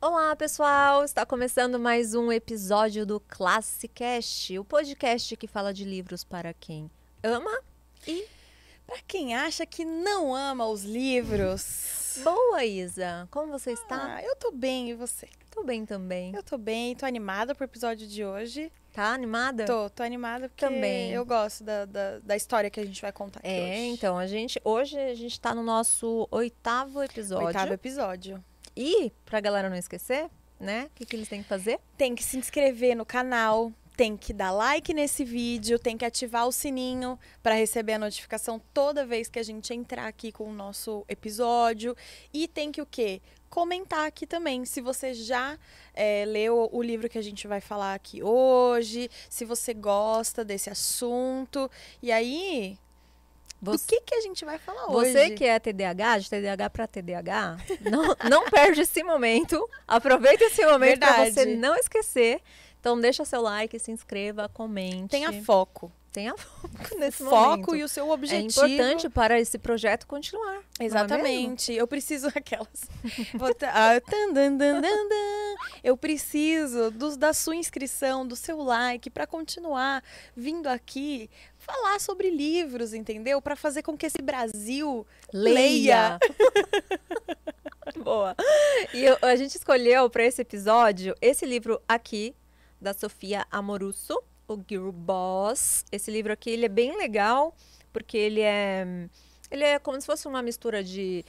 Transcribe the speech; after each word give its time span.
Olá, 0.00 0.34
pessoal! 0.34 1.04
Está 1.04 1.26
começando 1.26 1.78
mais 1.78 2.14
um 2.14 2.32
episódio 2.32 3.04
do 3.04 3.20
Classicast, 3.20 4.58
o 4.58 4.64
podcast 4.64 5.36
que 5.36 5.46
fala 5.46 5.74
de 5.74 5.84
livros 5.84 6.24
para 6.24 6.54
quem 6.54 6.90
ama 7.22 7.50
e 8.06 8.26
para 8.86 8.98
quem 9.06 9.34
acha 9.34 9.66
que 9.66 9.84
não 9.84 10.34
ama 10.34 10.66
os 10.66 10.84
livros. 10.84 12.18
Boa, 12.24 12.64
Isa! 12.64 13.28
Como 13.30 13.52
você 13.52 13.72
está? 13.72 14.16
Ah, 14.16 14.22
eu 14.22 14.34
tô 14.36 14.50
bem, 14.50 14.90
e 14.90 14.94
você? 14.94 15.28
Tô 15.50 15.62
bem 15.62 15.84
também. 15.84 16.34
Eu 16.34 16.42
tô 16.42 16.56
bem, 16.56 16.94
tô 16.96 17.04
animada 17.04 17.54
pro 17.54 17.64
episódio 17.64 18.06
de 18.06 18.24
hoje. 18.24 18.72
Tá 18.92 19.12
animada? 19.12 19.66
Tô, 19.66 19.88
tô 19.90 20.02
animada 20.02 20.48
porque 20.48 20.64
Também. 20.64 21.12
eu 21.12 21.24
gosto 21.24 21.62
da, 21.62 21.84
da, 21.84 22.18
da 22.20 22.34
história 22.36 22.68
que 22.70 22.80
a 22.80 22.84
gente 22.84 23.00
vai 23.00 23.12
contar 23.12 23.38
aqui 23.38 23.48
É, 23.48 23.62
hoje. 23.62 23.86
então, 23.90 24.18
a 24.18 24.26
gente 24.26 24.60
hoje 24.64 24.98
a 24.98 25.14
gente 25.14 25.38
tá 25.40 25.54
no 25.54 25.62
nosso 25.62 26.26
oitavo 26.30 27.00
episódio. 27.02 27.46
Oitavo 27.46 27.72
episódio. 27.72 28.42
E, 28.76 29.12
pra 29.24 29.40
galera 29.40 29.68
não 29.68 29.76
esquecer, 29.76 30.30
né? 30.58 30.84
O 30.86 30.90
que, 30.94 31.06
que 31.06 31.16
eles 31.16 31.28
têm 31.28 31.42
que 31.42 31.48
fazer? 31.48 31.80
Tem 31.96 32.14
que 32.14 32.22
se 32.22 32.36
inscrever 32.36 32.94
no 32.94 33.04
canal, 33.04 33.72
tem 34.00 34.16
que 34.16 34.32
dar 34.32 34.50
like 34.50 34.94
nesse 34.94 35.24
vídeo, 35.24 35.78
tem 35.78 35.94
que 35.94 36.06
ativar 36.06 36.46
o 36.46 36.52
sininho 36.52 37.18
para 37.42 37.54
receber 37.54 37.92
a 37.92 37.98
notificação 37.98 38.58
toda 38.72 39.04
vez 39.04 39.28
que 39.28 39.38
a 39.38 39.42
gente 39.42 39.74
entrar 39.74 40.06
aqui 40.06 40.32
com 40.32 40.44
o 40.44 40.52
nosso 40.54 41.04
episódio. 41.06 41.94
E 42.32 42.48
tem 42.48 42.72
que 42.72 42.80
o 42.80 42.86
quê? 42.86 43.20
Comentar 43.50 44.06
aqui 44.06 44.26
também, 44.26 44.64
se 44.64 44.80
você 44.80 45.12
já 45.12 45.58
é, 45.92 46.24
leu 46.24 46.70
o 46.72 46.82
livro 46.82 47.10
que 47.10 47.18
a 47.18 47.22
gente 47.22 47.46
vai 47.46 47.60
falar 47.60 47.94
aqui 47.94 48.22
hoje, 48.22 49.10
se 49.28 49.44
você 49.44 49.74
gosta 49.74 50.44
desse 50.44 50.70
assunto. 50.70 51.70
E 52.00 52.10
aí, 52.10 52.78
do 53.60 53.72
Você, 53.72 53.86
que, 53.86 54.00
que 54.02 54.14
a 54.14 54.20
gente 54.20 54.44
vai 54.44 54.58
falar 54.58 54.86
hoje? 54.90 55.12
você 55.12 55.30
que 55.30 55.44
é 55.44 55.58
TDAH, 55.58 56.18
de 56.18 56.30
TDAH 56.30 56.70
para 56.70 56.86
TDAH, 56.86 57.58
não, 57.90 58.16
não 58.28 58.44
perde 58.50 58.80
esse 58.82 59.02
momento. 59.02 59.68
Aproveita 59.86 60.44
esse 60.44 60.64
momento 60.64 61.00
para 61.00 61.24
você 61.30 61.44
não 61.56 61.76
esquecer. 61.76 62.40
Então, 62.80 62.98
deixa 62.98 63.24
seu 63.26 63.42
like, 63.42 63.78
se 63.78 63.90
inscreva, 63.90 64.48
comente. 64.48 65.08
Tenha 65.10 65.42
foco. 65.42 65.92
Tenha 66.12 66.36
foco 66.36 66.98
nesse 66.98 67.18
foco 67.22 67.58
momento. 67.70 67.76
e 67.76 67.84
o 67.84 67.88
seu 67.88 68.06
É 68.06 68.10
objetivo. 68.10 68.66
importante 68.66 69.08
para 69.08 69.38
esse 69.38 69.56
projeto 69.58 70.08
continuar. 70.08 70.60
é? 70.80 70.84
Exatamente. 70.84 71.72
Eu 71.72 71.86
preciso 71.86 72.26
aquelas. 72.34 72.88
Ah. 73.62 74.00
Eu 75.84 75.96
preciso 75.96 76.90
dos, 76.90 77.16
da 77.16 77.32
sua 77.32 77.54
inscrição, 77.54 78.26
do 78.26 78.34
seu 78.34 78.58
like, 78.62 79.08
para 79.10 79.26
continuar 79.26 80.02
vindo 80.34 80.66
aqui 80.66 81.30
falar 81.60 82.00
sobre 82.00 82.30
livros, 82.30 82.92
entendeu? 82.94 83.40
Para 83.40 83.54
fazer 83.54 83.82
com 83.82 83.96
que 83.96 84.06
esse 84.06 84.20
Brasil 84.22 85.06
Leia. 85.32 86.18
Boa. 88.02 88.34
E 88.94 89.04
eu- 89.04 89.18
a 89.22 89.36
gente 89.36 89.56
escolheu 89.56 90.08
para 90.08 90.24
esse 90.24 90.42
episódio 90.42 91.14
esse 91.20 91.44
livro 91.44 91.80
aqui 91.88 92.34
da 92.80 92.94
Sofia 92.94 93.46
Amoruso, 93.50 94.20
o 94.48 94.58
Girl 94.68 94.90
Boss. 94.90 95.84
Esse 95.92 96.10
livro 96.10 96.32
aqui 96.32 96.50
ele 96.50 96.66
é 96.66 96.68
bem 96.68 96.96
legal 96.96 97.54
porque 97.92 98.16
ele 98.16 98.40
é 98.40 99.08
ele 99.50 99.64
é 99.64 99.78
como 99.78 100.00
se 100.00 100.06
fosse 100.06 100.28
uma 100.28 100.40
mistura 100.42 100.82
de 100.82 101.24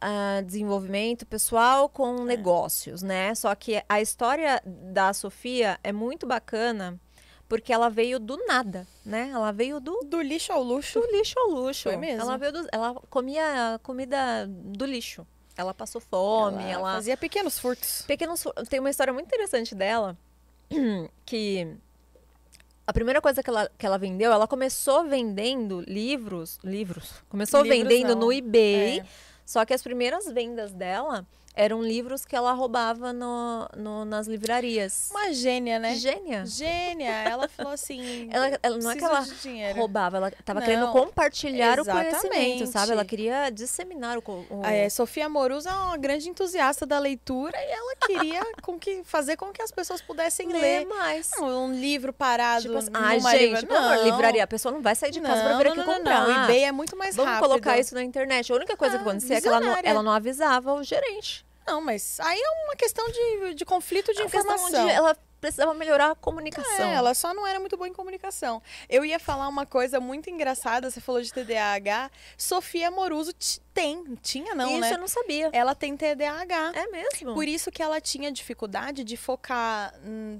ah, 0.00 0.40
desenvolvimento 0.44 1.26
pessoal 1.26 1.88
com 1.88 2.24
negócios, 2.24 3.02
né? 3.02 3.34
Só 3.34 3.54
que 3.54 3.82
a 3.88 4.00
história 4.00 4.60
da 4.64 5.12
Sofia 5.12 5.78
é 5.84 5.92
muito 5.92 6.26
bacana 6.26 6.98
porque 7.52 7.70
ela 7.70 7.90
veio 7.90 8.18
do 8.18 8.38
nada, 8.46 8.88
né? 9.04 9.28
Ela 9.30 9.52
veio 9.52 9.78
do 9.78 10.00
do 10.04 10.22
lixo 10.22 10.50
ao 10.54 10.62
luxo. 10.62 10.98
do 10.98 11.06
lixo 11.14 11.34
ao 11.38 11.50
luxo. 11.50 11.82
Foi 11.82 11.98
mesmo. 11.98 12.22
Ela 12.22 12.38
veio 12.38 12.50
do, 12.50 12.66
ela 12.72 12.94
comia 13.10 13.78
comida 13.82 14.46
do 14.48 14.86
lixo. 14.86 15.26
Ela 15.54 15.74
passou 15.74 16.00
fome, 16.00 16.62
Ela 16.62 16.72
ela, 16.72 16.94
fazia 16.94 17.14
pequenos 17.14 17.58
furtos. 17.58 18.04
pequenos 18.06 18.42
tem 18.70 18.80
uma 18.80 18.88
história 18.88 19.12
muito 19.12 19.26
interessante 19.26 19.74
dela 19.74 20.16
que 21.26 21.76
a 22.86 22.92
primeira 22.94 23.20
coisa 23.20 23.42
que 23.42 23.50
ela, 23.50 23.70
que 23.76 23.84
ela 23.84 23.98
vendeu, 23.98 24.32
ela 24.32 24.48
começou 24.48 25.04
vendendo 25.04 25.82
livros, 25.82 26.58
livros, 26.64 27.16
começou 27.28 27.60
Livros 27.62 27.78
vendendo 27.80 28.14
não. 28.14 28.28
no 28.28 28.32
eBay, 28.32 29.00
É. 29.00 29.06
só 29.44 29.62
que 29.66 29.74
as 29.74 29.82
primeiras 29.82 30.24
vendas 30.24 30.72
dela 30.72 31.26
eram 31.54 31.82
livros 31.82 32.24
que 32.24 32.34
ela 32.34 32.52
roubava 32.52 33.12
no, 33.12 33.68
no- 33.76 34.04
nas 34.04 34.26
livrarias. 34.26 35.08
Uma 35.10 35.32
gênia, 35.32 35.78
né? 35.78 35.94
Gênia. 35.94 36.46
Gênia. 36.46 37.10
Ela 37.10 37.46
falou 37.48 37.72
assim. 37.72 38.28
Ela, 38.32 38.58
ela- 38.62 38.78
não 38.78 38.90
é 38.90 38.94
que 38.96 39.04
"Preciso 39.06 39.48
ela 39.48 39.74
roubava, 39.74 40.16
ela 40.16 40.28
estava 40.28 40.60
Não, 40.60 40.66
querendo 40.66 40.90
compartilhar 40.92 41.78
o 41.80 41.84
conhecimento, 41.84 42.62
exatamente. 42.62 42.66
sabe? 42.68 42.92
Ela 42.92 43.04
queria 43.04 43.50
disseminar 43.50 44.16
o, 44.18 44.22
o- 44.26 44.62
A 44.64 44.72
é, 44.72 44.88
Sofia 44.88 45.26
Amoruso 45.26 45.68
é 45.68 45.72
uma 45.72 45.96
grande 45.96 46.28
entusiasta 46.28 46.86
da 46.86 46.98
leitura 46.98 47.56
e 47.58 47.70
ela 47.70 47.96
queria 48.06 48.40
com 48.62 48.78
que, 48.78 49.02
fazer 49.04 49.36
com 49.36 49.52
que 49.52 49.60
as 49.60 49.70
pessoas 49.70 50.00
pudessem 50.00 50.48
ler. 50.48 50.60
ler 50.60 50.86
mais. 50.86 51.30
Não, 51.38 51.66
um 51.66 51.72
livro 51.72 52.12
parado 52.12 52.62
Tipo 52.62 52.76
assim, 52.78 52.90
ai, 52.94 53.20
gente, 53.20 53.66
pelo 53.66 53.78
amor, 53.78 54.04
livraria, 54.04 54.44
a 54.44 54.46
pessoa 54.46 54.72
não 54.72 54.80
vai 54.80 54.94
sair 54.94 55.10
de 55.10 55.20
casa 55.20 55.42
pra 55.42 55.58
vir 55.58 55.66
aqui 55.68 55.76
não, 55.78 55.86
não, 55.86 55.94
comprar. 55.94 56.26
Não, 56.28 56.42
o 56.42 56.44
eBay 56.44 56.64
é 56.64 56.72
muito 56.72 56.96
mais 56.96 57.14
Vamos 57.14 57.32
rápido. 57.32 57.48
colocar 57.48 57.78
isso 57.78 57.94
na 57.94 58.02
internet. 58.02 58.50
A 58.52 58.56
única 58.56 58.76
coisa 58.76 58.96
Ah, 58.96 58.98
que 58.98 59.08
acontecia 59.08 59.36
é 59.36 59.40
que 59.40 59.46
ela 59.48 59.56
não, 59.56 59.66
visionária. 59.66 59.88
ela 59.88 60.02
não 60.02 60.12
avisava 60.12 60.72
o 60.72 60.82
gerente. 60.82 61.44
Não, 61.66 61.80
mas 61.80 62.18
aí 62.20 62.38
é 62.40 62.50
uma 62.66 62.76
questão 62.76 63.06
de, 63.08 63.54
de 63.54 63.64
conflito 63.64 64.12
de 64.12 64.22
questão 64.24 64.40
informação. 64.40 64.86
de 64.86 64.92
ela 64.92 65.16
precisava 65.40 65.72
melhorar 65.74 66.10
a 66.10 66.14
comunicação. 66.14 66.90
É, 66.90 66.94
ela 66.94 67.14
só 67.14 67.32
não 67.32 67.46
era 67.46 67.58
muito 67.58 67.76
boa 67.76 67.88
em 67.88 67.92
comunicação. 67.92 68.62
Eu 68.88 69.04
ia 69.04 69.18
falar 69.18 69.48
uma 69.48 69.64
coisa 69.64 69.98
muito 69.98 70.28
engraçada, 70.28 70.90
você 70.90 71.00
falou 71.00 71.20
de 71.22 71.32
TDAH. 71.32 72.10
Sofia 72.36 72.88
Amoruso 72.88 73.32
t- 73.32 73.60
tem, 73.74 74.04
tinha 74.22 74.54
não, 74.54 74.70
Isso 74.70 74.80
né? 74.80 74.92
eu 74.92 74.98
não 74.98 75.08
sabia. 75.08 75.50
Ela 75.52 75.74
tem 75.74 75.96
TDAH. 75.96 76.72
É 76.74 76.86
mesmo? 76.88 77.34
Por 77.34 77.48
isso 77.48 77.70
que 77.70 77.82
ela 77.82 78.00
tinha 78.00 78.30
dificuldade 78.30 79.02
de 79.02 79.16
focar 79.16 79.94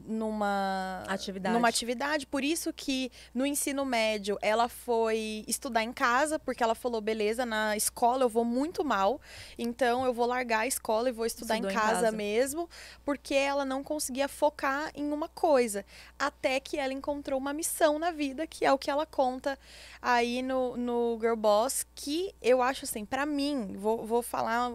numa 0.07 1.03
Atividade. 1.09 1.55
Numa 1.55 1.69
atividade. 1.69 2.27
Por 2.27 2.45
isso 2.45 2.73
que 2.73 3.11
no 3.35 3.47
ensino 3.47 3.85
médio 3.85 4.39
ela 4.43 4.69
foi 4.69 5.45
estudar 5.49 5.83
em 5.83 5.93
casa, 5.93 6.39
porque 6.39 6.63
ela 6.63 6.75
falou: 6.75 7.01
beleza, 7.01 7.47
na 7.47 7.77
escola 7.77 8.25
eu 8.25 8.29
vou 8.29 8.45
muito 8.45 8.85
mal, 8.85 9.21
então 9.59 10.05
eu 10.05 10.13
vou 10.13 10.27
largar 10.27 10.61
a 10.61 10.67
escola 10.67 11.09
e 11.09 11.13
vou 11.13 11.25
estudar 11.25 11.57
em 11.57 11.63
em 11.63 11.75
casa, 11.75 12.03
casa. 12.03 12.13
mesmo, 12.13 12.69
porque 13.05 13.35
ela 13.35 13.65
não 13.65 13.83
conseguia 13.85 14.29
focar 14.29 14.91
em 14.95 15.13
uma 15.13 15.29
coisa. 15.29 15.85
Até 16.19 16.59
que 16.59 16.77
ela 16.77 16.93
encontrou 16.93 17.39
uma 17.39 17.53
missão 17.53 17.99
na 17.99 18.11
vida, 18.11 18.47
que 18.47 18.65
é 18.65 18.73
o 18.73 18.79
que 18.79 18.91
ela 18.91 19.07
conta 19.07 19.59
aí 20.01 20.43
no, 20.43 20.77
no 20.77 21.19
Girl 21.21 21.37
Boss, 21.37 21.87
que 21.95 22.35
eu 22.43 22.61
acho 22.61 22.85
assim, 22.85 23.05
pra 23.05 23.22
mim, 23.27 23.75
vou, 23.77 24.07
vou 24.07 24.23
falar 24.23 24.71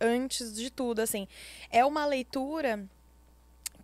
antes 0.00 0.54
de 0.54 0.70
tudo, 0.70 1.00
assim, 1.00 1.26
é 1.70 1.84
uma 1.84 2.06
leitura 2.06 2.88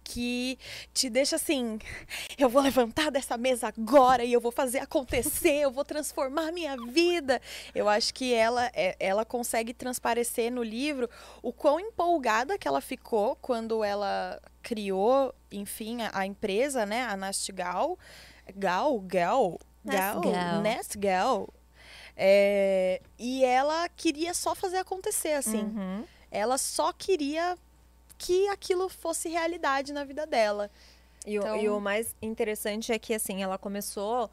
que 0.09 0.56
te 0.94 1.10
deixa 1.10 1.34
assim, 1.34 1.81
eu 2.38 2.49
vou 2.49 2.62
levantar 2.62 3.10
dessa 3.10 3.37
mesa 3.37 3.66
agora 3.76 4.22
e 4.25 4.32
eu 4.32 4.41
vou 4.41 4.53
fazer 4.53 4.78
acontecer, 4.78 5.62
eu 5.62 5.71
vou 5.72 5.84
transformar 5.84 6.53
minha 6.53 6.76
vida. 6.76 7.43
Eu 7.75 7.88
acho 7.88 8.15
que 8.15 8.32
ela 8.32 8.71
é- 8.72 8.94
ela 9.00 9.25
consegue 9.25 9.75
transparecer 9.75 10.53
no 10.53 10.62
livro 10.62 11.10
o 11.43 11.53
quão 11.53 11.81
empolgada 11.81 12.56
que 12.56 12.69
ela 12.69 12.81
ficou 12.81 13.34
quando 13.37 13.82
ela 13.82 14.41
criou, 14.62 15.34
enfim, 15.50 16.03
a, 16.03 16.10
a 16.21 16.25
empresa, 16.26 16.87
né, 16.87 17.03
a 17.03 17.16
Nastgal, 17.16 17.99
Gal, 18.55 19.00
Gal, 19.00 19.59
Gal, 19.84 20.21
Nastgal. 20.62 21.49
É, 22.16 23.00
e 23.19 23.44
ela 23.44 23.88
queria 23.91 24.32
só 24.34 24.54
fazer 24.54 24.78
acontecer, 24.78 25.32
assim. 25.32 25.62
Uhum. 25.65 26.04
Ela 26.31 26.56
só 26.59 26.93
queria 26.93 27.56
que 28.19 28.49
aquilo 28.49 28.88
fosse 28.88 29.28
realidade 29.28 29.93
na 29.93 30.03
vida 30.04 30.26
dela. 30.26 30.71
E, 31.26 31.38
o- 31.38 31.43
Então- 31.43 31.56
e 31.56 31.69
o 31.69 31.81
mais 31.81 32.15
interessante 32.22 32.93
é 32.93 32.99
que, 32.99 33.12
assim, 33.12 33.43
ela 33.43 33.59
começou... 33.59 34.31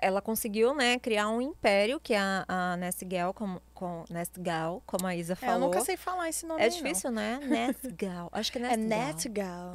Ela 0.00 0.20
conseguiu, 0.22 0.72
né, 0.74 0.98
criar 1.00 1.28
um 1.28 1.40
império, 1.40 1.98
que 1.98 2.14
é 2.14 2.18
a, 2.18 2.44
a 2.46 2.76
Nestgal, 2.76 3.34
como, 3.34 3.60
com, 3.74 4.04
Nestgal, 4.08 4.82
como 4.86 5.06
a 5.06 5.16
Isa 5.16 5.32
É, 5.32 5.36
falou. 5.36 5.54
eu 5.54 5.60
nunca 5.60 5.80
sei 5.80 5.96
falar 5.96 6.28
esse 6.28 6.46
nome 6.46 6.62
É 6.62 6.68
difícil, 6.68 7.10
né? 7.10 7.40
Nestgal. 7.44 8.28
Acho 8.32 8.52
que 8.52 8.58
é 8.58 8.60
não. 8.62 8.70
É 8.70 8.76
Nestgal. 8.76 9.74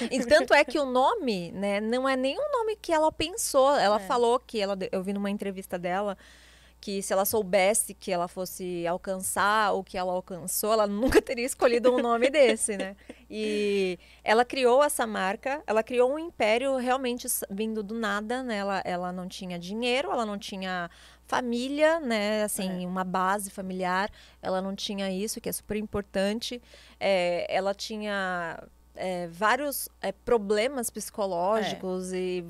E 0.10 0.24
tanto 0.24 0.54
é 0.54 0.64
que 0.64 0.78
o 0.78 0.84
nome, 0.86 1.50
né, 1.52 1.80
não 1.80 2.08
é 2.08 2.16
nem 2.16 2.38
o 2.38 2.52
nome 2.52 2.76
que 2.76 2.92
ela 2.92 3.10
pensou. 3.10 3.74
Ela 3.76 3.96
É. 3.96 4.06
falou 4.06 4.38
que 4.38 4.60
ela, 4.60 4.76
eu 4.92 5.02
vi 5.02 5.12
numa 5.12 5.30
entrevista 5.30 5.78
dela 5.78 6.16
que 6.84 7.00
se 7.00 7.14
ela 7.14 7.24
soubesse 7.24 7.94
que 7.94 8.12
ela 8.12 8.28
fosse 8.28 8.86
alcançar 8.86 9.72
o 9.72 9.82
que 9.82 9.96
ela 9.96 10.12
alcançou, 10.12 10.70
ela 10.70 10.86
nunca 11.16 11.22
teria 11.22 11.46
escolhido 11.46 11.90
um 11.90 11.98
nome 11.98 12.28
desse, 12.28 12.76
né? 12.76 12.94
E 13.30 13.98
ela 14.22 14.44
criou 14.44 14.84
essa 14.84 15.06
marca, 15.06 15.62
ela 15.66 15.82
criou 15.82 16.12
um 16.12 16.18
império 16.18 16.76
realmente 16.76 17.26
vindo 17.48 17.82
do 17.82 17.94
nada, 17.94 18.42
né? 18.42 18.58
Ela, 18.58 18.82
ela 18.84 19.12
não 19.12 19.26
tinha 19.26 19.58
dinheiro, 19.58 20.10
ela 20.12 20.26
não 20.26 20.36
tinha 20.36 20.90
família, 21.26 22.00
né? 22.00 22.42
Assim, 22.42 22.84
uma 22.84 23.02
base 23.02 23.48
familiar, 23.48 24.10
ela 24.42 24.60
não 24.60 24.76
tinha 24.76 25.10
isso, 25.10 25.40
que 25.40 25.48
é 25.48 25.52
super 25.52 25.78
importante. 25.78 26.60
É, 27.00 27.46
ela 27.48 27.72
tinha 27.72 28.62
é, 28.94 29.26
vários 29.28 29.88
é, 30.02 30.12
problemas 30.12 30.90
psicológicos 30.90 32.12
e 32.12 32.44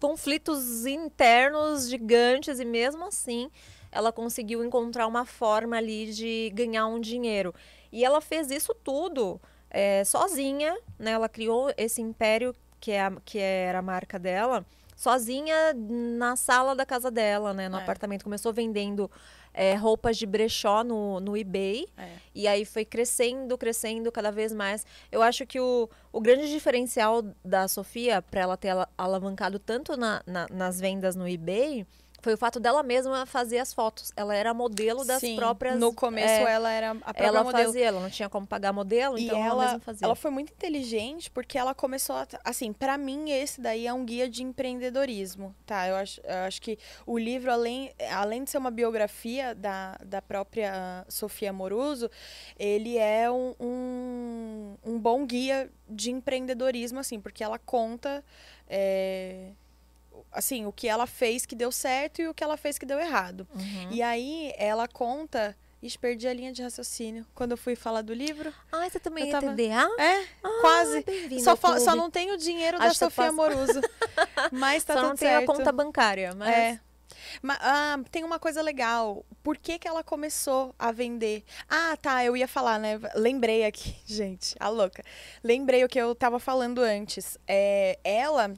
conflitos 0.00 0.86
internos 0.86 1.88
gigantes 1.88 2.58
e 2.58 2.64
mesmo 2.64 3.04
assim 3.04 3.50
ela 3.92 4.12
conseguiu 4.12 4.64
encontrar 4.64 5.06
uma 5.06 5.24
forma 5.24 5.76
ali 5.76 6.12
de 6.12 6.50
ganhar 6.54 6.86
um 6.86 7.00
dinheiro. 7.00 7.54
E 7.92 8.04
ela 8.04 8.20
fez 8.20 8.50
isso 8.50 8.72
tudo 8.74 9.40
é, 9.68 10.04
sozinha, 10.04 10.76
né? 10.98 11.10
Ela 11.12 11.28
criou 11.28 11.72
esse 11.76 12.00
império 12.00 12.54
que, 12.80 12.92
é 12.92 13.02
a, 13.02 13.12
que 13.24 13.38
era 13.38 13.80
a 13.80 13.82
marca 13.82 14.16
dela, 14.16 14.64
sozinha 14.96 15.74
na 15.74 16.36
sala 16.36 16.74
da 16.76 16.86
casa 16.86 17.10
dela, 17.10 17.52
né? 17.52 17.68
No 17.68 17.78
É. 17.78 17.82
apartamento. 17.82 18.22
Começou 18.22 18.52
vendendo 18.52 19.10
é, 19.52 19.74
roupas 19.74 20.16
de 20.16 20.26
brechó 20.26 20.82
no, 20.84 21.20
no 21.20 21.36
eBay. 21.36 21.86
É. 21.98 22.08
E 22.34 22.46
aí 22.46 22.64
foi 22.64 22.84
crescendo, 22.84 23.56
crescendo 23.58 24.10
cada 24.12 24.30
vez 24.30 24.52
mais. 24.52 24.86
Eu 25.10 25.22
acho 25.22 25.44
que 25.46 25.58
o, 25.60 25.88
o 26.12 26.20
grande 26.20 26.48
diferencial 26.50 27.22
da 27.44 27.66
Sofia, 27.68 28.22
para 28.22 28.40
ela 28.42 28.56
ter 28.56 28.70
ala- 28.70 28.88
alavancado 28.96 29.58
tanto 29.58 29.96
na- 29.96 30.22
na- 30.26 30.46
nas 30.50 30.78
vendas 30.80 31.16
no 31.16 31.28
eBay, 31.28 31.86
foi 32.20 32.34
o 32.34 32.36
fato 32.36 32.60
dela 32.60 32.82
mesma 32.82 33.24
fazer 33.26 33.58
as 33.58 33.72
fotos. 33.72 34.12
Ela 34.16 34.34
era 34.34 34.52
modelo 34.54 35.04
das 35.04 35.20
Sim, 35.20 35.36
próprias. 35.36 35.78
No 35.78 35.92
começo 35.94 36.28
é, 36.46 36.52
ela 36.52 36.70
era 36.70 36.90
a 36.90 36.94
própria 36.96 37.26
ela 37.26 37.42
modelo. 37.44 37.66
fazia, 37.66 37.86
ela 37.86 38.00
não 38.00 38.10
tinha 38.10 38.28
como 38.28 38.46
pagar 38.46 38.72
modelo, 38.72 39.18
E 39.18 39.24
então 39.24 39.36
ela, 39.38 39.46
ela, 39.48 39.64
mesma 39.64 39.80
fazia. 39.80 40.04
ela 40.06 40.14
foi 40.14 40.30
muito 40.30 40.52
inteligente 40.52 41.30
porque 41.30 41.56
ela 41.58 41.74
começou 41.74 42.16
a. 42.16 42.26
Assim, 42.44 42.72
pra 42.72 42.96
mim, 42.98 43.30
esse 43.30 43.60
daí 43.60 43.86
é 43.86 43.92
um 43.92 44.04
guia 44.04 44.28
de 44.28 44.42
empreendedorismo, 44.42 45.54
tá? 45.66 45.88
Eu 45.88 45.96
acho, 45.96 46.20
eu 46.22 46.38
acho 46.46 46.60
que 46.62 46.78
o 47.06 47.18
livro, 47.18 47.50
além, 47.50 47.92
além 48.12 48.44
de 48.44 48.50
ser 48.50 48.58
uma 48.58 48.70
biografia 48.70 49.54
da, 49.54 49.96
da 50.04 50.20
própria 50.22 51.04
Sofia 51.08 51.52
Moruso, 51.52 52.10
ele 52.58 52.98
é 52.98 53.30
um, 53.30 53.54
um, 53.58 54.74
um 54.84 54.98
bom 54.98 55.24
guia 55.26 55.70
de 55.88 56.10
empreendedorismo, 56.10 56.98
assim, 56.98 57.20
porque 57.20 57.42
ela 57.42 57.58
conta. 57.58 58.24
é, 58.68 59.50
assim, 60.32 60.66
o 60.66 60.72
que 60.72 60.86
ela 60.88 61.06
fez 61.06 61.44
que 61.46 61.54
deu 61.54 61.70
certo 61.72 62.20
e 62.22 62.28
o 62.28 62.34
que 62.34 62.42
ela 62.44 62.56
fez 62.56 62.78
que 62.78 62.86
deu 62.86 62.98
errado. 62.98 63.46
Uhum. 63.54 63.88
E 63.90 64.02
aí 64.02 64.52
ela 64.56 64.86
conta. 64.88 65.56
Ixi, 65.82 65.98
perdi 65.98 66.28
a 66.28 66.32
linha 66.34 66.52
de 66.52 66.62
raciocínio 66.62 67.24
quando 67.34 67.52
eu 67.52 67.56
fui 67.56 67.74
falar 67.74 68.02
do 68.02 68.12
livro. 68.12 68.52
Ah, 68.70 68.86
você 68.88 69.00
também 69.00 69.24
Eu 69.30 69.36
é 69.36 69.40
tava- 69.40 69.52
TDA? 69.54 69.88
É, 69.98 70.26
Ah, 70.44 70.58
quase. 70.60 71.04
Só, 71.42 71.52
ao 71.52 71.56
fa- 71.56 71.80
só 71.80 71.96
não 71.96 72.10
tem 72.10 72.30
o 72.32 72.36
dinheiro 72.36 72.78
da 72.78 72.84
Acho 72.84 73.02
eu 73.02 73.08
Sofia 73.08 73.24
faço- 73.24 73.36
Moruso. 73.36 73.80
Mas 74.52 74.84
tá 74.84 74.92
Só 74.92 75.00
tudo 75.00 75.08
não 75.10 75.16
tem 75.16 75.28
certo. 75.28 75.50
a 75.50 75.54
conta 75.56 75.72
bancária, 75.72 76.34
mas... 76.34 76.48
É. 76.54 76.80
Ah, 77.48 77.98
tem 78.10 78.24
uma 78.24 78.38
coisa 78.38 78.60
legal. 78.60 79.24
Por 79.42 79.56
que, 79.56 79.78
que 79.78 79.88
ela 79.88 80.02
começou 80.04 80.74
a 80.78 80.92
vender? 80.92 81.44
Ah, 81.68 81.96
tá, 82.00 82.24
eu 82.24 82.36
ia 82.36 82.46
falar, 82.48 82.78
né? 82.78 83.00
Lembrei 83.14 83.64
aqui, 83.64 83.96
gente, 84.04 84.54
a 84.60 84.68
louca. 84.68 85.02
Lembrei 85.42 85.82
o 85.84 85.88
que 85.88 85.98
eu 85.98 86.14
tava 86.14 86.38
falando 86.38 86.80
antes. 86.80 87.38
É, 87.46 87.98
ela. 88.04 88.52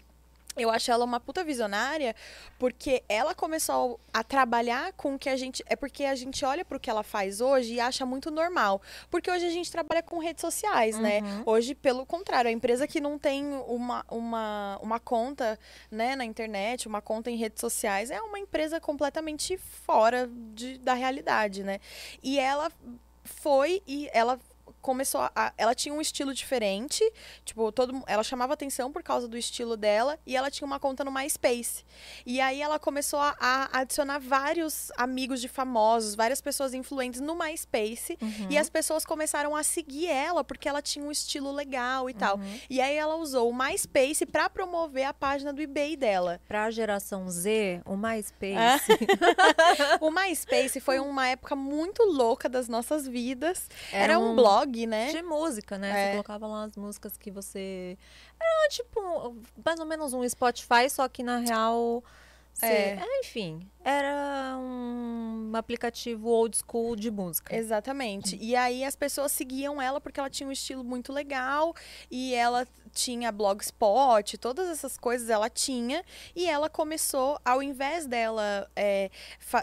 Eu 0.56 0.70
acho 0.70 0.90
ela 0.90 1.04
uma 1.04 1.20
puta 1.20 1.42
visionária, 1.44 2.14
porque 2.58 3.02
ela 3.08 3.34
começou 3.34 3.98
a 4.12 4.22
trabalhar 4.22 4.92
com 4.92 5.14
o 5.14 5.18
que 5.18 5.28
a 5.28 5.36
gente. 5.36 5.62
É 5.66 5.76
porque 5.76 6.04
a 6.04 6.14
gente 6.14 6.44
olha 6.44 6.64
pro 6.64 6.78
que 6.78 6.90
ela 6.90 7.02
faz 7.02 7.40
hoje 7.40 7.74
e 7.74 7.80
acha 7.80 8.04
muito 8.04 8.30
normal. 8.30 8.80
Porque 9.10 9.30
hoje 9.30 9.46
a 9.46 9.50
gente 9.50 9.70
trabalha 9.70 10.02
com 10.02 10.18
redes 10.18 10.40
sociais, 10.40 10.98
né? 10.98 11.20
Uhum. 11.20 11.42
Hoje, 11.46 11.74
pelo 11.74 12.04
contrário, 12.04 12.48
a 12.48 12.52
empresa 12.52 12.86
que 12.86 13.00
não 13.00 13.18
tem 13.18 13.44
uma, 13.66 14.04
uma, 14.10 14.78
uma 14.82 15.00
conta 15.00 15.58
né, 15.90 16.14
na 16.16 16.24
internet, 16.24 16.86
uma 16.86 17.00
conta 17.00 17.30
em 17.30 17.36
redes 17.36 17.60
sociais, 17.60 18.10
é 18.10 18.20
uma 18.20 18.38
empresa 18.38 18.80
completamente 18.80 19.56
fora 19.56 20.28
de, 20.54 20.78
da 20.78 20.94
realidade, 20.94 21.62
né? 21.62 21.80
E 22.22 22.38
ela 22.38 22.70
foi 23.24 23.82
e 23.86 24.08
ela 24.12 24.38
começou 24.82 25.20
a, 25.34 25.52
ela 25.56 25.74
tinha 25.74 25.94
um 25.94 26.00
estilo 26.00 26.34
diferente, 26.34 27.02
tipo, 27.44 27.70
todo 27.72 28.02
ela 28.06 28.22
chamava 28.22 28.52
atenção 28.52 28.90
por 28.92 29.02
causa 29.02 29.26
do 29.28 29.38
estilo 29.38 29.76
dela 29.76 30.18
e 30.26 30.36
ela 30.36 30.50
tinha 30.50 30.66
uma 30.66 30.78
conta 30.80 31.04
no 31.04 31.10
MySpace. 31.12 31.84
E 32.26 32.40
aí 32.40 32.60
ela 32.60 32.78
começou 32.78 33.20
a, 33.20 33.34
a 33.40 33.78
adicionar 33.80 34.18
vários 34.18 34.90
amigos 34.96 35.40
de 35.40 35.48
famosos, 35.48 36.14
várias 36.14 36.40
pessoas 36.40 36.74
influentes 36.74 37.20
no 37.20 37.34
MySpace 37.34 38.18
Uhum. 38.20 38.48
e 38.50 38.58
as 38.58 38.68
pessoas 38.68 39.04
começaram 39.04 39.54
a 39.54 39.62
seguir 39.62 40.08
ela 40.08 40.42
porque 40.42 40.68
ela 40.68 40.82
tinha 40.82 41.04
um 41.04 41.10
estilo 41.10 41.52
legal 41.52 42.10
e 42.10 42.14
tal. 42.14 42.36
Uhum. 42.36 42.58
E 42.68 42.80
aí 42.80 42.96
ela 42.96 43.14
usou 43.16 43.48
o 43.48 43.54
MySpace 43.56 44.26
pra 44.26 44.50
promover 44.50 45.04
a 45.06 45.14
página 45.14 45.52
do 45.52 45.62
eBay 45.62 45.96
dela. 45.96 46.40
Pra 46.48 46.70
geração 46.70 47.28
Z, 47.30 47.80
o 47.84 47.96
MySpace... 47.96 48.92
o 50.00 50.10
MySpace 50.10 50.80
foi 50.80 50.98
uma 50.98 51.28
época 51.28 51.54
muito 51.54 52.02
louca 52.04 52.48
das 52.48 52.68
nossas 52.68 53.06
vidas. 53.06 53.68
Era, 53.92 54.04
Era 54.14 54.18
um, 54.18 54.32
um- 54.32 54.34
blog, 54.72 54.86
né? 54.86 55.12
De 55.12 55.22
música, 55.22 55.78
né? 55.78 55.90
É. 55.90 56.04
Você 56.06 56.10
colocava 56.12 56.46
lá 56.46 56.64
as 56.64 56.76
músicas 56.76 57.16
que 57.16 57.30
você. 57.30 57.96
Era 58.40 58.68
tipo, 58.70 59.36
mais 59.64 59.78
ou 59.78 59.86
menos 59.86 60.12
um 60.12 60.28
Spotify, 60.28 60.88
só 60.90 61.08
que 61.08 61.22
na 61.22 61.38
real. 61.38 62.02
você- 62.54 62.66
É. 62.66 62.98
é, 63.00 63.20
enfim, 63.20 63.66
era 63.84 64.56
um 64.58 65.52
aplicativo 65.54 66.28
old 66.28 66.56
school 66.56 66.96
de 66.96 67.10
música. 67.10 67.54
Exatamente. 67.54 68.36
E 68.40 68.54
aí 68.56 68.84
as 68.84 68.96
pessoas 68.96 69.32
seguiam 69.32 69.80
ela 69.80 70.00
porque 70.00 70.18
ela 70.18 70.30
tinha 70.30 70.48
um 70.48 70.52
estilo 70.52 70.82
muito 70.84 71.12
legal 71.12 71.74
e 72.10 72.34
ela 72.34 72.66
tinha 72.94 73.32
blogspot, 73.32 74.36
todas 74.36 74.68
essas 74.68 74.98
coisas 74.98 75.30
ela 75.30 75.48
tinha 75.48 76.04
e 76.36 76.46
ela 76.46 76.68
começou, 76.68 77.38
ao 77.42 77.62
invés 77.62 78.06
dela 78.06 78.70
é, 78.76 79.10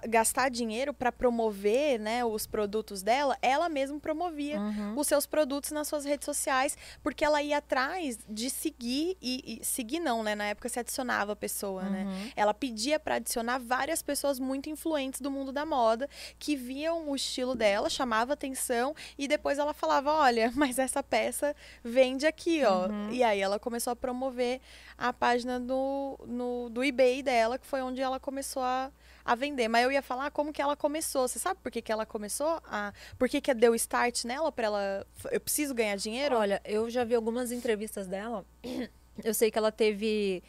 gastar 0.07 0.49
dinheiro 0.49 0.93
para 0.93 1.11
promover, 1.11 1.99
né, 1.99 2.25
os 2.25 2.47
produtos 2.47 3.03
dela, 3.03 3.37
ela 3.41 3.69
mesma 3.69 3.99
promovia 3.99 4.59
Uhum. 4.59 4.97
os 4.97 5.07
seus 5.07 5.25
produtos 5.27 5.71
nas 5.71 5.87
suas 5.87 6.05
redes 6.05 6.25
sociais, 6.25 6.75
porque 7.03 7.23
ela 7.23 7.41
ia 7.41 7.57
atrás 7.57 8.17
de 8.27 8.49
seguir 8.49 9.15
e, 9.21 9.59
e 9.61 9.65
seguir 9.65 9.99
não, 9.99 10.23
né? 10.23 10.33
Na 10.35 10.45
época 10.45 10.67
se 10.69 10.79
adicionava 10.79 11.33
a 11.33 11.35
pessoa, 11.35 11.83
né? 11.83 12.05
Uhum. 12.05 12.31
Ela 12.35 12.53
pedia 12.53 12.99
para 12.99 13.15
adicionar 13.15 13.59
várias 13.59 14.01
pessoas 14.09 14.39
muito 14.39 14.71
influentes 14.71 15.21
do 15.21 15.29
mundo 15.29 15.51
da 15.51 15.67
moda 15.67 16.09
que 16.39 16.55
viam 16.55 17.07
o 17.07 17.15
estilo 17.15 17.53
dela, 17.53 17.91
chamava 17.91 18.33
atenção 18.33 18.95
e 19.19 19.27
depois 19.27 19.59
ela 19.59 19.71
falava: 19.71 20.11
"Olha, 20.11 20.51
mas 20.57 20.79
essa 20.79 21.03
peça 21.03 21.55
vende 21.83 22.25
aqui, 22.25 22.63
ó". 22.65 22.87
Uhum. 22.87 23.11
E 23.11 23.21
aí 23.21 23.39
ela 23.39 23.59
começou 23.59 23.93
a 23.93 23.95
promover 23.95 24.59
a 24.97 25.13
página 25.13 25.59
do, 25.59 26.19
no, 26.25 26.69
do 26.71 26.83
eBay 26.83 27.21
dela, 27.21 27.59
que 27.59 27.67
foi 27.67 27.83
onde 27.83 28.01
ela 28.01 28.19
começou 28.19 28.63
a, 28.63 28.91
a 29.23 29.35
vender. 29.35 29.67
Mas 29.67 29.83
eu 29.83 29.91
ia 29.91 30.01
falar 30.01 30.31
como 30.31 30.51
que 30.51 30.61
ela 30.61 30.75
começou. 30.75 31.27
Você 31.27 31.37
sabe 31.37 31.59
por 31.61 31.71
que, 31.71 31.83
que 31.83 31.91
ela 31.91 32.05
começou? 32.05 32.59
A, 32.65 32.91
por 33.19 33.29
que, 33.29 33.39
que 33.39 33.53
deu 33.53 33.75
start 33.75 34.25
nela 34.25 34.51
para 34.51 34.65
ela? 34.65 35.07
Eu 35.31 35.39
preciso 35.39 35.75
ganhar 35.75 35.97
dinheiro? 35.97 36.35
Olha, 36.35 36.59
eu 36.65 36.89
já 36.89 37.03
vi 37.03 37.13
algumas 37.13 37.51
entrevistas 37.51 38.07
dela. 38.07 38.43
Eu 39.21 39.33
sei 39.33 39.51
que 39.51 39.57
ela 39.57 39.69
teve 39.69 40.41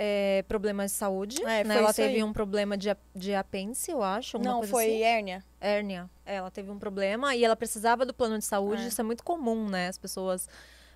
é, 0.00 0.44
problemas 0.46 0.92
de 0.92 0.96
saúde. 0.96 1.42
É, 1.44 1.64
né? 1.64 1.76
Ela 1.76 1.92
teve 1.92 2.14
aí. 2.14 2.22
um 2.22 2.32
problema 2.32 2.78
de, 2.78 2.88
de 3.14 3.34
apêndice, 3.34 3.90
eu 3.90 4.00
acho. 4.00 4.38
Não, 4.38 4.62
foi 4.62 4.84
assim. 4.84 5.02
hérnia. 5.02 5.44
hérnia. 5.60 6.10
É, 6.24 6.36
Ela 6.36 6.50
teve 6.52 6.70
um 6.70 6.78
problema 6.78 7.34
e 7.34 7.44
ela 7.44 7.56
precisava 7.56 8.06
do 8.06 8.14
plano 8.14 8.38
de 8.38 8.44
saúde. 8.44 8.82
É. 8.82 8.86
Isso 8.86 9.00
é 9.00 9.04
muito 9.04 9.24
comum, 9.24 9.68
né? 9.68 9.88
As 9.88 9.98
pessoas 9.98 10.48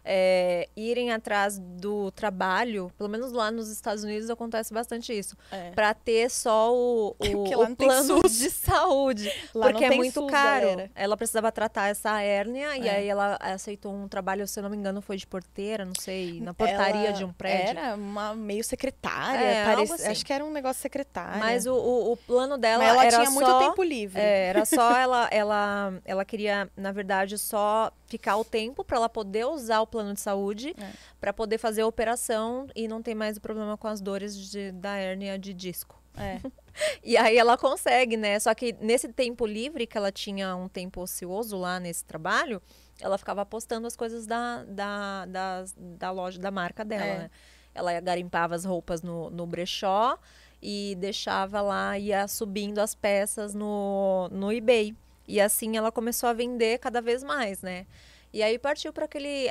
é, 0.04 0.68
irem 0.76 1.12
atrás 1.12 1.58
do 1.58 2.10
trabalho. 2.10 2.90
Pelo 2.98 3.08
menos 3.08 3.32
lá 3.32 3.50
nos 3.50 3.68
Estados 3.70 4.02
Unidos 4.04 4.28
acontece 4.30 4.72
bastante 4.74 5.16
isso. 5.16 5.36
É. 5.50 5.70
Pra 5.70 5.94
ter 5.94 6.30
só 6.30 6.74
o, 6.74 7.14
o, 7.18 7.62
o 7.62 7.76
plano 7.76 8.20
de 8.22 8.50
saúde. 8.50 9.32
Lá 9.54 9.68
porque 9.70 9.84
é 9.84 9.90
muito 9.90 10.20
SUS, 10.20 10.30
caro. 10.30 10.60
galera. 10.66 10.90
Ela 10.94 11.16
precisava 11.16 11.52
tratar 11.52 11.88
essa 11.88 12.20
hérnia 12.20 12.76
e 12.76 12.88
É. 12.88 12.96
aí 12.96 13.08
ela 13.08 13.36
aceitou 13.40 13.92
um 13.94 14.08
trabalho, 14.08 14.46
se 14.46 14.58
eu 14.58 14.62
não 14.62 14.70
me 14.70 14.76
engano, 14.76 15.00
foi 15.00 15.16
de 15.16 15.26
porteira, 15.26 15.84
não 15.84 15.94
sei, 16.00 16.40
na 16.40 16.52
portaria 16.54 17.08
Ela 17.08 17.12
de 17.12 17.24
um 17.24 17.32
prédio. 17.32 17.78
Era 17.78 17.94
uma 17.94 18.34
meio 18.34 18.64
secretária. 18.64 19.38
É, 19.44 19.64
parece- 19.64 19.92
assim. 19.92 20.08
Acho 20.08 20.26
que 20.26 20.32
era 20.32 20.44
um 20.44 20.50
negócio 20.50 20.80
secretário. 20.82 21.38
Mas 21.38 21.66
o, 21.66 21.74
o, 21.74 22.12
o 22.12 22.16
plano 22.16 22.58
dela 22.58 22.82
Mas 22.84 22.92
ela 22.94 23.04
era 23.06 23.16
tinha 23.18 23.30
muito 23.30 23.58
tempo 23.58 23.82
livre. 23.82 24.20
É, 24.20 24.46
era 24.48 24.64
só 24.64 24.90
ela, 24.96 25.28
ela, 25.30 25.92
ela 26.04 26.24
queria, 26.24 26.68
na 26.76 26.92
verdade, 26.92 27.38
só 27.38 27.90
ficar 28.12 28.36
o 28.36 28.44
tempo 28.44 28.84
para 28.84 28.96
ela 28.98 29.08
poder 29.08 29.46
usar 29.46 29.80
o 29.80 29.86
plano 29.86 30.12
de 30.14 30.20
saúde 30.20 30.74
É. 30.78 30.90
para 31.20 31.32
poder 31.32 31.56
fazer 31.58 31.80
a 31.82 31.86
operação 31.86 32.66
e 32.76 32.86
não 32.86 33.00
ter 33.02 33.14
mais 33.14 33.36
o 33.36 33.40
problema 33.40 33.76
com 33.76 33.88
as 33.88 34.00
dores 34.00 34.36
de- 34.50 34.70
da 34.72 34.96
hérnia 34.96 35.38
de 35.38 35.52
disco. 35.54 36.00
É. 36.16 36.38
E 37.04 37.18
aí 37.18 37.36
ela 37.36 37.58
consegue, 37.58 38.16
né? 38.16 38.38
Só 38.40 38.54
que 38.54 38.72
nesse 38.80 39.06
tempo 39.08 39.44
livre 39.46 39.86
que 39.86 39.96
ela 39.98 40.10
tinha 40.10 40.56
um 40.56 40.68
tempo 40.68 41.02
ocioso 41.02 41.54
lá 41.58 41.78
nesse 41.78 42.02
trabalho, 42.02 42.62
ela 42.98 43.18
ficava 43.18 43.44
postando 43.44 43.86
as 43.86 43.94
coisas 43.94 44.26
da, 44.26 44.64
da, 44.64 45.26
da, 45.26 45.64
da 45.76 46.10
loja, 46.10 46.38
da 46.38 46.50
marca 46.50 46.82
dela, 46.82 47.04
É. 47.04 47.18
né? 47.18 47.30
Ela 47.74 48.00
garimpava 48.00 48.54
as 48.54 48.64
roupas 48.64 49.02
no, 49.02 49.28
no 49.28 49.46
brechó 49.46 50.18
e 50.62 50.94
deixava 50.98 51.60
lá, 51.60 51.98
ia 51.98 52.26
subindo 52.26 52.78
as 52.78 52.94
peças 52.94 53.52
no, 53.54 54.28
no 54.32 54.50
eBay. 54.50 54.94
E 55.26 55.40
assim 55.40 55.76
ela 55.76 55.90
começou 55.92 56.28
a 56.28 56.32
vender 56.32 56.78
cada 56.78 57.00
vez 57.00 57.22
mais, 57.22 57.62
né? 57.62 57.86
E 58.32 58.42
aí 58.42 58.58
partiu 58.58 58.92
para 58.92 59.04
aquele. 59.04 59.50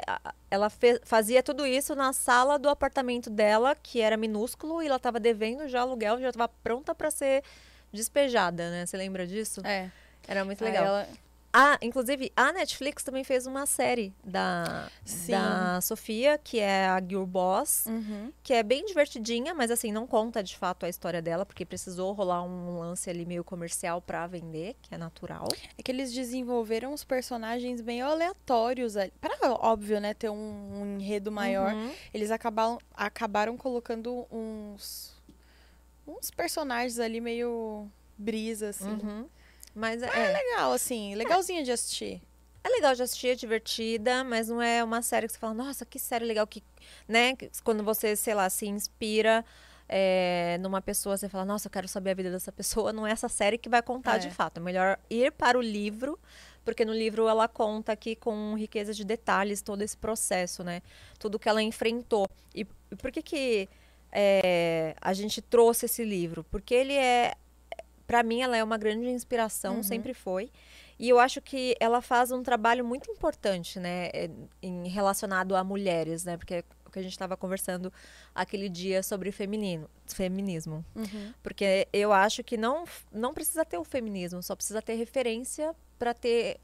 Ela 0.49 0.69
fe- 0.69 0.99
fazia 1.03 1.43
tudo 1.43 1.65
isso 1.67 1.93
na 1.95 2.13
sala 2.13 2.57
do 2.57 2.67
apartamento 2.67 3.29
dela, 3.29 3.75
que 3.75 4.01
era 4.01 4.17
minúsculo, 4.17 4.81
e 4.81 4.87
ela 4.87 4.95
estava 4.95 5.19
devendo 5.19 5.67
já 5.67 5.81
aluguel, 5.81 6.19
já 6.19 6.29
estava 6.29 6.47
pronta 6.63 6.95
para 6.95 7.11
ser 7.11 7.43
despejada, 7.93 8.69
né? 8.71 8.85
Você 8.85 8.97
lembra 8.97 9.27
disso? 9.27 9.61
É. 9.65 9.89
Era 10.27 10.43
muito 10.43 10.63
legal. 10.63 10.85
ela- 10.85 11.07
inclusive, 11.81 12.31
a 12.35 12.51
Netflix 12.53 13.03
também 13.03 13.23
fez 13.23 13.45
uma 13.45 13.65
série 13.65 14.13
da, 14.23 14.87
da 15.27 15.81
Sofia, 15.81 16.37
que 16.41 16.59
é 16.59 16.85
a 16.87 16.99
Girl 17.01 17.25
Boss, 17.25 17.85
Uhum. 17.87 18.31
que 18.41 18.53
é 18.53 18.63
bem 18.63 18.85
divertidinha, 18.85 19.53
mas 19.53 19.69
assim, 19.71 19.91
não 19.91 20.07
conta 20.07 20.41
de 20.41 20.55
fato 20.55 20.85
a 20.85 20.89
história 20.89 21.21
dela, 21.21 21.45
porque 21.45 21.65
precisou 21.65 22.13
rolar 22.13 22.41
um 22.43 22.79
lance 22.79 23.09
ali 23.09 23.25
meio 23.25 23.43
comercial 23.43 24.01
pra 24.01 24.25
vender, 24.27 24.75
que 24.81 24.95
é 24.95 24.97
natural. 24.97 25.47
É 25.77 25.83
que 25.83 25.91
eles 25.91 26.13
desenvolveram 26.13 26.93
os 26.93 27.03
personagens 27.03 27.81
bem 27.81 28.01
aleatórios. 28.01 28.93
Pra, 29.19 29.35
óbvio, 29.59 29.99
né, 29.99 30.13
ter 30.13 30.29
um, 30.29 30.35
um 30.81 30.99
enredo 30.99 31.31
maior. 31.31 31.73
Uhum. 31.73 31.91
Eles 32.13 32.31
acabaram, 32.31 32.79
acabaram 32.95 33.57
colocando 33.57 34.25
uns, 34.31 35.11
uns 36.07 36.31
personagens 36.31 36.99
ali 36.99 37.19
meio 37.19 37.87
brisa, 38.17 38.69
assim. 38.69 38.89
Uhum. 38.89 39.25
Mas 39.73 40.01
é, 40.03 40.07
É 40.07 40.33
legal, 40.33 40.73
assim, 40.73 41.15
legalzinho 41.15 41.63
de 41.63 41.71
assistir. 41.71 42.21
é 42.63 42.69
legal 42.69 42.93
de 42.93 43.01
assistir, 43.03 43.29
é 43.29 43.35
divertida, 43.35 44.23
mas 44.23 44.47
não 44.49 44.61
é 44.61 44.83
uma 44.83 45.01
série 45.01 45.25
que 45.27 45.33
você 45.33 45.39
fala, 45.39 45.53
nossa, 45.53 45.85
que 45.85 45.97
série 45.97 46.25
legal, 46.25 46.45
que, 46.45 46.61
né? 47.07 47.35
Quando 47.63 47.83
você, 47.83 48.15
sei 48.15 48.33
lá, 48.35 48.49
se 48.49 48.67
inspira 48.67 49.43
é, 49.89 50.57
numa 50.61 50.81
pessoa, 50.81 51.17
você 51.17 51.27
fala, 51.27 51.43
nossa, 51.45 51.67
eu 51.67 51.71
quero 51.71 51.87
saber 51.87 52.11
a 52.11 52.13
vida 52.13 52.29
dessa 52.31 52.51
pessoa, 52.51 52.93
não 52.93 53.05
é 53.07 53.11
essa 53.11 53.27
série 53.29 53.57
que 53.57 53.67
vai 53.69 53.81
contar 53.81 54.15
É. 54.15 54.19
de 54.19 54.29
fato. 54.29 54.57
É 54.57 54.59
melhor 54.61 54.99
ir 55.09 55.31
para 55.31 55.57
o 55.57 55.61
livro, 55.61 56.19
porque 56.63 56.85
no 56.85 56.93
livro 56.93 57.27
ela 57.27 57.47
conta 57.47 57.91
aqui 57.93 58.15
com 58.15 58.53
riqueza 58.55 58.93
de 58.93 59.03
detalhes 59.03 59.61
todo 59.61 59.81
esse 59.81 59.97
processo, 59.97 60.63
né? 60.63 60.81
Tudo 61.17 61.39
que 61.39 61.49
ela 61.49 61.61
enfrentou. 61.63 62.27
E, 62.53 62.67
e 62.91 62.95
por 62.95 63.11
que 63.11 63.21
que 63.23 63.67
é, 64.11 64.95
a 65.01 65.13
gente 65.13 65.41
trouxe 65.41 65.87
esse 65.87 66.03
livro? 66.03 66.43
Porque 66.51 66.73
ele 66.75 66.93
é, 66.93 67.33
para 68.11 68.23
mim, 68.23 68.41
ela 68.41 68.57
é 68.57 68.63
uma 68.63 68.77
grande 68.77 69.07
inspiração, 69.07 69.77
Uhum. 69.77 69.83
sempre 69.83 70.13
foi. 70.13 70.51
E 70.99 71.07
eu 71.07 71.17
acho 71.17 71.41
que 71.41 71.75
ela 71.79 72.01
faz 72.01 72.29
um 72.31 72.43
trabalho 72.43 72.83
muito 72.83 73.09
importante, 73.09 73.79
né, 73.79 74.09
é, 74.13 74.29
em 74.61 74.87
relacionado 74.89 75.55
a 75.55 75.63
mulheres, 75.63 76.25
né? 76.25 76.35
Porque 76.35 76.55
é 76.55 76.63
o 76.85 76.91
que 76.91 76.99
a 76.99 77.01
gente 77.01 77.13
estava 77.13 77.37
conversando 77.37 77.91
aquele 78.35 78.67
dia 78.67 79.01
sobre 79.01 79.31
feminino, 79.31 79.89
feminismo. 80.05 80.83
Uhum. 80.93 81.33
Porque 81.41 81.87
eu 81.93 82.11
acho 82.11 82.43
que 82.43 82.57
não, 82.57 82.83
não 83.13 83.33
precisa 83.33 83.63
ter 83.63 83.77
o 83.77 83.83
feminismo, 83.85 84.43
só 84.43 84.55
precisa 84.57 84.81
ter 84.81 84.95
referência 84.95 85.73
para 85.97 86.13
ter 86.13 86.59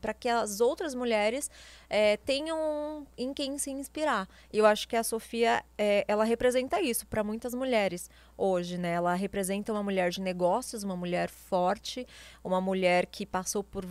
para 0.00 0.12
que 0.14 0.28
as 0.28 0.60
outras 0.60 0.94
mulheres 0.94 1.50
é, 1.88 2.16
tenham 2.18 3.06
em 3.16 3.32
quem 3.32 3.56
se 3.58 3.70
inspirar. 3.70 4.28
E 4.52 4.58
eu 4.58 4.66
acho 4.66 4.86
que 4.88 4.96
a 4.96 5.02
Sofia 5.02 5.64
é, 5.78 6.04
ela 6.08 6.24
representa 6.24 6.80
isso 6.80 7.06
para 7.06 7.22
muitas 7.24 7.54
mulheres 7.54 8.10
hoje, 8.36 8.76
né? 8.78 8.92
Ela 8.92 9.14
representa 9.14 9.72
uma 9.72 9.82
mulher 9.82 10.10
de 10.10 10.20
negócios, 10.20 10.82
uma 10.82 10.96
mulher 10.96 11.28
forte, 11.28 12.06
uma 12.42 12.60
mulher 12.60 13.06
que 13.06 13.24
passou 13.24 13.62
por 13.64 13.86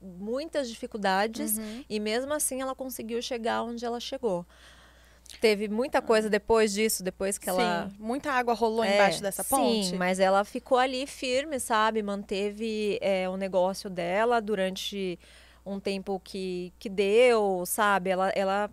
muitas 0.00 0.68
dificuldades 0.68 1.56
Uhum. 1.56 1.84
e 1.88 1.98
mesmo 1.98 2.32
assim 2.34 2.60
ela 2.60 2.74
conseguiu 2.74 3.22
chegar 3.22 3.62
onde 3.62 3.84
ela 3.86 3.98
chegou. 3.98 4.44
Teve 5.40 5.68
muita 5.68 6.00
coisa 6.00 6.30
depois 6.30 6.72
disso, 6.72 7.02
depois 7.02 7.38
que 7.38 7.48
ela 7.48 7.88
Sim, 7.88 7.96
muita 7.98 8.30
água 8.30 8.54
rolou 8.54 8.84
é, 8.84 8.94
embaixo 8.94 9.22
dessa 9.22 9.42
ponte. 9.42 9.86
Sim, 9.86 9.96
mas 9.96 10.20
ela 10.20 10.44
ficou 10.44 10.78
ali 10.78 11.06
firme, 11.06 11.58
sabe? 11.58 12.02
Manteve 12.02 12.98
é, 13.00 13.28
o 13.28 13.36
negócio 13.36 13.90
dela 13.90 14.40
durante 14.40 15.18
um 15.64 15.80
tempo 15.80 16.20
que, 16.22 16.72
que 16.78 16.88
deu, 16.88 17.64
sabe? 17.66 18.10
Ela, 18.10 18.30
ela 18.30 18.70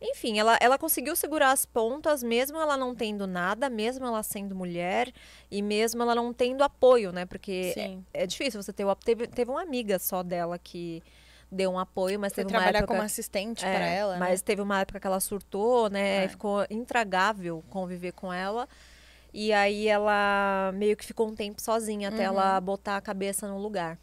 enfim, 0.00 0.38
ela, 0.38 0.56
ela 0.60 0.78
conseguiu 0.78 1.14
segurar 1.14 1.52
as 1.52 1.66
pontas, 1.66 2.22
mesmo 2.22 2.58
ela 2.58 2.76
não 2.76 2.94
tendo 2.94 3.26
nada, 3.26 3.68
mesmo 3.68 4.06
ela 4.06 4.22
sendo 4.22 4.54
mulher 4.54 5.12
e 5.50 5.60
mesmo 5.60 6.02
ela 6.02 6.14
não 6.14 6.32
tendo 6.32 6.64
apoio, 6.64 7.12
né? 7.12 7.26
Porque 7.26 7.74
é, 7.76 8.22
é 8.22 8.26
difícil 8.26 8.62
você 8.62 8.72
ter 8.72 8.84
o 8.84 8.90
apoio. 8.90 9.04
Teve, 9.04 9.26
teve 9.26 9.50
uma 9.50 9.62
amiga 9.62 9.98
só 9.98 10.22
dela 10.22 10.58
que 10.58 11.02
deu 11.50 11.70
um 11.70 11.78
apoio, 11.78 12.18
mas 12.18 12.32
Foi 12.32 12.44
teve 12.44 12.54
uma 12.54 12.60
trabalhar 12.60 12.78
época... 12.80 12.94
como 12.94 13.04
assistente 13.04 13.64
É, 13.64 13.74
pra 13.76 13.86
ela, 13.86 14.12
né? 14.14 14.18
Mas 14.18 14.42
teve 14.42 14.62
uma 14.62 14.80
época 14.80 15.00
que 15.00 15.06
ela 15.06 15.20
surtou, 15.20 15.90
né? 15.90 16.24
É. 16.24 16.28
Ficou 16.28 16.64
intragável 16.70 17.62
conviver 17.70 18.12
com 18.12 18.32
ela. 18.32 18.68
E 19.32 19.52
aí 19.52 19.86
ela 19.88 20.72
meio 20.74 20.96
que 20.96 21.04
ficou 21.06 21.28
um 21.28 21.34
tempo 21.34 21.60
sozinha 21.62 22.08
até 22.08 22.18
Uhum. 22.28 22.36
ela 22.36 22.60
botar 22.60 22.96
a 22.96 23.00
cabeça 23.00 23.46
no 23.48 23.58
lugar. 23.58 23.98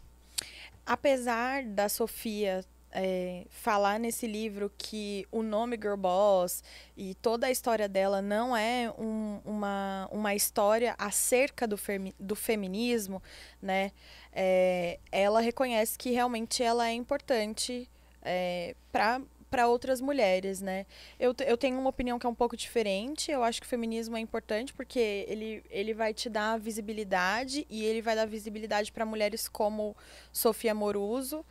Apesar 0.85 1.63
da 1.65 1.89
Sofia 1.89 2.63
é, 2.89 3.45
falar 3.49 3.99
nesse 3.99 4.25
livro 4.25 4.71
que 4.77 5.27
o 5.29 5.43
nome 5.43 5.75
Girl 5.75 5.97
Boss 5.97 6.63
e 6.95 7.13
toda 7.15 7.47
a 7.47 7.51
história 7.51 7.87
dela 7.89 8.21
não 8.21 8.55
é 8.55 8.89
um- 8.97 9.41
uma, 9.43 10.07
uma 10.09 10.33
história 10.33 10.95
acerca 10.97 11.67
do, 11.67 11.77
femi- 11.77 12.15
do 12.17 12.33
feminismo, 12.35 13.21
né? 13.61 13.91
É, 14.39 14.99
ela 15.11 15.41
reconhece 15.41 15.97
que 15.97 16.11
realmente 16.11 16.61
ela 16.61 16.87
é 16.87 16.93
importante 16.93 17.89
é, 18.21 18.75
para 18.91 19.19
para 19.49 19.65
outras 19.67 20.01
mulheres, 20.01 20.61
né? 20.61 20.85
Eu, 21.17 21.33
eu 21.45 21.57
tenho 21.57 21.79
uma 21.79 21.89
opinião 21.89 22.19
que 22.19 22.25
é 22.25 22.29
um 22.29 22.35
pouco 22.35 22.57
diferente. 22.57 23.31
Eu 23.31 23.43
acho 23.43 23.61
que 23.61 23.65
o 23.65 23.69
feminismo 23.69 24.17
é 24.17 24.19
importante 24.19 24.73
porque 24.73 25.25
ele, 25.27 25.63
ele 25.69 25.93
vai 25.93 26.13
te 26.13 26.29
dar 26.29 26.59
visibilidade 26.59 27.65
e 27.69 27.85
ele 27.85 28.01
vai 28.01 28.13
dar 28.13 28.25
visibilidade 28.25 28.91
para 28.91 29.05
mulheres 29.05 29.47
como 29.47 29.95
Sofia 30.33 30.75
Moruso. 30.75 31.45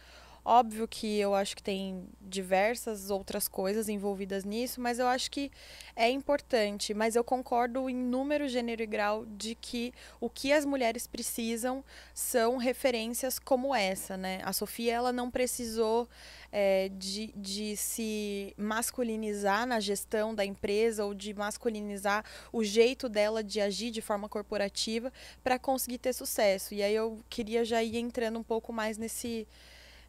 Óbvio 0.49 0.87
que 0.87 1.19
eu 1.19 1.35
acho 1.35 1.57
que 1.57 1.63
tem 1.63 2.09
diversas 2.21 3.11
outras 3.11 3.49
coisas 3.49 3.89
envolvidas 3.89 4.45
nisso, 4.45 4.81
mas 4.81 5.01
eu 5.01 5.09
acho 5.09 5.29
que 5.29 5.51
é 5.97 6.09
importante. 6.09 6.95
Mas 6.95 7.17
eu 7.17 7.25
concordo 7.25 7.91
em 7.91 7.97
número, 7.97 8.47
gênero 8.47 8.81
e 8.81 8.87
grau 8.87 9.27
de 9.27 9.57
que 9.57 9.93
o 10.21 10.31
que 10.31 10.53
as 10.53 10.65
mulheres 10.65 11.05
precisam 11.05 11.83
são 12.15 12.59
referências 12.59 13.41
como 13.41 13.75
essa, 13.75 14.17
né? 14.17 14.41
A 14.45 14.53
Sofia, 14.53 14.95
ela 14.95 15.11
não 15.11 15.33
precisou 15.33 16.09
é, 16.53 16.91
de, 16.91 17.33
de 17.35 17.77
se 17.77 18.55
masculinizar 18.57 19.67
na 19.67 19.81
gestão 19.81 20.33
da 20.33 20.45
empresa 20.45 21.05
ou 21.05 21.13
de 21.13 21.35
masculinizar 21.35 22.25
o 22.53 22.63
jeito 22.63 23.09
dela 23.09 23.43
de 23.43 23.61
agir 23.61 23.91
de 23.91 24.01
forma 24.01 24.29
corporativa 24.29 25.13
para 25.43 25.59
conseguir 25.59 25.99
ter 25.99 26.13
sucesso. 26.13 26.73
E 26.73 26.85
aí 26.85 26.95
eu 26.95 27.19
queria 27.29 27.65
já 27.65 27.83
ir 27.83 27.97
entrando 27.97 28.39
um 28.39 28.45
pouco 28.45 28.73
mais 28.73 28.97
nesse 28.97 29.45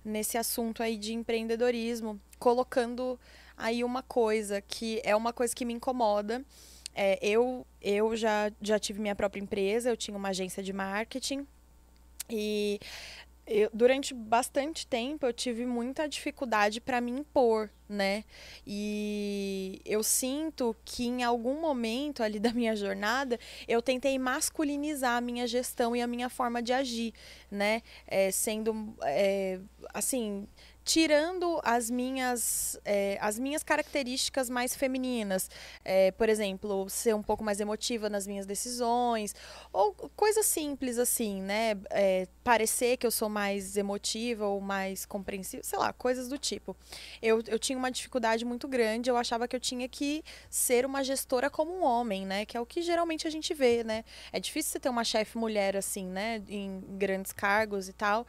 nesse 0.04 0.38
assunto 0.38 0.82
aí 0.84 0.98
de 0.98 1.14
empreendedorismo, 1.14 2.20
colocando 2.40 3.20
aí 3.56 3.84
uma 3.84 4.04
coisa 4.04 4.62
que 4.62 5.02
é 5.04 5.16
uma 5.16 5.34
coisa 5.34 5.56
que 5.56 5.66
me 5.66 5.74
incomoda. 5.74 6.44
É, 6.94 7.20
eu 7.22 7.66
eu 7.82 8.16
já, 8.16 8.52
já 8.62 8.80
tive 8.80 9.00
minha 9.00 9.16
própria 9.16 9.42
empresa, 9.42 9.90
eu 9.90 9.98
tinha 9.98 10.18
uma 10.18 10.30
agência 10.30 10.64
de 10.64 10.74
marketing 10.74 11.46
e 12.30 12.80
eu, 13.48 13.70
durante 13.74 14.14
bastante 14.14 14.86
tempo 14.86 15.26
eu 15.26 15.34
tive 15.34 15.66
muita 15.66 16.08
dificuldade 16.08 16.82
para 16.82 17.00
me 17.00 17.12
impor, 17.12 17.70
né? 17.88 18.26
E 18.66 19.82
eu 19.86 20.04
sinto 20.04 20.76
que 20.84 21.06
em 21.06 21.24
algum 21.24 21.60
momento 21.62 22.22
ali 22.22 22.40
da 22.40 22.52
minha 22.52 22.76
jornada 22.76 23.40
eu 23.68 23.82
tentei 23.82 24.20
masculinizar 24.20 25.18
a 25.18 25.22
minha 25.22 25.48
gestão 25.48 25.96
e 25.96 26.02
a 26.02 26.08
minha 26.08 26.30
forma 26.30 26.62
de 26.62 26.74
agir, 26.74 27.14
né? 27.50 27.82
É, 28.06 28.30
sendo 28.32 28.94
é, 29.04 29.60
assim 29.94 30.48
tirando 30.88 31.60
as 31.66 31.90
minhas 31.90 32.80
é, 32.86 33.18
as 33.20 33.38
minhas 33.38 33.62
características 33.62 34.50
mais 34.50 34.74
femininas. 34.74 35.50
É, 35.84 36.12
por 36.12 36.30
exemplo 36.30 36.90
ser 36.90 37.14
um 37.14 37.22
pouco 37.22 37.44
mais 37.44 37.60
emotiva 37.60 38.10
nas 38.10 38.26
minhas 38.26 38.46
decisões 38.46 39.36
ou 39.74 39.94
coisas 40.16 40.46
simples 40.46 40.98
assim 40.98 41.42
né? 41.42 41.76
É, 41.90 42.26
parecer 42.42 42.96
que 42.96 43.06
eu 43.06 43.12
sou 43.12 43.28
mais 43.28 43.76
emotiva 43.76 44.46
ou 44.48 44.62
mais 44.62 45.06
compreensiva 45.06 45.62
sei 45.62 45.78
lá 45.78 45.92
coisas 45.92 46.30
do 46.30 46.38
tipo. 46.38 46.74
Eu, 47.22 47.44
eu 47.48 47.60
tinha 47.60 47.78
uma 47.78 47.92
dificuldade 47.92 48.46
muito 48.46 48.66
grande 48.66 49.10
eu 49.10 49.18
achava 49.18 49.46
que 49.46 49.56
eu 49.58 49.60
tinha 49.60 49.90
que 49.90 50.24
ser 50.50 50.86
uma 50.86 51.04
gestora 51.04 51.50
como 51.50 51.74
um 51.74 51.84
homem 51.84 52.26
né? 52.26 52.46
Que 52.46 52.56
é 52.56 52.62
o 52.62 52.66
que 52.66 52.82
geralmente 52.82 53.28
a 53.28 53.30
gente 53.30 53.54
vê 53.54 53.84
né? 53.84 54.06
É 54.32 54.40
difícil 54.40 54.72
você 54.72 54.80
ter 54.80 54.90
uma 54.90 55.04
chefe 55.04 55.38
mulher 55.38 55.76
assim 55.76 56.06
né? 56.08 56.42
Em 56.48 56.80
grandes 56.98 57.34
cargos 57.34 57.90
e 57.90 57.94
tal. 57.94 58.26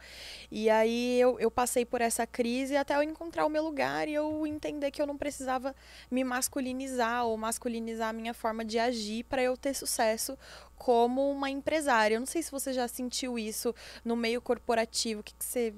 E 0.51 0.69
aí 0.69 1.17
eu, 1.21 1.39
eu 1.39 1.49
passei 1.49 1.85
por 1.85 2.01
essa 2.01 2.27
crise 2.27 2.48
até 2.79 2.95
eu 2.95 3.03
encontrar 3.03 3.45
o 3.45 3.49
meu 3.49 3.63
lugar 3.63 4.07
e 4.07 4.13
eu 4.13 4.45
entender 4.45 4.91
que 4.91 5.01
eu 5.01 5.07
não 5.07 5.17
precisava 5.17 5.75
me 6.09 6.23
masculinizar 6.23 7.25
ou 7.25 7.37
masculinizar 7.37 8.09
a 8.09 8.13
minha 8.13 8.33
forma 8.33 8.63
de 8.63 8.79
agir 8.79 9.23
para 9.25 9.41
eu 9.41 9.57
ter 9.57 9.73
sucesso 9.73 10.37
como 10.75 11.29
uma 11.29 11.49
empresária. 11.49 12.15
Eu 12.15 12.19
não 12.19 12.27
sei 12.27 12.41
se 12.41 12.51
você 12.51 12.73
já 12.73 12.87
sentiu 12.87 13.37
isso 13.37 13.73
no 14.03 14.15
meio 14.15 14.41
corporativo. 14.41 15.21
O 15.21 15.23
que, 15.23 15.33
que, 15.33 15.45
você, 15.45 15.73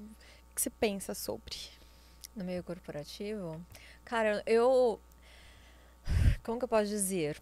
que 0.56 0.62
você 0.62 0.70
pensa 0.70 1.14
sobre? 1.14 1.58
No 2.36 2.44
meio 2.44 2.64
corporativo? 2.64 3.60
Cara, 4.06 4.44
eu. 4.46 5.00
Como 6.44 6.58
que 6.58 6.66
eu 6.66 6.70
posso 6.70 6.88
dizer? 6.88 7.42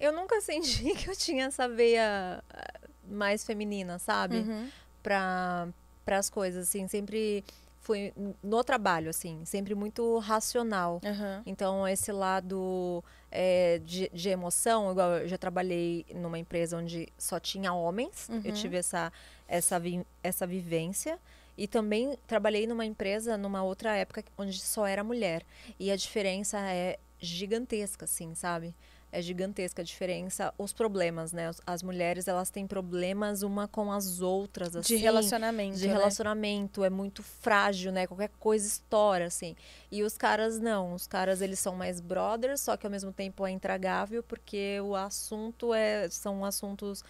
Eu 0.00 0.12
nunca 0.12 0.40
senti 0.42 0.94
que 0.94 1.08
eu 1.08 1.16
tinha 1.16 1.46
essa 1.46 1.68
veia 1.68 2.42
eh, 2.50 2.80
mais 3.08 3.44
feminina, 3.44 3.98
sabe? 3.98 4.38
Uhum. 4.38 4.70
Pra, 5.02 5.68
as 6.16 6.30
coisas, 6.30 6.68
assim. 6.68 6.88
Sempre 6.88 7.44
fui 7.80 8.12
no 8.42 8.64
trabalho, 8.64 9.10
assim. 9.10 9.44
Sempre 9.44 9.74
muito 9.74 10.18
racional. 10.18 11.00
Uhum. 11.04 11.42
Então, 11.46 11.86
esse 11.86 12.10
lado 12.12 13.04
é, 13.30 13.78
de, 13.84 14.10
de 14.12 14.28
emoção, 14.28 14.90
igual 14.90 15.10
eu 15.18 15.28
já 15.28 15.38
trabalhei 15.38 16.04
numa 16.14 16.38
empresa 16.38 16.76
onde 16.76 17.08
só 17.18 17.38
tinha 17.38 17.72
homens, 17.72 18.28
eu 18.28 18.36
Uhum. 18.36 18.52
tive 18.52 18.76
essa, 18.76 19.12
essa, 19.46 19.78
vi, 19.78 20.04
essa 20.22 20.46
vivência. 20.46 21.18
E 21.56 21.66
também 21.66 22.16
trabalhei 22.26 22.66
numa 22.68 22.84
empresa, 22.86 23.36
numa 23.36 23.62
outra 23.64 23.96
época, 23.96 24.22
onde 24.36 24.60
só 24.60 24.86
era 24.86 25.02
mulher. 25.02 25.44
E 25.78 25.90
a 25.90 25.96
diferença 25.96 26.58
é 26.60 26.98
gigantesca, 27.18 28.04
assim, 28.04 28.32
sabe? 28.34 28.74
É 29.10 29.22
gigantesca 29.22 29.80
a 29.82 29.84
diferença, 29.84 30.52
os 30.58 30.72
problemas, 30.72 31.32
né? 31.32 31.50
As 31.66 31.82
mulheres, 31.82 32.28
elas 32.28 32.50
têm 32.50 32.66
problemas 32.66 33.42
uma 33.42 33.66
com 33.66 33.90
as 33.90 34.20
outras, 34.20 34.76
assim. 34.76 34.96
De 34.96 35.00
relacionamento, 35.02 35.78
De 35.78 35.86
né? 35.86 35.92
relacionamento, 35.94 36.84
é 36.84 36.90
muito 36.90 37.22
frágil, 37.22 37.90
né? 37.90 38.06
Qualquer 38.06 38.30
coisa 38.38 38.66
estoura, 38.66 39.26
assim. 39.26 39.56
E 39.90 40.02
os 40.02 40.16
caras 40.18 40.58
não, 40.58 40.92
os 40.94 41.06
caras, 41.06 41.40
eles 41.40 41.58
são 41.58 41.74
mais 41.74 42.00
brothers, 42.00 42.60
só 42.60 42.76
que 42.76 42.86
ao 42.86 42.90
mesmo 42.90 43.12
tempo 43.12 43.46
é 43.46 43.50
intragável, 43.50 44.22
porque 44.22 44.78
o 44.82 44.94
assunto 44.94 45.72
é, 45.72 46.08
são 46.10 46.44
assuntos 46.44 47.02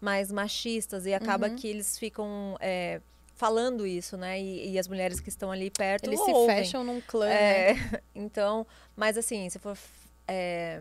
mais 0.00 0.30
machistas, 0.30 1.06
e 1.06 1.14
acaba 1.14 1.48
Uhum. 1.48 1.56
que 1.56 1.66
eles 1.66 1.98
ficam... 1.98 2.56
é, 2.60 3.00
falando 3.34 3.86
isso, 3.86 4.16
né? 4.16 4.40
E, 4.40 4.72
e 4.72 4.78
as 4.78 4.88
mulheres 4.88 5.20
que 5.20 5.28
estão 5.28 5.50
ali 5.50 5.70
perto 5.70 6.04
Eles 6.08 6.18
ouvem. 6.20 6.56
se 6.56 6.62
fecham 6.64 6.82
num 6.82 7.02
clã, 7.02 7.28
É, 7.28 7.74
né? 7.74 8.00
então, 8.14 8.66
mas 8.96 9.18
assim, 9.18 9.48
se 9.50 9.58
for. 9.58 9.76
é, 10.26 10.80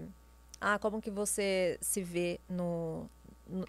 ah, 0.67 0.79
como 0.79 0.99
que 1.01 1.11
você 1.11 1.77
se 1.79 2.01
vê 2.01 2.39
no, 2.49 3.07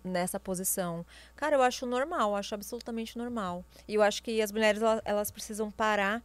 nessa 0.02 0.40
posição? 0.40 1.04
Cara, 1.34 1.56
eu 1.56 1.62
acho 1.62 1.84
normal, 1.84 2.30
eu 2.30 2.36
acho 2.36 2.54
absolutamente 2.54 3.18
normal. 3.18 3.62
E 3.86 3.94
eu 3.94 4.02
acho 4.02 4.22
que 4.22 4.40
as 4.40 4.50
mulheres, 4.50 4.80
elas, 4.80 5.02
elas 5.04 5.30
precisam 5.30 5.70
parar 5.70 6.22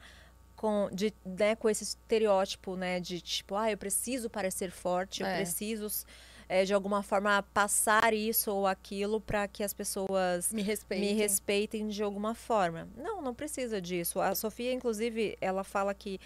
com, 0.56 0.90
de, 0.94 1.14
né, 1.26 1.56
com 1.56 1.70
esse 1.70 1.84
estereótipo, 1.84 2.76
né? 2.76 3.00
De 3.00 3.20
tipo, 3.20 3.56
ah, 3.56 3.70
eu 3.70 3.78
preciso 3.78 4.30
parecer 4.30 4.72
forte, 4.72 5.22
eu 5.22 5.28
É. 5.28 5.36
preciso. 5.38 5.88
é, 6.48 6.66
de 6.66 6.74
alguma 6.74 7.02
forma 7.02 7.42
passar 7.54 8.14
isso 8.14 8.52
ou 8.52 8.68
aquilo 8.68 9.22
para 9.22 9.48
que 9.48 9.64
as 9.64 9.74
pessoas 9.74 10.52
Me 10.52 10.62
respeitem. 10.62 11.08
me 11.08 11.14
respeitem 11.14 11.88
de 11.88 12.04
alguma 12.04 12.36
forma. 12.36 12.90
Não, 12.98 13.22
não 13.22 13.34
precisa 13.34 13.82
disso. 13.82 14.20
A 14.20 14.36
Sofia, 14.36 14.74
inclusive, 14.74 15.38
ela 15.40 15.64
fala 15.64 15.94
que 15.94 16.20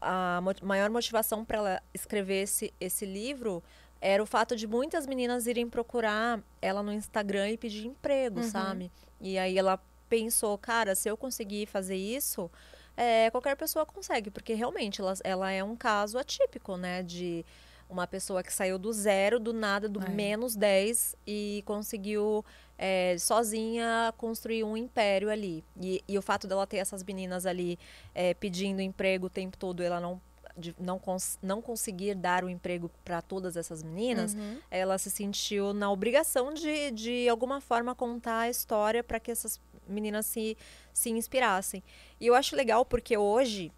a 0.00 0.40
maior 0.62 0.90
motivação 0.90 1.44
para 1.44 1.58
ela 1.58 1.82
escrever 1.94 2.42
esse, 2.42 2.72
esse 2.80 3.04
livro 3.06 3.62
era 4.00 4.22
o 4.22 4.26
fato 4.26 4.54
de 4.54 4.66
muitas 4.66 5.06
meninas 5.06 5.46
irem 5.46 5.68
procurar 5.68 6.40
ela 6.62 6.82
no 6.82 6.92
Instagram 6.92 7.50
e 7.50 7.58
pedir 7.58 7.86
emprego, 7.86 8.38
Uhum. 8.40 8.48
sabe? 8.48 8.92
E 9.20 9.38
aí 9.38 9.58
ela 9.58 9.80
pensou, 10.08 10.56
cara, 10.56 10.94
se 10.94 11.08
eu 11.08 11.16
conseguir 11.16 11.66
fazer 11.66 11.96
isso, 11.96 12.50
é, 12.96 13.30
qualquer 13.30 13.56
pessoa 13.56 13.84
consegue, 13.84 14.30
porque 14.30 14.54
realmente 14.54 15.00
ela, 15.00 15.14
ela 15.24 15.50
é 15.50 15.62
um 15.64 15.74
caso 15.76 16.16
atípico, 16.18 16.76
né? 16.76 17.02
De 17.02 17.44
uma 17.88 18.06
pessoa 18.06 18.42
que 18.42 18.52
saiu 18.52 18.78
do 18.78 18.92
zero, 18.92 19.38
do 19.40 19.52
nada, 19.52 19.88
do 19.88 20.02
É. 20.02 20.08
menos 20.08 20.54
10 20.54 21.16
e 21.26 21.62
conseguiu 21.66 22.44
é, 22.76 23.16
sozinha 23.18 24.12
construir 24.16 24.62
um 24.64 24.76
império 24.76 25.30
ali. 25.30 25.64
E, 25.80 26.02
e 26.06 26.16
o 26.18 26.22
fato 26.22 26.46
dela 26.46 26.66
ter 26.66 26.76
essas 26.76 27.02
meninas 27.02 27.44
ali 27.46 27.78
é, 28.14 28.34
pedindo 28.34 28.80
emprego 28.82 29.26
o 29.26 29.30
tempo 29.30 29.56
todo, 29.56 29.82
ela 29.82 29.98
não 30.00 30.20
de 30.56 30.74
não, 30.76 30.98
cons 30.98 31.38
não 31.40 31.62
conseguir 31.62 32.16
dar 32.16 32.42
o 32.42 32.48
emprego 32.48 32.90
para 33.04 33.22
todas 33.22 33.56
essas 33.56 33.80
meninas, 33.80 34.34
Uhum. 34.34 34.58
ela 34.68 34.98
se 34.98 35.08
sentiu 35.08 35.72
na 35.72 35.88
obrigação 35.88 36.52
de, 36.52 36.90
de 36.90 37.28
alguma 37.28 37.60
forma 37.60 37.94
contar 37.94 38.40
a 38.40 38.50
história 38.50 39.04
para 39.04 39.20
que 39.20 39.30
essas 39.30 39.60
meninas 39.88 40.26
se, 40.26 40.56
se 40.92 41.10
inspirassem. 41.10 41.80
E 42.20 42.26
eu 42.26 42.34
acho 42.34 42.56
legal 42.56 42.84
porque 42.84 43.16
hoje, 43.16 43.70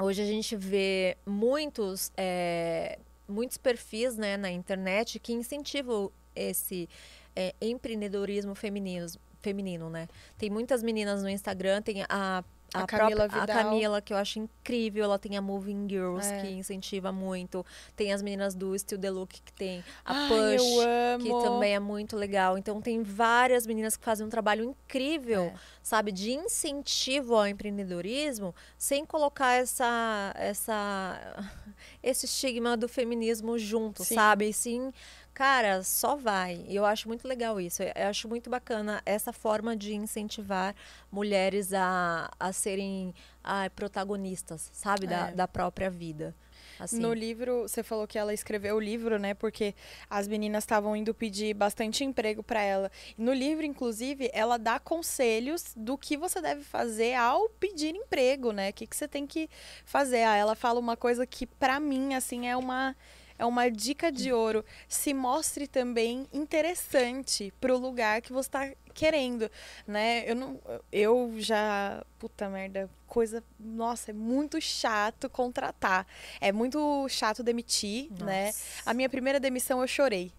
hoje 0.00 0.20
a 0.22 0.26
gente 0.26 0.56
vê 0.56 1.16
muitos, 1.24 2.10
é, 2.16 2.98
muitos 3.28 3.56
perfis 3.56 4.16
né, 4.16 4.36
na 4.36 4.50
internet 4.50 5.18
que 5.18 5.32
incentivam 5.32 6.10
esse 6.34 6.88
é, 7.34 7.54
empreendedorismo 7.60 8.54
feminino, 8.54 9.06
feminino, 9.40 9.90
né? 9.90 10.08
Tem 10.38 10.48
muitas 10.50 10.82
meninas 10.82 11.22
no 11.22 11.28
Instagram, 11.28 11.82
tem 11.82 12.04
a 12.08 12.44
A 12.74 12.84
a, 12.84 12.86
Camila 12.86 13.16
própria, 13.28 13.38
a 13.38 13.40
Vidal. 13.46 13.56
Camila, 13.64 14.00
que 14.02 14.12
eu 14.12 14.16
acho 14.16 14.38
incrível, 14.38 15.04
ela 15.04 15.18
tem 15.18 15.36
a 15.36 15.42
Moving 15.42 15.86
Girls, 15.88 16.26
É. 16.32 16.40
que 16.40 16.48
incentiva 16.52 17.12
muito. 17.12 17.64
Tem 17.94 18.12
as 18.12 18.22
meninas 18.22 18.54
do 18.54 18.78
Still 18.78 18.98
The 18.98 19.10
Look, 19.10 19.42
que 19.42 19.52
tem 19.52 19.84
a 20.04 20.12
Ai, 20.14 20.28
Push, 20.28 21.22
que 21.22 21.28
também 21.42 21.74
é 21.74 21.80
muito 21.80 22.16
legal. 22.16 22.56
Então 22.56 22.80
tem 22.80 23.02
várias 23.02 23.66
meninas 23.66 23.96
que 23.96 24.04
fazem 24.04 24.26
um 24.26 24.30
trabalho 24.30 24.64
incrível, 24.64 25.42
É. 25.44 25.54
sabe, 25.82 26.12
de 26.12 26.32
incentivo 26.32 27.34
ao 27.34 27.46
empreendedorismo, 27.46 28.54
sem 28.78 29.04
colocar 29.04 29.52
essa 29.54 30.32
essa 30.36 31.20
esse 32.02 32.26
estigma 32.26 32.76
do 32.76 32.88
feminismo 32.88 33.58
junto, 33.58 34.04
Sim. 34.04 34.14
sabe? 34.14 34.48
E 34.48 34.52
sim, 34.52 34.92
cara, 35.34 35.82
só 35.82 36.16
vai. 36.16 36.64
E 36.68 36.76
eu 36.76 36.84
acho 36.84 37.08
muito 37.08 37.26
legal 37.26 37.60
isso. 37.60 37.82
Eu 37.82 38.08
acho 38.08 38.28
muito 38.28 38.48
bacana 38.50 39.02
essa 39.04 39.32
forma 39.32 39.76
de 39.76 39.94
incentivar 39.94 40.74
mulheres 41.10 41.72
a, 41.72 42.30
a 42.38 42.52
serem 42.52 43.14
ah, 43.42 43.68
protagonistas, 43.74 44.70
sabe, 44.72 45.06
da, 45.06 45.28
É. 45.28 45.32
da 45.32 45.48
própria 45.48 45.90
vida. 45.90 46.34
Assim. 46.78 46.98
No 46.98 47.12
livro, 47.12 47.62
você 47.62 47.82
falou 47.82 48.08
que 48.08 48.18
ela 48.18 48.34
escreveu 48.34 48.74
o 48.76 48.80
livro, 48.80 49.16
né? 49.18 49.34
Porque 49.34 49.72
as 50.10 50.26
meninas 50.26 50.64
estavam 50.64 50.96
indo 50.96 51.14
pedir 51.14 51.54
bastante 51.54 52.02
emprego 52.02 52.42
para 52.42 52.60
ela. 52.60 52.90
No 53.16 53.32
livro, 53.32 53.64
inclusive, 53.64 54.28
ela 54.32 54.58
dá 54.58 54.80
conselhos 54.80 55.72
do 55.76 55.96
que 55.96 56.16
você 56.16 56.40
deve 56.40 56.64
fazer 56.64 57.14
ao 57.14 57.48
pedir 57.50 57.94
emprego, 57.94 58.52
né? 58.52 58.70
O 58.70 58.72
que, 58.72 58.86
que 58.86 58.96
você 58.96 59.06
tem 59.06 59.26
que 59.26 59.48
fazer. 59.84 60.24
Ah, 60.24 60.34
ela 60.36 60.54
fala 60.56 60.80
uma 60.80 60.96
coisa 60.96 61.24
que, 61.24 61.46
para 61.46 61.78
mim, 61.78 62.14
assim, 62.14 62.48
é 62.48 62.56
uma. 62.56 62.96
É 63.42 63.44
uma 63.44 63.68
dica 63.68 64.12
de 64.12 64.32
ouro. 64.32 64.64
Se 64.88 65.12
mostre 65.12 65.66
também 65.66 66.28
interessante 66.32 67.52
pro 67.60 67.76
lugar 67.76 68.22
que 68.22 68.32
você 68.32 68.48
tá 68.48 68.72
querendo, 68.94 69.50
né? 69.84 70.22
Eu 70.30 70.36
não 70.36 70.60
eu 70.92 71.34
já, 71.38 72.04
puta 72.20 72.48
merda, 72.48 72.88
coisa, 73.04 73.42
nossa, 73.58 74.12
é 74.12 74.14
muito 74.14 74.60
chato 74.60 75.28
contratar. 75.28 76.06
É 76.40 76.52
muito 76.52 77.08
chato 77.08 77.42
demitir, 77.42 78.12
né? 78.24 78.46
Nossa. 78.46 78.62
A 78.86 78.94
minha 78.94 79.08
primeira 79.08 79.40
demissão 79.40 79.80
eu 79.80 79.88
chorei. 79.88 80.30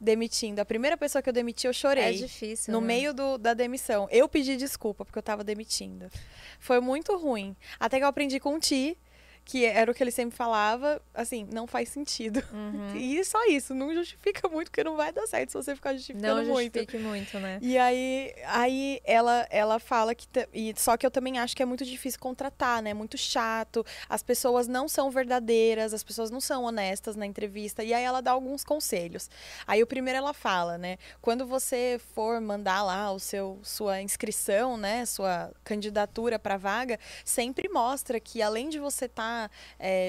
Demitindo. 0.00 0.58
A 0.62 0.64
primeira 0.64 0.96
pessoa 0.96 1.20
que 1.20 1.28
eu 1.28 1.34
demiti, 1.34 1.66
eu 1.66 1.72
chorei. 1.74 2.04
É 2.04 2.12
difícil. 2.12 2.72
No 2.72 2.80
né? 2.80 2.86
meio 2.86 3.12
do- 3.12 3.36
da 3.36 3.52
demissão. 3.52 4.08
Eu 4.10 4.26
pedi 4.26 4.56
desculpa 4.56 5.04
porque 5.04 5.18
eu 5.18 5.22
tava 5.22 5.44
demitindo. 5.44 6.10
Foi 6.58 6.80
muito 6.80 7.14
ruim. 7.18 7.54
Até 7.78 7.98
que 7.98 8.04
eu 8.04 8.08
aprendi 8.08 8.40
com 8.40 8.54
o 8.54 8.58
Ti, 8.58 8.96
que 9.44 9.64
era 9.64 9.90
o 9.90 9.94
que 9.94 10.02
ele 10.02 10.10
sempre 10.10 10.36
falava, 10.36 11.00
assim, 11.12 11.46
não 11.52 11.66
faz 11.66 11.88
sentido. 11.88 12.42
Uhum. 12.52 12.92
E 13.02 13.24
só 13.24 13.44
isso, 13.46 13.74
não 13.74 13.92
justifica 13.92 14.48
muito, 14.48 14.70
porque 14.70 14.84
não 14.84 14.96
vai 14.96 15.12
dar 15.12 15.26
certo 15.26 15.50
se 15.50 15.56
você 15.56 15.74
ficar 15.74 15.94
justificando 15.94 16.42
Não 16.42 16.44
muito. 16.44 16.78
justifique 16.78 16.98
muito, 16.98 17.38
né? 17.38 17.58
E 17.60 17.76
aí, 17.76 18.32
aí 18.46 19.00
ela, 19.04 19.46
ela 19.50 19.78
fala 19.78 20.14
que. 20.14 20.26
E, 20.52 20.72
só 20.76 20.96
que 20.96 21.04
eu 21.04 21.10
também 21.10 21.38
acho 21.38 21.56
que 21.56 21.62
é 21.62 21.66
muito 21.66 21.84
difícil 21.84 22.20
contratar, 22.20 22.80
né? 22.82 22.94
Muito 22.94 23.18
chato. 23.18 23.84
As 24.08 24.22
pessoas 24.22 24.68
não 24.68 24.88
são 24.88 25.10
verdadeiras, 25.10 25.92
as 25.92 26.02
pessoas 26.02 26.30
não 26.30 26.40
são 26.40 26.64
honestas 26.64 27.16
na 27.16 27.26
entrevista. 27.26 27.82
E 27.82 27.92
aí 27.92 28.02
ela 28.02 28.20
dá 28.20 28.30
alguns 28.30 28.64
conselhos. 28.64 29.28
Aí 29.66 29.82
o 29.82 29.86
primeiro 29.86 30.18
ela 30.18 30.32
fala, 30.32 30.78
né? 30.78 30.96
Quando 31.20 31.46
você 31.46 32.00
for 32.14 32.40
mandar 32.40 32.82
lá 32.82 33.10
o 33.12 33.18
seu 33.18 33.58
sua 33.62 34.00
inscrição, 34.00 34.76
né? 34.76 35.04
Sua 35.06 35.50
candidatura 35.64 36.38
para 36.38 36.56
vaga, 36.56 36.98
sempre 37.24 37.68
mostra 37.68 38.20
que 38.20 38.40
além 38.40 38.68
de 38.68 38.78
você 38.78 39.06
estar 39.06 39.31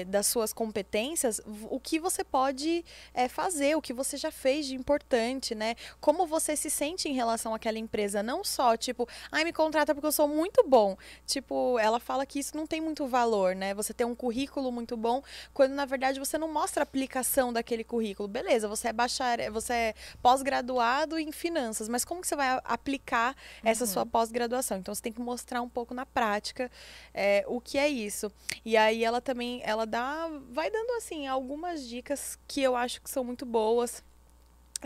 das 0.06 0.26
suas 0.26 0.52
competências, 0.52 1.40
o 1.70 1.78
que 1.80 1.98
você 1.98 2.22
pode 2.22 2.84
é, 3.12 3.28
fazer, 3.28 3.76
o 3.76 3.82
que 3.82 3.92
você 3.92 4.16
já 4.16 4.30
fez 4.30 4.66
de 4.66 4.74
importante, 4.74 5.54
né? 5.54 5.74
Como 6.00 6.26
você 6.26 6.56
se 6.56 6.70
sente 6.70 7.08
em 7.08 7.12
relação 7.12 7.54
àquela 7.54 7.78
empresa, 7.78 8.22
não 8.22 8.44
só 8.44 8.76
tipo, 8.76 9.08
ai, 9.30 9.44
me 9.44 9.52
contrata 9.52 9.94
porque 9.94 10.06
eu 10.06 10.12
sou 10.12 10.28
muito 10.28 10.64
bom. 10.66 10.96
Tipo, 11.26 11.78
ela 11.78 12.00
fala 12.00 12.26
que 12.26 12.38
isso 12.38 12.56
não 12.56 12.66
tem 12.66 12.80
muito 12.80 13.06
valor, 13.06 13.54
né? 13.54 13.74
Você 13.74 13.92
tem 13.92 14.06
um 14.06 14.14
currículo 14.14 14.70
muito 14.70 14.96
bom, 14.96 15.22
quando 15.52 15.72
na 15.72 15.84
verdade 15.84 16.18
você 16.18 16.38
não 16.38 16.52
mostra 16.52 16.82
a 16.82 16.84
aplicação 16.84 17.52
daquele 17.52 17.84
currículo. 17.84 18.28
Beleza, 18.28 18.68
você 18.68 18.88
é 18.88 18.92
bacharel, 18.92 19.52
você 19.52 19.72
é 19.72 19.94
pós-graduado 20.22 21.18
em 21.18 21.32
finanças, 21.32 21.88
mas 21.88 22.04
como 22.04 22.20
que 22.20 22.28
você 22.28 22.36
vai 22.36 22.60
aplicar 22.64 23.36
essa 23.62 23.86
sua 23.86 24.06
pós-graduação? 24.06 24.78
Então 24.78 24.94
você 24.94 25.02
tem 25.02 25.12
que 25.12 25.20
mostrar 25.20 25.62
um 25.62 25.68
pouco 25.68 25.94
na 25.94 26.06
prática 26.06 26.70
é, 27.12 27.44
o 27.46 27.60
que 27.60 27.78
é 27.78 27.88
isso. 27.88 28.30
E 28.64 28.76
aí 28.76 29.04
ela 29.04 29.13
também, 29.20 29.60
ela 29.64 29.86
dá, 29.86 30.28
vai 30.50 30.70
dando 30.70 30.90
assim 30.92 31.26
algumas 31.26 31.88
dicas 31.88 32.38
que 32.46 32.62
eu 32.62 32.76
acho 32.76 33.00
que 33.02 33.10
são 33.10 33.24
muito 33.24 33.46
boas. 33.46 34.02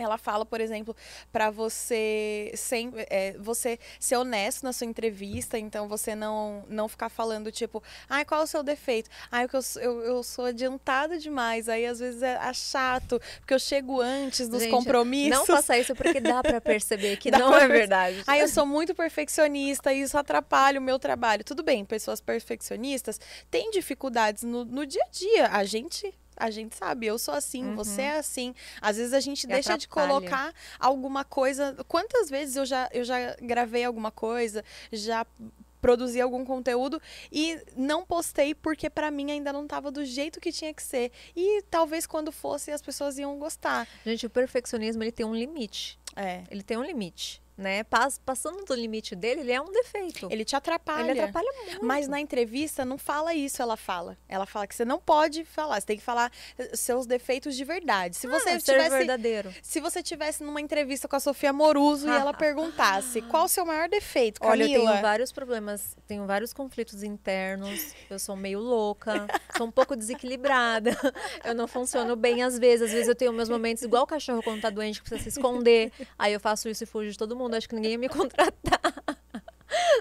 Ela 0.03 0.17
fala, 0.17 0.45
por 0.45 0.59
exemplo, 0.61 0.95
para 1.31 1.49
você 1.49 2.51
sem, 2.55 2.91
é, 3.09 3.35
você 3.39 3.79
ser 3.99 4.15
honesto 4.17 4.63
na 4.63 4.73
sua 4.73 4.85
entrevista, 4.87 5.57
então 5.57 5.87
você 5.87 6.15
não, 6.15 6.63
não 6.67 6.87
ficar 6.87 7.09
falando 7.09 7.51
tipo, 7.51 7.83
ai, 8.09 8.25
qual 8.25 8.41
é 8.41 8.43
o 8.43 8.47
seu 8.47 8.63
defeito? 8.63 9.09
Ai, 9.31 9.47
eu, 9.51 9.61
sou- 9.61 9.81
eu, 9.81 10.01
eu 10.01 10.23
sou 10.23 10.45
adiantada 10.45 11.17
demais, 11.17 11.67
aí 11.69 11.85
às 11.85 11.99
vezes 11.99 12.21
é, 12.21 12.33
é 12.41 12.53
chato, 12.53 13.19
porque 13.39 13.53
eu 13.53 13.59
chego 13.59 14.01
antes 14.01 14.47
dos 14.47 14.61
Gente, 14.61 14.71
compromissos. 14.71 15.29
Não 15.37 15.45
faça 15.45 15.77
isso 15.77 15.95
porque 15.95 16.19
dá 16.19 16.41
pra 16.41 16.59
perceber 16.61 17.17
que 17.17 17.29
não 17.31 17.55
é 17.55 17.67
verdade. 17.67 18.23
Ai, 18.27 18.41
eu 18.41 18.47
sou 18.47 18.65
muito 18.65 18.93
perfeccionista 18.93 19.93
e 19.93 20.01
isso 20.01 20.17
atrapalha 20.17 20.79
o 20.79 20.83
meu 20.83 20.97
trabalho. 20.99 21.43
Tudo 21.43 21.63
bem, 21.63 21.83
pessoas 21.85 22.19
perfeccionistas 22.21 23.19
têm 23.49 23.71
dificuldades 23.71 24.43
no, 24.43 24.63
no 24.65 24.85
dia 24.85 25.03
a 25.03 25.09
dia. 25.09 25.47
A 25.51 25.63
gente. 25.63 26.13
A 26.39 26.49
gente 26.49 26.75
sabe, 26.75 27.05
eu 27.05 27.19
sou 27.19 27.33
assim, 27.33 27.63
Uhum. 27.65 27.75
você 27.75 28.01
é 28.03 28.17
assim. 28.17 28.55
Às 28.81 28.95
vezes 28.97 29.13
a 29.13 29.19
gente 29.19 29.43
E 29.43 29.47
deixa 29.47 29.77
de 29.77 29.85
atrapalha. 29.85 30.07
colocar 30.21 30.53
alguma 30.79 31.25
coisa. 31.25 31.75
Quantas 31.87 32.29
vezes 32.29 32.55
eu 32.55 32.65
já, 32.65 32.89
eu 32.93 33.03
já 33.03 33.35
gravei 33.41 33.83
alguma 33.83 34.09
coisa, 34.09 34.63
já 34.91 35.25
produzir 35.81 36.19
algum 36.19 36.43
conteúdo 36.43 37.01
e 37.31 37.57
não 37.75 38.05
postei 38.05 38.53
porque 38.53 38.89
para 38.89 39.09
mim 39.09 39.31
ainda 39.31 39.53
não 39.53 39.65
tava 39.65 39.89
do 39.89 40.03
jeito 40.03 40.39
que 40.39 40.51
tinha 40.51 40.73
que 40.73 40.83
ser. 40.83 41.11
E 41.35 41.61
talvez 41.69 42.05
quando 42.05 42.31
fosse 42.31 42.69
as 42.71 42.81
pessoas 42.81 43.17
iam 43.17 43.37
gostar. 43.39 43.87
Gente, 44.05 44.25
o 44.25 44.29
perfeccionismo 44.29 45.03
ele 45.03 45.11
tem 45.11 45.25
um 45.25 45.33
limite. 45.35 45.97
É. 46.15 46.43
Ele 46.49 46.63
tem 46.63 46.77
um 46.77 46.83
limite 46.83 47.41
né? 47.59 47.83
Passando 48.25 48.63
do 48.63 48.73
limite 48.73 49.15
dele, 49.15 49.41
ele 49.41 49.51
é 49.51 49.61
um 49.61 49.71
defeito. 49.71 50.27
Ele 50.31 50.45
te 50.45 50.55
atrapalha. 50.55 51.11
Ele 51.11 51.19
atrapalha 51.19 51.51
muito. 51.65 51.85
Mas 51.85 52.07
na 52.07 52.19
entrevista 52.19 52.85
não 52.85 52.97
fala 52.97 53.33
isso, 53.33 53.61
ela 53.61 53.75
fala. 53.75 54.17
Ela 54.27 54.45
fala 54.45 54.65
que 54.65 54.73
você 54.73 54.85
não 54.85 54.99
pode 54.99 55.43
falar, 55.43 55.79
você 55.79 55.87
tem 55.87 55.97
que 55.97 56.03
falar 56.03 56.31
seus 56.73 57.05
defeitos 57.05 57.55
de 57.55 57.63
verdade. 57.63 58.15
Se 58.15 58.27
você 58.27 58.51
ah, 58.51 58.59
tivesse 58.59 58.89
verdadeiro. 58.89 59.53
Se 59.61 59.79
você 59.79 60.01
tivesse 60.01 60.43
numa 60.43 60.61
entrevista 60.61 61.07
com 61.07 61.15
a 61.15 61.19
Sofia 61.19 61.51
Moruso 61.51 62.07
e 62.07 62.11
ela 62.11 62.33
perguntasse 62.33 63.21
qual 63.23 63.45
o 63.45 63.49
seu 63.49 63.65
maior 63.65 63.89
defeito, 63.89 64.39
Camila? 64.39 64.63
Olha, 64.63 64.73
eu 64.73 64.85
tenho 64.85 65.01
vários 65.01 65.31
problemas, 65.31 65.97
tenho 66.07 66.25
vários 66.25 66.53
conflitos 66.53 67.03
internos. 67.03 67.93
Eu 68.09 68.17
sou 68.17 68.35
meio 68.35 68.59
louca, 68.59 69.27
sou 69.57 69.67
um 69.67 69.71
pouco 69.71 69.95
desequilibrada. 69.95 70.91
Eu 71.43 71.53
não 71.53 71.67
funciono 71.67 72.15
bem 72.15 72.43
às 72.43 72.57
vezes, 72.57 72.87
às 72.87 72.91
vezes 72.91 73.07
eu 73.07 73.15
tenho 73.15 73.33
meus 73.33 73.49
momentos 73.49 73.83
igual 73.83 74.03
o 74.03 74.07
cachorro 74.07 74.41
quando 74.43 74.61
tá 74.61 74.69
doente 74.69 75.01
que 75.01 75.09
precisa 75.09 75.29
se 75.29 75.37
esconder. 75.37 75.91
Aí 76.17 76.33
eu 76.33 76.39
faço 76.39 76.69
isso 76.69 76.83
e 76.83 76.87
fujo 76.87 77.11
de 77.11 77.17
todo 77.17 77.35
mundo 77.35 77.48
mundo, 77.49 77.55
acho 77.55 77.67
que 77.67 77.75
ninguém 77.75 77.91
ia 77.93 77.97
me 77.97 78.07
contratar. 78.09 78.79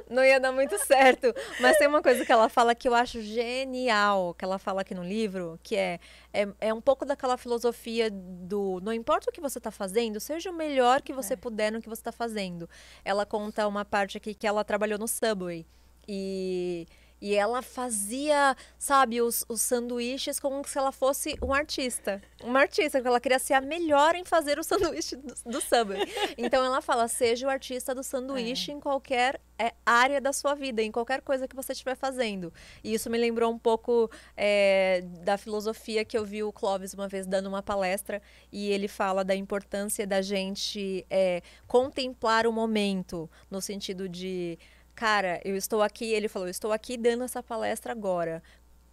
Não 0.08 0.24
ia 0.24 0.40
dar 0.40 0.52
muito 0.52 0.78
certo. 0.86 1.34
Mas 1.60 1.76
tem 1.76 1.86
uma 1.86 2.02
coisa 2.02 2.24
que 2.24 2.32
ela 2.32 2.48
fala 2.48 2.74
que 2.74 2.88
eu 2.88 2.94
acho 2.94 3.20
genial, 3.20 4.34
que 4.34 4.44
ela 4.44 4.58
fala 4.58 4.80
aqui 4.80 4.94
no 4.94 5.02
livro, 5.02 5.58
que 5.62 5.76
é, 5.76 6.00
é, 6.32 6.48
é 6.60 6.74
um 6.74 6.80
pouco 6.80 7.04
daquela 7.04 7.36
filosofia 7.36 8.10
do 8.10 8.80
não 8.82 8.92
importa 8.92 9.30
o 9.30 9.32
que 9.32 9.40
você 9.40 9.58
está 9.58 9.70
fazendo, 9.70 10.20
seja 10.20 10.50
o 10.50 10.54
melhor 10.54 11.02
que 11.02 11.12
você 11.12 11.34
é. 11.34 11.36
puder 11.36 11.70
no 11.70 11.82
que 11.82 11.88
você 11.88 12.00
está 12.00 12.12
fazendo. 12.12 12.68
Ela 13.04 13.26
conta 13.26 13.66
uma 13.66 13.84
parte 13.84 14.16
aqui 14.16 14.34
que 14.34 14.46
ela 14.46 14.64
trabalhou 14.64 14.98
no 14.98 15.08
Subway. 15.08 15.66
E 16.06 16.86
e 17.20 17.34
ela 17.34 17.62
fazia, 17.62 18.56
sabe, 18.78 19.20
os, 19.20 19.44
os 19.48 19.60
sanduíches 19.60 20.38
como 20.38 20.66
se 20.66 20.78
ela 20.78 20.92
fosse 20.92 21.36
um 21.42 21.52
artista. 21.52 22.22
Uma 22.42 22.60
artista, 22.60 22.98
porque 22.98 23.08
ela 23.08 23.20
queria 23.20 23.38
ser 23.38 23.54
a 23.54 23.60
melhor 23.60 24.14
em 24.14 24.24
fazer 24.24 24.58
o 24.58 24.62
sanduíche 24.64 25.16
do, 25.16 25.34
do 25.46 25.60
Subway. 25.60 26.00
Então 26.36 26.64
ela 26.64 26.80
fala: 26.80 27.08
seja 27.08 27.46
o 27.46 27.50
artista 27.50 27.94
do 27.94 28.02
sanduíche 28.02 28.70
é. 28.70 28.74
em 28.74 28.80
qualquer 28.80 29.40
é, 29.58 29.74
área 29.84 30.20
da 30.20 30.32
sua 30.32 30.54
vida, 30.54 30.80
em 30.82 30.92
qualquer 30.92 31.20
coisa 31.20 31.48
que 31.48 31.56
você 31.56 31.72
estiver 31.72 31.96
fazendo. 31.96 32.52
E 32.84 32.94
isso 32.94 33.10
me 33.10 33.18
lembrou 33.18 33.52
um 33.52 33.58
pouco 33.58 34.08
é, 34.36 35.02
da 35.24 35.36
filosofia 35.36 36.04
que 36.04 36.16
eu 36.16 36.24
vi 36.24 36.42
o 36.42 36.52
Clóvis 36.52 36.94
uma 36.94 37.08
vez 37.08 37.26
dando 37.26 37.48
uma 37.48 37.62
palestra. 37.62 38.22
E 38.52 38.70
ele 38.70 38.86
fala 38.86 39.24
da 39.24 39.34
importância 39.34 40.06
da 40.06 40.22
gente 40.22 41.04
é, 41.10 41.42
contemplar 41.66 42.46
o 42.46 42.52
momento, 42.52 43.28
no 43.50 43.60
sentido 43.60 44.08
de 44.08 44.58
cara, 44.98 45.40
eu 45.44 45.54
estou 45.54 45.80
aqui, 45.80 46.12
ele 46.12 46.26
falou, 46.26 46.48
eu 46.48 46.50
estou 46.50 46.72
aqui 46.72 46.96
dando 46.96 47.22
essa 47.22 47.40
palestra 47.40 47.92
agora. 47.92 48.42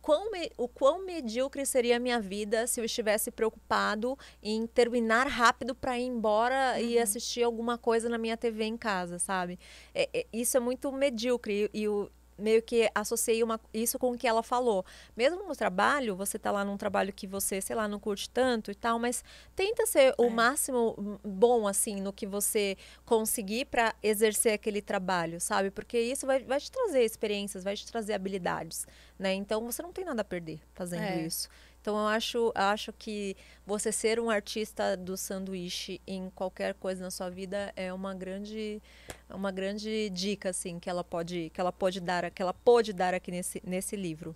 Quão 0.04 0.30
me, 0.30 0.52
o 0.56 0.68
quão 0.68 1.04
medíocre 1.04 1.66
seria 1.66 1.98
a 1.98 2.00
minha 2.00 2.20
vida 2.20 2.68
se 2.68 2.80
eu 2.80 2.86
estivesse 2.86 3.32
preocupado 3.32 4.16
em 4.44 4.68
terminar 4.68 5.26
rápido 5.26 5.74
para 5.74 5.98
ir 5.98 6.06
embora 6.06 6.76
uhum. 6.76 6.86
e 6.86 7.00
assistir 7.00 7.42
alguma 7.42 7.76
coisa 7.76 8.08
na 8.08 8.20
minha 8.20 8.38
TV 8.38 8.66
em 8.66 8.78
casa, 8.78 9.18
sabe? 9.18 9.58
É, 9.96 10.08
é, 10.14 10.28
isso 10.32 10.56
é 10.56 10.60
muito 10.60 10.92
medíocre 10.92 11.72
e, 11.74 11.82
e 11.82 11.88
o 11.88 12.08
meio 12.38 12.62
que 12.62 12.90
associei 12.94 13.44
uma, 13.44 13.60
isso 13.74 13.98
com 13.98 14.12
o 14.12 14.18
que 14.18 14.28
ela 14.28 14.44
falou. 14.44 14.86
Mesmo 15.16 15.44
no 15.48 15.56
trabalho, 15.56 16.16
você 16.16 16.38
tá 16.38 16.52
lá 16.52 16.64
num 16.64 16.78
trabalho 16.78 17.14
que 17.14 17.28
você, 17.28 17.62
sei 17.62 17.76
lá, 17.76 17.88
não 17.88 18.00
curte 18.00 18.30
tanto 18.30 18.72
e 18.72 18.76
tal, 18.76 19.00
mas 19.00 19.24
tenta 19.56 19.86
ser 19.86 20.10
é. 20.10 20.16
o 20.18 20.30
máximo 20.30 21.20
bom, 21.24 21.68
assim, 21.68 22.02
no 22.02 22.12
que 22.12 22.26
você 22.26 22.78
conseguir 23.06 23.66
para 23.66 23.96
exercer 24.04 24.54
aquele 24.54 24.82
trabalho, 24.82 25.40
sabe? 25.40 25.72
Porque 25.72 26.00
isso 26.00 26.26
vai, 26.26 26.44
vai 26.44 26.60
te 26.60 26.72
trazer 26.72 27.04
experiências, 27.04 27.64
vai 27.64 27.76
te 27.76 27.86
trazer 27.86 28.14
habilidades, 28.14 28.88
né? 29.18 29.34
Então, 29.34 29.66
você 29.66 29.82
não 29.82 29.92
tem 29.92 30.06
nada 30.06 30.22
a 30.22 30.26
perder 30.26 30.60
fazendo 30.74 31.04
é. 31.04 31.22
isso. 31.22 31.50
Então 31.86 32.00
eu 32.00 32.08
acho, 32.08 32.52
acho 32.56 32.92
que 32.92 33.38
você 33.64 33.92
ser 33.92 34.20
um 34.20 34.28
artista 34.28 34.98
do 34.98 35.16
sanduíche 35.16 36.02
em 36.08 36.32
qualquer 36.32 36.74
coisa 36.74 37.04
na 37.04 37.12
sua 37.12 37.30
vida 37.30 37.72
é 37.76 37.94
uma 37.94 38.12
grande, 38.16 38.82
uma 39.30 39.52
grande 39.52 40.10
dica 40.10 40.50
assim 40.50 40.80
que 40.80 40.90
ela 40.90 41.04
pode, 41.04 41.52
que 41.54 41.62
ela 41.62 41.72
pode 41.72 42.00
dar, 42.00 42.32
que 42.32 42.42
ela 42.42 42.56
pode 42.56 42.92
dar 42.92 43.14
aqui 43.14 43.30
nesse, 43.30 43.62
nesse 43.64 43.96
livro. 43.96 44.36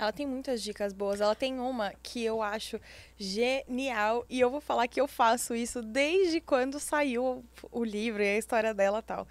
Ela 0.00 0.12
tem 0.14 0.26
muitas 0.26 0.62
dicas 0.62 0.94
boas. 0.94 1.20
Ela 1.20 1.34
tem 1.34 1.60
uma 1.60 1.92
que 2.02 2.24
eu 2.24 2.40
acho 2.40 2.80
genial 3.18 4.24
e 4.30 4.40
eu 4.40 4.48
vou 4.48 4.62
falar 4.62 4.88
que 4.88 4.98
eu 4.98 5.06
faço 5.06 5.54
isso 5.54 5.82
desde 5.82 6.40
quando 6.40 6.80
saiu 6.80 7.44
o 7.70 7.84
livro 7.84 8.22
e 8.22 8.26
a 8.26 8.38
história 8.38 8.72
dela 8.72 9.02
tal. 9.02 9.28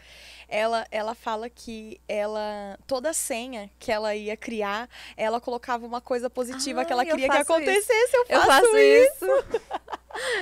Ela, 0.47 0.85
ela 0.91 1.15
fala 1.15 1.49
que 1.49 1.99
ela 2.07 2.77
toda 2.85 3.13
senha 3.13 3.67
que 3.79 3.91
ela 3.91 4.15
ia 4.15 4.37
criar, 4.37 4.87
ela 5.17 5.41
colocava 5.41 5.87
uma 5.87 6.01
coisa 6.01 6.29
positiva 6.29 6.85
que 6.85 6.93
ela 6.93 7.03
queria 7.03 7.29
que 7.29 7.37
acontecesse. 7.37 7.91
Isso. 7.91 8.15
Eu 8.29 8.41
faço, 8.41 8.41
eu 8.41 8.47
faço 8.47 8.77
isso. 8.77 9.25
isso. 9.25 9.61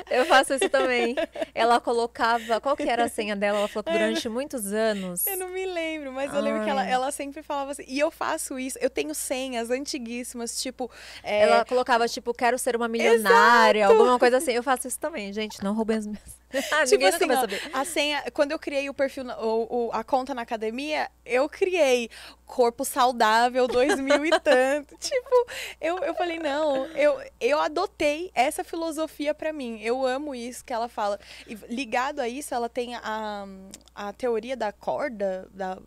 Eu 0.10 0.26
faço 0.26 0.54
isso 0.54 0.70
também. 0.70 1.16
Ela 1.54 1.80
colocava. 1.80 2.60
Qual 2.60 2.76
que 2.76 2.90
era 2.90 3.06
a 3.06 3.10
senha 3.10 3.36
dela? 3.36 3.60
Ela 3.60 3.68
falou 3.68 3.84
que 3.84 3.92
durante 3.92 4.28
muitos 4.30 4.72
anos. 4.74 5.28
Eu 5.28 5.38
não 5.38 5.50
me 5.50 5.66
lembro, 5.66 6.12
mas 6.12 6.34
eu 6.34 6.42
lembro 6.42 6.64
que 6.64 6.70
ela, 6.70 6.88
ela 6.88 7.12
sempre 7.12 7.44
falava 7.44 7.72
assim. 7.72 7.84
E 7.88 8.00
eu 8.00 8.10
faço 8.10 8.58
isso. 8.58 8.78
Eu 8.80 8.90
tenho 8.90 9.14
senhas 9.14 9.70
antiguíssimas, 9.70 10.17
tipo. 10.62 10.90
É... 11.24 11.42
Ela 11.42 11.66
colocava, 11.66 12.08
tipo, 12.08 12.34
quero 12.34 12.58
ser 12.58 12.76
uma 12.76 12.88
milionária, 12.88 13.82
Exato. 13.82 13.94
alguma 13.94 14.20
coisa 14.20 14.38
assim. 14.38 14.52
Eu 14.52 14.64
faço 14.64 14.88
isso 14.88 15.00
também, 15.00 15.32
gente. 15.34 15.64
Não 15.64 15.74
roubem 15.74 15.98
as 15.98 16.08
minhas. 16.08 16.38
ah, 16.72 16.86
tipo 16.86 17.06
assim, 17.06 17.26
ó, 17.30 17.78
a 17.78 17.84
senha, 17.84 18.24
quando 18.34 18.52
eu 18.52 18.60
criei 18.60 18.90
o 18.90 18.94
perfil, 18.94 19.26
o, 19.42 19.88
o, 19.88 19.92
a 19.92 20.04
conta 20.04 20.34
na 20.34 20.44
academia, 20.44 21.10
eu 21.26 21.50
criei 21.50 22.10
corpo 22.46 22.86
saudável 22.86 23.68
2000 23.68 24.26
e 24.26 24.40
tanto. 24.40 24.96
tipo, 24.98 25.48
eu, 25.82 25.98
eu 26.00 26.16
falei, 26.16 26.40
não, 26.40 26.86
eu, 26.88 27.22
eu 27.42 27.60
adotei 27.60 28.32
essa 28.34 28.64
filosofia 28.64 29.34
para 29.34 29.52
mim. 29.52 29.82
Eu 29.82 30.06
amo 30.06 30.34
isso 30.34 30.64
que 30.64 30.72
ela 30.72 30.88
fala. 30.88 31.20
E 31.46 31.56
ligado 31.70 32.20
a 32.22 32.30
isso, 32.30 32.56
ela 32.56 32.70
tem 32.70 32.96
a, 32.96 33.46
a 33.94 34.14
teoria 34.14 34.56
da 34.56 34.72
corda, 34.72 35.48
da, 35.52 35.78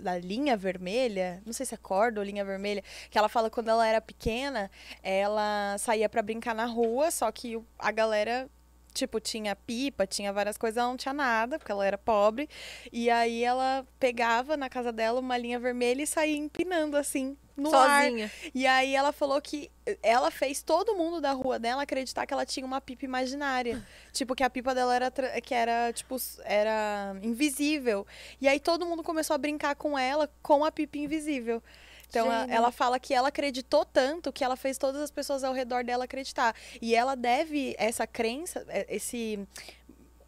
da 0.00 0.18
linha 0.18 0.56
vermelha, 0.56 1.42
não 1.44 1.52
sei 1.52 1.66
se 1.66 1.74
é 1.74 1.78
corda 1.78 2.20
ou 2.20 2.24
linha 2.24 2.44
vermelha, 2.44 2.82
que 3.10 3.18
ela 3.18 3.28
fala 3.28 3.48
que 3.48 3.54
quando 3.54 3.68
ela 3.68 3.86
era 3.86 4.00
pequena, 4.00 4.70
ela 5.02 5.76
saía 5.78 6.08
para 6.08 6.22
brincar 6.22 6.54
na 6.54 6.66
rua, 6.66 7.10
só 7.10 7.30
que 7.32 7.60
a 7.78 7.90
galera 7.90 8.48
tipo, 8.92 9.20
tinha 9.20 9.54
pipa, 9.54 10.06
tinha 10.06 10.32
várias 10.32 10.58
coisas, 10.58 10.76
ela 10.76 10.88
não 10.88 10.96
tinha 10.96 11.14
nada, 11.14 11.58
porque 11.58 11.72
ela 11.72 11.86
era 11.86 11.96
pobre. 11.96 12.48
E 12.92 13.08
aí 13.08 13.44
ela 13.44 13.86
pegava 13.98 14.56
na 14.56 14.68
casa 14.68 14.92
dela 14.92 15.20
uma 15.20 15.38
linha 15.38 15.58
vermelha 15.58 16.02
e 16.02 16.06
saía 16.06 16.36
empinando 16.36 16.96
assim, 16.96 17.36
no 17.60 17.70
Sozinha. 17.70 18.26
ar. 18.26 18.50
E 18.54 18.66
aí 18.66 18.94
ela 18.94 19.12
falou 19.12 19.40
que 19.40 19.70
ela 20.02 20.30
fez 20.30 20.62
todo 20.62 20.94
mundo 20.94 21.20
da 21.20 21.32
rua 21.32 21.58
dela 21.58 21.82
acreditar 21.82 22.26
que 22.26 22.32
ela 22.32 22.46
tinha 22.46 22.64
uma 22.64 22.80
pipa 22.80 23.04
imaginária. 23.04 23.82
tipo, 24.12 24.34
que 24.34 24.42
a 24.42 24.50
pipa 24.50 24.74
dela 24.74 24.94
era 24.94 25.10
que 25.40 25.54
era, 25.54 25.92
tipo, 25.92 26.16
era 26.44 27.14
invisível. 27.22 28.06
E 28.40 28.48
aí 28.48 28.58
todo 28.58 28.86
mundo 28.86 29.02
começou 29.02 29.34
a 29.34 29.38
brincar 29.38 29.74
com 29.76 29.98
ela 29.98 30.28
com 30.42 30.64
a 30.64 30.72
pipa 30.72 30.98
invisível. 30.98 31.62
Então 32.10 32.26
ela 32.48 32.72
fala 32.72 32.98
que 32.98 33.14
ela 33.14 33.28
acreditou 33.28 33.84
tanto 33.84 34.32
que 34.32 34.42
ela 34.42 34.56
fez 34.56 34.76
todas 34.76 35.00
as 35.00 35.12
pessoas 35.12 35.44
ao 35.44 35.54
redor 35.54 35.84
dela 35.84 36.04
acreditar. 36.04 36.54
E 36.82 36.94
ela 36.94 37.14
deve 37.14 37.76
essa 37.78 38.04
crença, 38.04 38.66
é, 38.68 38.84
esse 38.90 39.38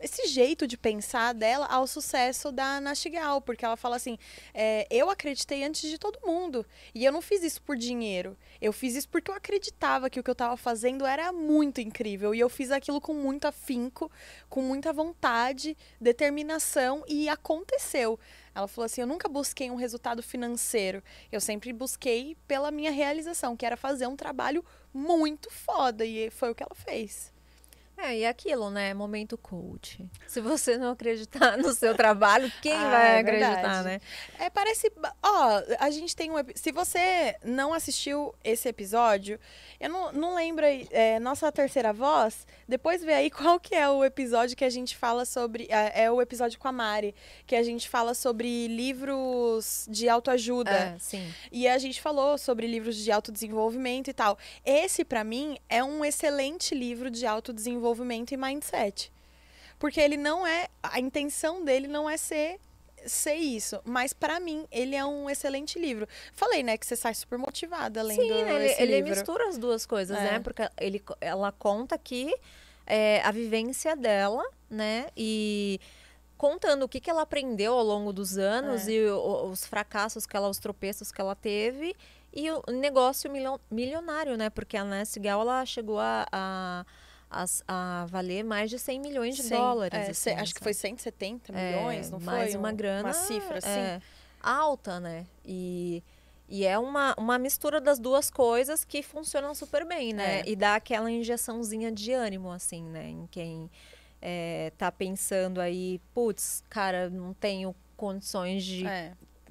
esse 0.02 0.26
jeito 0.26 0.66
de 0.66 0.76
pensar 0.76 1.32
dela 1.32 1.66
ao 1.66 1.86
sucesso 1.86 2.50
da 2.50 2.80
Nastigal, 2.80 3.40
porque 3.40 3.64
ela 3.64 3.76
fala 3.76 3.96
assim: 3.96 4.18
é, 4.52 4.86
eu 4.90 5.08
acreditei 5.08 5.62
antes 5.62 5.88
de 5.88 5.96
todo 5.96 6.18
mundo 6.26 6.66
e 6.92 7.04
eu 7.04 7.12
não 7.12 7.22
fiz 7.22 7.42
isso 7.42 7.62
por 7.62 7.76
dinheiro, 7.76 8.36
eu 8.60 8.72
fiz 8.72 8.96
isso 8.96 9.08
porque 9.08 9.30
eu 9.30 9.34
acreditava 9.34 10.10
que 10.10 10.18
o 10.18 10.22
que 10.22 10.28
eu 10.28 10.32
estava 10.32 10.56
fazendo 10.56 11.06
era 11.06 11.32
muito 11.32 11.80
incrível 11.80 12.34
e 12.34 12.40
eu 12.40 12.48
fiz 12.48 12.72
aquilo 12.72 13.00
com 13.00 13.14
muito 13.14 13.46
afinco, 13.46 14.10
com 14.48 14.60
muita 14.60 14.92
vontade, 14.92 15.76
determinação 16.00 17.04
e 17.06 17.28
aconteceu. 17.28 18.18
Ela 18.54 18.66
falou 18.66 18.86
assim: 18.86 19.02
eu 19.02 19.06
nunca 19.06 19.28
busquei 19.28 19.70
um 19.70 19.76
resultado 19.76 20.22
financeiro, 20.22 21.02
eu 21.30 21.40
sempre 21.40 21.72
busquei 21.72 22.36
pela 22.48 22.70
minha 22.70 22.90
realização, 22.90 23.56
que 23.56 23.64
era 23.64 23.76
fazer 23.76 24.06
um 24.08 24.16
trabalho 24.16 24.64
muito 24.92 25.48
foda 25.50 26.04
e 26.04 26.28
foi 26.30 26.50
o 26.50 26.54
que 26.54 26.62
ela 26.62 26.74
fez. 26.74 27.31
É, 27.96 28.18
e 28.18 28.26
aquilo, 28.26 28.68
né? 28.68 28.92
Momento 28.94 29.38
coach. 29.38 30.04
Se 30.26 30.40
você 30.40 30.76
não 30.76 30.90
acreditar 30.90 31.56
no 31.56 31.72
seu 31.72 31.94
trabalho, 31.94 32.50
quem 32.60 32.72
ah, 32.72 32.90
vai 32.90 33.16
é 33.16 33.18
acreditar, 33.20 33.54
verdade. 33.54 33.84
né? 33.84 34.00
É, 34.38 34.50
parece. 34.50 34.90
Ó, 35.22 35.62
a 35.78 35.90
gente 35.90 36.16
tem 36.16 36.30
um. 36.30 36.34
Se 36.54 36.72
você 36.72 37.36
não 37.44 37.72
assistiu 37.72 38.34
esse 38.42 38.68
episódio, 38.68 39.38
eu 39.78 39.88
não, 39.88 40.12
não 40.12 40.34
lembro. 40.34 40.64
É, 40.90 41.20
nossa 41.20 41.52
terceira 41.52 41.92
voz, 41.92 42.44
depois 42.66 43.04
vê 43.04 43.12
aí 43.12 43.30
qual 43.30 43.60
que 43.60 43.74
é 43.74 43.88
o 43.88 44.04
episódio 44.04 44.56
que 44.56 44.64
a 44.64 44.70
gente 44.70 44.96
fala 44.96 45.24
sobre. 45.24 45.68
É, 45.70 46.04
é 46.04 46.10
o 46.10 46.20
episódio 46.20 46.58
com 46.58 46.66
a 46.66 46.72
Mari, 46.72 47.14
que 47.46 47.54
a 47.54 47.62
gente 47.62 47.88
fala 47.88 48.14
sobre 48.14 48.66
livros 48.66 49.86
de 49.88 50.08
autoajuda. 50.08 50.70
É, 50.70 50.96
sim. 50.98 51.32
E 51.52 51.68
a 51.68 51.78
gente 51.78 52.00
falou 52.00 52.36
sobre 52.36 52.66
livros 52.66 52.96
de 52.96 53.12
autodesenvolvimento 53.12 54.10
e 54.10 54.12
tal. 54.12 54.36
Esse, 54.64 55.04
para 55.04 55.22
mim, 55.22 55.56
é 55.68 55.84
um 55.84 56.04
excelente 56.04 56.74
livro 56.74 57.08
de 57.08 57.26
autodesenvolvimento 57.26 57.91
e 58.34 58.36
mindset. 58.36 59.12
Porque 59.78 60.00
ele 60.00 60.16
não 60.16 60.46
é. 60.46 60.68
A 60.82 61.00
intenção 61.00 61.64
dele 61.64 61.88
não 61.88 62.08
é 62.08 62.16
ser 62.16 62.58
ser 63.04 63.34
isso. 63.34 63.80
Mas 63.84 64.12
para 64.12 64.38
mim, 64.38 64.64
ele 64.70 64.94
é 64.94 65.04
um 65.04 65.28
excelente 65.28 65.76
livro. 65.76 66.06
Falei, 66.32 66.62
né, 66.62 66.76
que 66.76 66.86
você 66.86 66.94
sai 66.94 67.12
super 67.14 67.36
motivada 67.36 68.00
lendo 68.00 68.22
Sim, 68.22 68.30
ele, 68.30 68.64
esse 68.66 68.80
ele 68.82 68.94
livro. 68.96 69.10
mistura 69.10 69.48
as 69.48 69.58
duas 69.58 69.84
coisas, 69.84 70.16
É. 70.16 70.20
né? 70.34 70.38
Porque 70.38 70.62
ele, 70.80 71.02
ela 71.20 71.50
conta 71.50 71.96
aqui 71.96 72.32
é, 72.86 73.20
a 73.22 73.32
vivência 73.32 73.96
dela, 73.96 74.44
né? 74.70 75.08
E 75.16 75.80
contando 76.38 76.84
o 76.84 76.88
que, 76.88 77.00
que 77.00 77.10
ela 77.10 77.22
aprendeu 77.22 77.74
ao 77.74 77.84
longo 77.84 78.12
dos 78.12 78.38
anos 78.38 78.86
É. 78.88 78.92
e 78.92 79.06
o- 79.08 79.46
os 79.50 79.64
fracassos 79.66 80.24
que 80.26 80.36
ela, 80.36 80.48
os 80.48 80.58
tropeços 80.58 81.10
que 81.10 81.20
ela 81.20 81.34
teve 81.34 81.96
e 82.32 82.50
o 82.50 82.62
negócio 82.70 83.30
milio- 83.30 83.60
milionário, 83.70 84.36
né? 84.36 84.48
Porque 84.48 84.76
a 84.76 84.84
Nancy 84.84 85.18
Gal, 85.20 85.40
ela 85.40 85.64
chegou 85.66 85.98
a, 85.98 86.26
a, 86.32 86.84
a, 87.32 87.44
a 88.02 88.06
valer 88.06 88.44
mais 88.44 88.68
de 88.70 88.78
100 88.78 89.00
milhões 89.00 89.34
de 89.36 89.42
Cem- 89.42 89.56
dólares. 89.58 89.98
é, 90.08 90.10
assim, 90.10 90.30
acho 90.30 90.54
que 90.54 90.60
foi 90.62 90.74
170 90.74 91.52
É, 91.52 91.72
milhões, 91.76 92.10
não 92.10 92.20
foi? 92.20 92.26
mais 92.32 92.54
uma 92.54 92.70
Um- 92.70 92.76
grana 92.76 93.08
Uma 93.08 93.12
cifra, 93.14 93.58
assim. 93.58 93.68
é, 93.68 94.00
alta, 94.40 95.00
né? 95.00 95.26
E, 95.44 96.02
e 96.48 96.64
é 96.66 96.78
uma, 96.78 97.14
uma 97.16 97.38
mistura 97.38 97.80
das 97.80 97.98
duas 97.98 98.30
coisas 98.30 98.84
que 98.84 99.02
funcionam 99.02 99.54
super 99.54 99.86
bem, 99.86 100.12
né? 100.12 100.40
É. 100.40 100.42
E 100.48 100.54
dá 100.54 100.74
aquela 100.76 101.10
injeçãozinha 101.10 101.90
de 101.90 102.12
ânimo, 102.12 102.50
assim, 102.50 102.82
né? 102.84 103.08
Em 103.08 103.26
quem 103.30 103.70
é, 104.20 104.70
tá 104.76 104.92
pensando 104.92 105.60
aí, 105.60 106.00
putz, 106.14 106.62
cara, 106.68 107.08
não 107.08 107.32
tenho 107.34 107.74
condições 107.96 108.64
de 108.64 108.84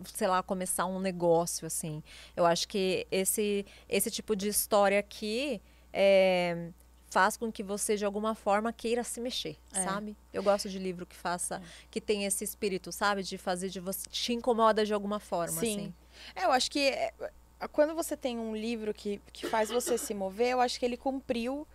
sei 0.05 0.27
lá, 0.27 0.41
começar 0.41 0.85
um 0.87 0.99
negócio, 0.99 1.67
assim. 1.67 2.01
Eu 2.35 2.43
acho 2.45 2.67
que 2.67 3.05
esse, 3.11 3.63
esse 3.87 4.09
tipo 4.09 4.35
de 4.35 4.47
história 4.47 4.97
aqui 4.99 5.61
é, 5.93 6.69
faz 7.11 7.35
com 7.35 7.51
que 7.51 7.61
você, 7.61 7.97
de 7.97 8.05
alguma 8.05 8.33
forma, 8.33 8.71
queira 8.71 9.03
se 9.03 9.19
mexer, 9.19 9.57
É. 9.73 9.83
sabe? 9.83 10.15
Eu 10.33 10.41
gosto 10.41 10.69
de 10.69 10.79
livro 10.79 11.05
que 11.05 11.15
faça, 11.15 11.61
que 11.91 11.99
tem 11.99 12.23
esse 12.25 12.43
espírito, 12.43 12.89
sabe? 12.91 13.21
De 13.21 13.37
fazer 13.37 13.69
de 13.69 13.79
você, 13.81 14.09
te 14.09 14.33
incomoda 14.33 14.85
de 14.85 14.93
alguma 14.93 15.19
forma, 15.19 15.59
Sim. 15.59 15.73
assim. 15.75 15.93
É, 16.33 16.45
eu 16.45 16.51
acho 16.53 16.71
que 16.71 16.79
é, 16.79 17.13
quando 17.73 17.93
você 17.93 18.15
tem 18.15 18.39
um 18.39 18.55
livro 18.55 18.93
que, 18.93 19.21
que 19.33 19.45
faz 19.45 19.69
você 19.69 19.97
se 19.97 20.13
mover, 20.13 20.51
eu 20.53 20.61
acho 20.61 20.79
que 20.79 20.85
ele 20.85 20.95
cumpriu 20.97 21.67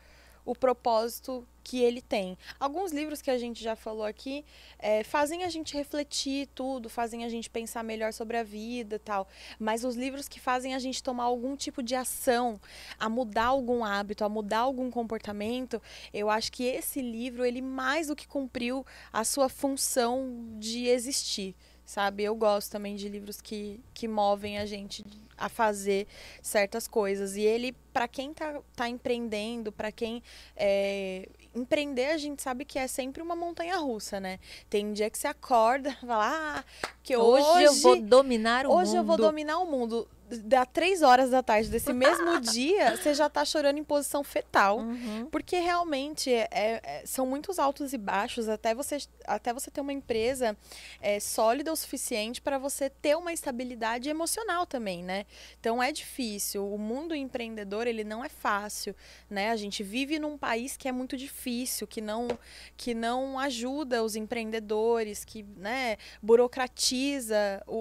o 0.46 0.54
propósito 0.54 1.46
que 1.64 1.82
ele 1.82 2.00
tem. 2.00 2.38
Alguns 2.60 2.92
livros 2.92 3.20
que 3.20 3.28
a 3.28 3.36
gente 3.36 3.62
já 3.62 3.74
falou 3.74 4.04
aqui 4.04 4.44
é, 4.78 5.02
fazem 5.02 5.42
a 5.42 5.50
gente 5.50 5.76
refletir 5.76 6.48
tudo, 6.54 6.88
fazem 6.88 7.24
a 7.24 7.28
gente 7.28 7.50
pensar 7.50 7.82
melhor 7.82 8.12
sobre 8.12 8.36
a 8.36 8.44
vida 8.44 9.00
tal. 9.00 9.26
Mas 9.58 9.84
os 9.84 9.96
livros 9.96 10.28
que 10.28 10.38
fazem 10.38 10.76
a 10.76 10.78
gente 10.78 11.02
tomar 11.02 11.24
algum 11.24 11.56
tipo 11.56 11.82
de 11.82 11.96
ação, 11.96 12.60
a 13.00 13.08
mudar 13.08 13.46
algum 13.46 13.84
hábito, 13.84 14.24
a 14.24 14.28
mudar 14.28 14.60
algum 14.60 14.88
comportamento, 14.92 15.82
eu 16.14 16.30
acho 16.30 16.52
que 16.52 16.62
esse 16.62 17.02
livro, 17.02 17.44
ele 17.44 17.60
mais 17.60 18.06
do 18.06 18.14
que 18.14 18.28
cumpriu 18.28 18.86
a 19.12 19.24
sua 19.24 19.48
função 19.48 20.56
de 20.58 20.86
existir 20.86 21.54
sabe? 21.84 22.24
Eu 22.24 22.34
gosto 22.34 22.72
também 22.72 22.96
de 22.96 23.08
livros 23.08 23.40
que, 23.40 23.80
que 23.94 24.08
movem 24.08 24.58
a 24.58 24.66
gente 24.66 25.04
a 25.36 25.48
fazer 25.48 26.06
certas 26.42 26.86
coisas. 26.88 27.36
E 27.36 27.42
ele, 27.42 27.74
para 27.92 28.08
quem 28.08 28.32
tá, 28.32 28.60
tá 28.74 28.88
empreendendo, 28.88 29.70
para 29.72 29.92
quem 29.92 30.22
é, 30.56 31.28
empreender, 31.54 32.06
a 32.06 32.16
gente 32.18 32.42
sabe 32.42 32.64
que 32.64 32.78
é 32.78 32.86
sempre 32.86 33.22
uma 33.22 33.34
montanha 33.34 33.76
russa, 33.76 34.20
né? 34.20 34.38
Tem 34.68 34.92
dia 34.92 35.10
que 35.10 35.18
você 35.18 35.26
acorda, 35.26 35.92
fala, 36.00 36.58
ah, 36.58 36.64
que 37.02 37.16
hoje, 37.16 37.46
Hoje, 37.46 37.64
eu 37.64 37.74
vou 37.74 38.00
dominar 38.02 38.66
o 38.66 38.72
hoje 38.72 38.90
mundo. 38.90 38.96
eu 38.96 39.04
vou 39.04 39.16
dominar 39.16 39.58
o 39.58 39.66
mundo. 39.66 40.08
Dá 40.44 40.66
três 40.66 41.02
horas 41.02 41.30
da 41.30 41.42
tarde 41.42 41.68
desse 41.68 41.92
mesmo 41.92 42.40
dia, 42.52 42.96
você 42.96 43.14
já 43.14 43.28
tá 43.28 43.44
chorando 43.44 43.78
em 43.78 43.84
posição 43.84 44.24
fetal. 44.24 44.78
Uhum. 44.78 45.28
Porque 45.30 45.58
realmente 45.58 46.32
é, 46.32 46.48
é- 46.50 47.02
são 47.04 47.26
muitos 47.26 47.58
altos 47.58 47.92
e 47.92 47.98
baixos 47.98 48.48
até 48.48 48.74
você, 48.74 48.98
até 49.24 49.52
você 49.52 49.70
ter 49.70 49.80
uma 49.80 49.92
empresa 49.92 50.56
é, 51.00 51.20
sólida 51.20 51.72
o 51.72 51.76
suficiente 51.76 52.40
para 52.40 52.58
você 52.58 52.90
ter 52.90 53.16
uma 53.16 53.32
estabilidade 53.32 54.08
emocional 54.08 54.66
também, 54.66 55.02
né? 55.02 55.26
Então 55.60 55.82
é 55.82 55.92
difícil. 55.92 56.66
O 56.66 56.78
mundo 56.78 57.14
empreendedor 57.14 57.86
ele 57.86 58.04
não 58.04 58.24
é 58.24 58.28
fácil, 58.28 58.94
né? 59.30 59.50
A 59.50 59.56
gente 59.56 59.82
vive 59.82 60.18
num 60.18 60.36
país 60.36 60.76
que 60.76 60.88
é 60.88 60.92
muito 60.92 61.16
difícil, 61.16 61.86
que 61.86 62.00
não 62.00 62.28
que 62.76 62.94
não 62.94 63.38
ajuda 63.38 64.02
os 64.02 64.16
empreendedores, 64.16 65.24
que 65.24 65.42
né, 65.56 65.96
burocratiza 66.22 67.62
o, 67.66 67.78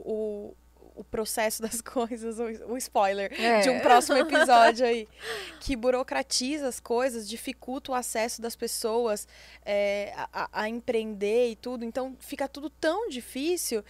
o 0.52 0.56
o 0.96 1.04
processo 1.04 1.62
das 1.62 1.82
coisas, 1.84 2.40
o, 2.40 2.72
o 2.74 2.78
spoiler 2.78 3.32
É. 3.40 3.60
de 3.62 3.70
um 3.70 3.80
próximo 3.80 4.18
episódio 4.18 4.86
aí, 4.86 5.08
que 5.60 5.76
burocratiza 5.76 6.68
as 6.68 6.80
coisas, 6.80 7.28
dificulta 7.28 7.92
o 7.92 7.96
acesso 7.96 8.42
das 8.42 8.56
pessoas 8.56 9.28
é, 9.66 10.14
a, 10.16 10.30
a- 10.44 10.50
a 10.64 10.70
empreender 10.70 11.50
e 11.52 11.56
tudo. 11.56 11.84
Então 11.86 12.16
fica 12.20 12.48
tudo 12.48 12.70
tão 12.70 13.10
difícil 13.10 13.84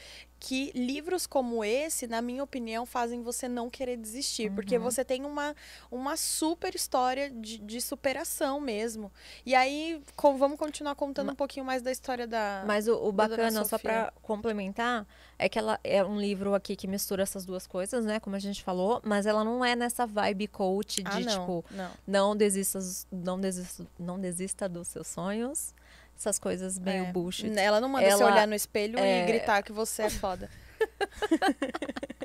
que 0.48 0.72
livros 0.76 1.26
como 1.26 1.64
esse, 1.64 2.06
na 2.06 2.22
minha 2.22 2.44
opinião, 2.44 2.86
fazem 2.86 3.24
você 3.24 3.48
não 3.48 3.68
querer 3.68 3.98
desistir, 3.98 4.52
porque 4.52 4.78
Uhum. 4.78 4.84
você 4.84 5.04
tem 5.04 5.26
uma, 5.26 5.56
uma 5.90 6.16
super 6.16 6.76
história 6.76 7.32
de, 7.32 7.58
de 7.58 7.82
superação 7.82 8.62
mesmo. 8.62 9.12
E 9.44 9.56
aí, 9.56 10.00
co- 10.16 10.36
vamos 10.38 10.60
continuar 10.60 10.94
contando 10.94 11.32
um 11.32 11.36
pouquinho 11.36 11.66
mais 11.66 11.82
da 11.82 11.92
história 11.92 12.28
da. 12.28 12.64
Mas 12.68 12.88
o, 12.88 12.94
o 12.94 13.12
bacana, 13.12 13.66
só 13.66 13.80
pra 13.80 14.14
complementar, 14.22 15.08
é 15.40 15.50
que 15.50 15.58
ela 15.58 15.80
é 15.84 16.04
um 16.06 16.20
livro 16.20 16.54
aqui 16.54 16.76
que 16.76 16.88
mistura 16.88 17.24
essas 17.24 17.44
duas 17.44 17.66
coisas, 17.66 18.06
né? 18.06 18.20
Como 18.20 18.36
a 18.36 18.40
gente 18.40 18.62
falou, 18.64 19.02
mas 19.04 19.26
ela 19.26 19.44
não 19.44 19.66
é 19.66 19.76
nessa 19.76 20.06
vibe 20.06 20.48
coach 20.48 21.02
de 21.02 21.10
ah, 21.10 21.20
não, 21.22 21.40
tipo, 21.40 21.66
não. 21.72 21.92
não 22.06 22.36
desista, 22.36 22.78
não 23.12 23.42
desista, 23.42 23.88
não 23.98 24.20
desista 24.20 24.70
dos 24.70 24.90
seus 24.90 25.08
sonhos. 25.08 25.74
Essas 26.18 26.40
coisas 26.40 26.80
meio 26.80 27.06
É. 27.06 27.12
bullshit. 27.12 27.52
Ela 27.58 27.82
não 27.82 27.90
manda 27.90 28.06
você 28.10 28.14
Ela- 28.24 28.32
olhar 28.32 28.48
no 28.48 28.56
espelho 28.56 28.98
é- 28.98 29.24
e 29.24 29.26
gritar 29.28 29.62
que 29.62 29.72
você 29.72 30.04
é 30.04 30.10
foda. 30.10 30.50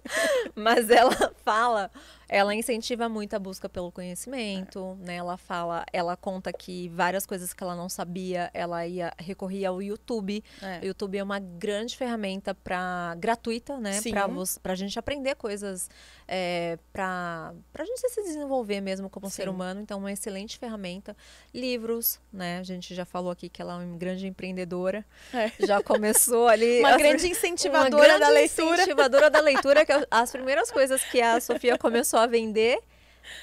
Mas 0.54 0.90
ela 0.90 1.32
fala, 1.44 1.90
ela 2.28 2.54
incentiva 2.54 3.08
muito 3.08 3.34
a 3.34 3.38
busca 3.38 3.68
pelo 3.68 3.90
conhecimento, 3.90 4.96
né? 5.00 5.16
Ela 5.16 5.36
fala, 5.36 5.84
ela 5.92 6.16
conta 6.16 6.52
que 6.52 6.88
várias 6.90 7.26
coisas 7.26 7.52
que 7.52 7.62
ela 7.62 7.74
não 7.74 7.88
sabia, 7.88 8.50
ela 8.54 8.86
ia 8.86 9.12
recorrer 9.18 9.66
ao 9.66 9.82
YouTube. 9.82 10.42
É. 10.62 10.80
O 10.80 10.86
YouTube 10.86 11.18
é 11.18 11.22
uma 11.22 11.38
grande 11.38 11.96
ferramenta 11.96 12.54
para 12.54 13.16
gratuita, 13.18 13.78
né? 13.78 14.00
Para 14.10 14.28
para 14.62 14.72
a 14.72 14.76
gente 14.76 14.98
aprender 14.98 15.34
coisas, 15.34 15.90
é, 16.28 16.78
para 16.92 17.52
a 17.74 17.84
gente 17.84 18.08
se 18.08 18.22
desenvolver 18.22 18.80
mesmo 18.80 19.10
como 19.10 19.28
Sim. 19.28 19.36
ser 19.36 19.48
humano. 19.48 19.80
Então, 19.80 19.98
uma 19.98 20.12
excelente 20.12 20.56
ferramenta. 20.56 21.16
Livros, 21.52 22.20
né? 22.32 22.58
A 22.58 22.62
gente 22.62 22.94
já 22.94 23.04
falou 23.04 23.32
aqui 23.32 23.48
que 23.48 23.60
ela 23.60 23.82
é 23.82 23.84
uma 23.84 23.96
grande 23.96 24.26
empreendedora. 24.26 25.04
É. 25.32 25.50
Já 25.66 25.82
começou 25.82 26.46
ali. 26.46 26.80
Uma 26.80 26.96
grande 26.96 27.26
uma 27.26 27.32
incentivadora 27.32 28.04
grande 28.04 28.20
da 28.20 28.30
leitura. 28.40 28.74
incentivadora 28.74 29.30
da 29.30 29.40
leitura, 29.40 29.84
que 29.84 29.92
as 30.10 30.30
primeiras 30.30 30.70
coisas 30.70 31.02
que 31.04 31.20
a 31.20 31.40
Sofia 31.40 31.78
começou 31.78 32.18
a 32.18 32.26
vender 32.26 32.78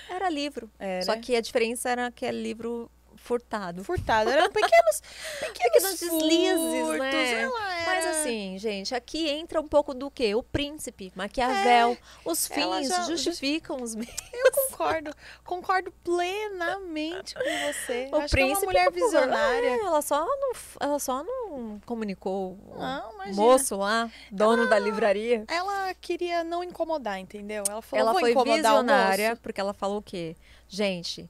era 0.10 0.30
livro. 0.30 0.70
Era. 0.80 1.04
Só 1.04 1.16
que 1.18 1.36
a 1.36 1.42
diferença 1.42 1.90
era 1.90 2.12
que 2.12 2.26
é 2.26 2.32
livro 2.32 2.90
furtado. 3.28 3.84
Furtada. 3.84 4.32
Eram 4.32 4.50
pequenos, 4.52 5.02
pequenos, 5.40 5.58
Pequenos 5.60 6.00
deslizes, 6.00 6.86
furtos. 6.86 7.00
né? 7.00 7.42
Ela 7.42 7.76
era... 7.76 7.86
Mas 7.88 8.06
assim, 8.08 8.58
gente, 8.58 8.96
aqui 8.96 9.30
entra 9.30 9.60
um 9.62 9.68
pouco 9.68 9.94
do 9.94 10.10
quê? 10.10 10.34
O 10.36 10.42
príncipe, 10.42 11.12
Maquiavel, 11.16 11.98
os 12.26 12.50
É, 12.52 12.60
ela 12.62 12.78
fins 12.80 12.88
já- 12.90 13.04
justificam 13.04 13.82
os 13.82 13.96
meios. 13.96 14.14
Eu 14.34 14.52
concordo. 14.52 15.14
Concordo 15.44 15.92
plenamente 16.04 17.34
com 17.36 17.42
você. 17.74 18.10
O 18.12 18.16
Acho 18.16 18.16
é 18.16 18.18
uma 18.18 18.30
príncipe 18.30 18.66
mulher 18.66 18.86
por 18.86 18.94
favor, 18.94 19.06
visionária. 19.06 19.68
é, 19.68 19.80
ela 19.80 20.02
só 20.02 20.26
não, 20.26 20.52
ela 20.80 21.00
só 21.00 21.24
não 21.24 21.80
comunicou 21.86 22.58
o 22.68 22.78
Não, 22.80 23.34
moço 23.34 23.76
lá, 23.78 24.10
dono 24.32 24.68
da 24.70 24.80
livraria. 24.80 25.44
Ela 25.48 25.94
queria 25.96 26.44
não 26.44 26.64
incomodar, 26.64 27.20
entendeu? 27.20 27.64
Ela 27.70 27.82
falou, 27.82 28.10
ela 28.10 28.20
foi 28.20 28.34
visionária 28.54 29.36
porque 29.42 29.60
ela 29.60 29.74
falou 29.74 29.98
o 29.98 30.02
quê? 30.02 30.36
Gente, 30.68 31.30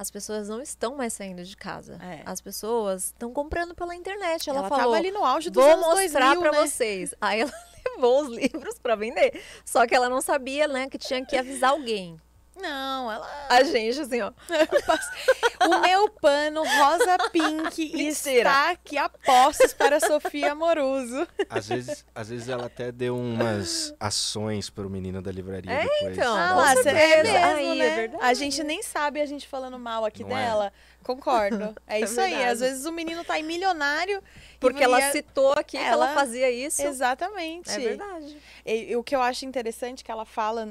as 0.00 0.10
pessoas 0.10 0.48
não 0.48 0.62
estão 0.62 0.96
mais 0.96 1.12
saindo 1.12 1.44
de 1.44 1.54
casa. 1.54 1.98
É. 2.02 2.22
As 2.24 2.40
pessoas 2.40 3.08
estão 3.08 3.34
comprando 3.34 3.74
pela 3.74 3.94
internet. 3.94 4.48
Ela, 4.48 4.60
Ela, 4.60 4.68
falou, 4.70 4.94
ali 4.94 5.10
no 5.10 5.22
auge 5.22 5.50
dos 5.50 5.62
vou 5.62 5.76
mostrar 5.76 6.32
2000, 6.34 6.40
pra 6.40 6.52
né? 6.52 6.66
vocês. 6.66 7.14
Aí 7.20 7.40
ela 7.42 7.52
levou 7.84 8.22
os 8.22 8.28
livros 8.34 8.78
pra 8.78 8.96
vender. 8.96 9.38
Só 9.62 9.86
que 9.86 9.94
ela 9.94 10.08
não 10.08 10.22
sabia, 10.22 10.66
né, 10.66 10.88
que 10.88 10.96
tinha 10.96 11.22
que 11.22 11.36
avisar 11.36 11.72
alguém. 11.72 12.18
Não, 12.56 13.10
ela... 13.10 13.46
A 13.48 13.62
gente, 13.62 14.00
assim, 14.00 14.20
ó. 14.20 14.32
O 15.66 15.78
meu 15.80 16.08
pano 16.08 16.62
rosa 16.64 17.18
pink 17.30 17.92
Mentira. 17.96 18.48
está 18.48 18.70
aqui 18.70 18.96
a 18.96 19.08
postos 19.08 19.72
para 19.74 20.00
Sofia 20.00 20.52
Amoroso. 20.52 21.26
Às 21.48 21.68
vezes, 21.68 22.04
às 22.14 22.28
vezes 22.30 22.48
ela 22.48 22.66
até 22.66 22.90
deu 22.90 23.16
umas 23.16 23.94
ações 24.00 24.70
pro 24.70 24.88
menino 24.88 25.20
da 25.22 25.30
livraria 25.30 25.70
É, 25.70 25.82
depois. 25.82 26.16
então. 26.18 26.34
Ah 26.36 26.54
lá, 26.54 26.74
você 26.74 26.88
é 26.88 27.22
mesmo, 27.22 27.38
Aí, 27.56 27.78
né? 27.78 27.86
é 27.86 27.96
verdade. 27.96 28.24
A 28.24 28.34
gente 28.34 28.62
nem 28.64 28.82
sabe 28.82 29.20
a 29.20 29.26
gente 29.26 29.46
falando 29.46 29.78
mal 29.78 30.04
aqui 30.04 30.24
Não 30.24 30.36
é? 30.36 30.44
dela, 30.46 30.72
Concordo. 31.02 31.74
É, 31.86 31.96
É 31.98 32.00
isso 32.04 32.20
aí. 32.20 32.30
verdade. 32.30 32.52
Às 32.52 32.60
vezes 32.60 32.84
o 32.86 32.92
menino 32.92 33.24
tá 33.24 33.34
aí 33.34 33.42
milionário. 33.42 34.22
Porque 34.60 34.84
ela 34.84 35.00
ia- 35.00 35.10
citou 35.12 35.52
aqui 35.52 35.76
que 35.76 35.76
ela 35.78 36.06
ela- 36.10 36.14
fazia 36.14 36.50
isso. 36.50 36.82
Exatamente. 36.82 37.70
É 37.70 37.78
verdade. 37.78 38.36
E, 38.64 38.92
e 38.92 38.96
o 38.96 39.02
que 39.02 39.16
eu 39.16 39.22
acho 39.22 39.44
interessante 39.46 40.04
que 40.04 40.10
ela 40.10 40.24
fala 40.26 40.68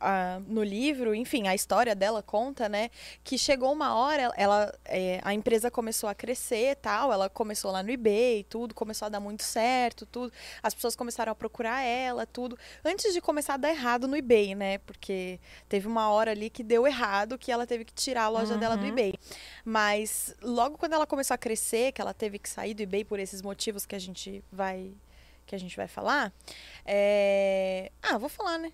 ah, 0.00 0.40
no 0.46 0.62
livro, 0.62 1.12
enfim, 1.14 1.48
a 1.48 1.54
história 1.54 1.94
dela 1.94 2.22
conta, 2.22 2.68
né? 2.68 2.88
Que 3.24 3.36
chegou 3.36 3.72
uma 3.72 3.94
hora, 3.96 4.30
ela, 4.36 4.72
é, 4.84 5.20
a 5.24 5.34
empresa 5.34 5.70
começou 5.70 6.08
a 6.08 6.14
crescer 6.14 6.76
tal, 6.76 7.12
ela 7.12 7.28
começou 7.28 7.72
lá 7.72 7.82
no 7.82 7.90
eBay, 7.90 8.44
tudo, 8.48 8.74
começou 8.74 9.06
a 9.06 9.08
dar 9.08 9.18
muito 9.20 9.42
certo, 9.42 10.06
tudo. 10.06 10.32
As 10.62 10.72
pessoas 10.72 10.94
começaram 10.94 11.32
a 11.32 11.34
procurar 11.34 11.82
ela, 11.82 12.24
tudo. 12.24 12.56
Antes 12.84 13.12
de 13.12 13.20
começar 13.20 13.54
a 13.54 13.56
dar 13.56 13.70
errado 13.70 14.06
no 14.06 14.16
eBay, 14.16 14.54
né? 14.54 14.78
Porque 14.78 15.40
teve 15.68 15.88
uma 15.88 16.10
hora 16.10 16.30
ali 16.30 16.48
que 16.48 16.62
deu 16.62 16.86
errado, 16.86 17.36
que 17.36 17.50
ela 17.50 17.66
teve 17.66 17.84
que 17.84 17.92
tirar 17.92 18.24
a 18.24 18.28
loja 18.28 18.56
dela 18.56 18.76
do 18.76 18.82
Uhum. 18.84 18.88
eBay. 18.90 19.14
Mas 19.64 20.34
logo 20.42 20.78
quando 20.78 20.92
ela 20.92 21.06
começou 21.06 21.34
a 21.34 21.38
crescer, 21.38 21.92
que 21.92 22.00
ela 22.00 22.14
teve 22.14 22.38
que 22.38 22.48
sair 22.48 22.74
do 22.74 22.82
eBay 22.82 23.04
por 23.04 23.18
esses 23.32 23.42
motivos 23.42 23.86
que 23.86 23.94
a 23.94 23.98
gente 23.98 24.44
vai 24.52 24.92
que 25.44 25.56
a 25.56 25.58
gente 25.58 25.76
vai 25.76 25.88
falar, 25.88 26.32
é... 26.86 27.90
ah, 28.00 28.16
vou 28.16 28.28
falar, 28.28 28.58
né? 28.58 28.72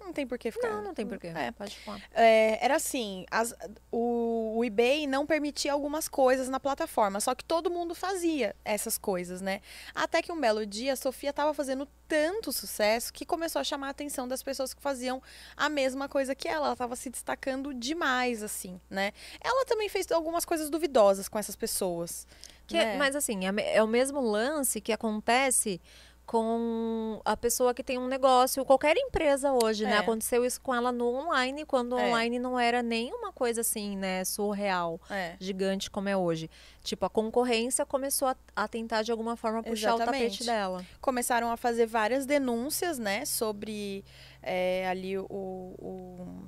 Não 0.00 0.12
tem 0.12 0.26
por 0.26 0.36
que 0.36 0.50
ficar. 0.50 0.68
Não, 0.70 0.82
não 0.82 0.94
tem 0.94 1.06
porquê. 1.06 1.28
É. 1.28 1.52
Pode 1.52 1.76
falar. 1.78 2.00
É, 2.12 2.58
era 2.64 2.74
assim, 2.74 3.24
as- 3.30 3.54
o, 3.92 4.54
o 4.56 4.64
eBay 4.64 5.06
não 5.06 5.24
permitia 5.24 5.72
algumas 5.72 6.08
coisas 6.08 6.48
na 6.48 6.58
plataforma, 6.58 7.20
só 7.20 7.36
que 7.36 7.44
todo 7.44 7.70
mundo 7.70 7.94
fazia 7.94 8.54
essas 8.64 8.98
coisas, 8.98 9.40
né? 9.40 9.60
Até 9.94 10.20
que 10.20 10.32
um 10.32 10.40
belo 10.40 10.66
dia 10.66 10.94
a 10.94 10.96
Sofia 10.96 11.30
estava 11.30 11.54
fazendo 11.54 11.86
tanto 12.08 12.52
sucesso 12.52 13.12
que 13.12 13.24
começou 13.24 13.60
a 13.60 13.64
chamar 13.64 13.86
a 13.86 13.90
atenção 13.90 14.26
das 14.26 14.42
pessoas 14.42 14.74
que 14.74 14.82
faziam 14.82 15.22
a 15.56 15.68
mesma 15.68 16.08
coisa 16.08 16.34
que 16.34 16.48
ela. 16.48 16.66
Ela 16.66 16.72
estava 16.72 16.96
se 16.96 17.10
destacando 17.10 17.72
demais, 17.72 18.42
assim, 18.42 18.80
né? 18.90 19.12
Ela 19.40 19.64
também 19.66 19.88
fez 19.88 20.10
algumas 20.10 20.44
coisas 20.44 20.68
duvidosas 20.68 21.28
com 21.28 21.38
essas 21.38 21.54
pessoas. 21.54 22.26
Que 22.68 22.76
é- 22.76 22.84
né? 22.92 22.96
Mas 22.96 23.16
assim, 23.16 23.40
é, 23.46 23.76
é 23.76 23.82
o 23.82 23.88
mesmo 23.88 24.20
lance 24.20 24.80
que 24.80 24.92
acontece 24.92 25.80
com 26.26 27.22
a 27.24 27.34
pessoa 27.34 27.72
que 27.72 27.82
tem 27.82 27.96
um 27.98 28.06
negócio, 28.06 28.62
qualquer 28.62 28.94
empresa 28.98 29.50
hoje, 29.50 29.84
né? 29.84 29.94
É. 29.94 29.96
Aconteceu 29.98 30.44
isso 30.44 30.60
com 30.60 30.74
ela 30.74 30.92
no 30.92 31.06
online, 31.06 31.64
quando 31.64 31.94
o 31.94 31.98
É. 31.98 32.06
online 32.06 32.38
não 32.38 32.60
era 32.60 32.82
nem 32.82 33.10
uma 33.14 33.32
coisa 33.32 33.62
assim, 33.62 33.96
né, 33.96 34.22
surreal, 34.26 35.00
É. 35.08 35.36
gigante 35.40 35.90
como 35.90 36.06
é 36.06 36.14
hoje. 36.14 36.50
Tipo, 36.82 37.06
a 37.06 37.10
concorrência 37.10 37.86
começou 37.86 38.28
a, 38.28 38.36
a 38.54 38.68
tentar 38.68 39.02
de 39.02 39.10
alguma 39.10 39.36
forma 39.36 39.62
puxar 39.62 39.94
o 39.94 39.96
Exatamente. 39.96 40.24
tapete 40.32 40.44
dela. 40.44 40.84
começaram 41.00 41.50
a 41.50 41.56
fazer 41.56 41.86
várias 41.86 42.26
denúncias, 42.26 42.98
né, 42.98 43.24
sobre 43.24 44.04
é, 44.42 44.86
ali 44.86 45.16
o, 45.18 45.24
o- 45.30 46.44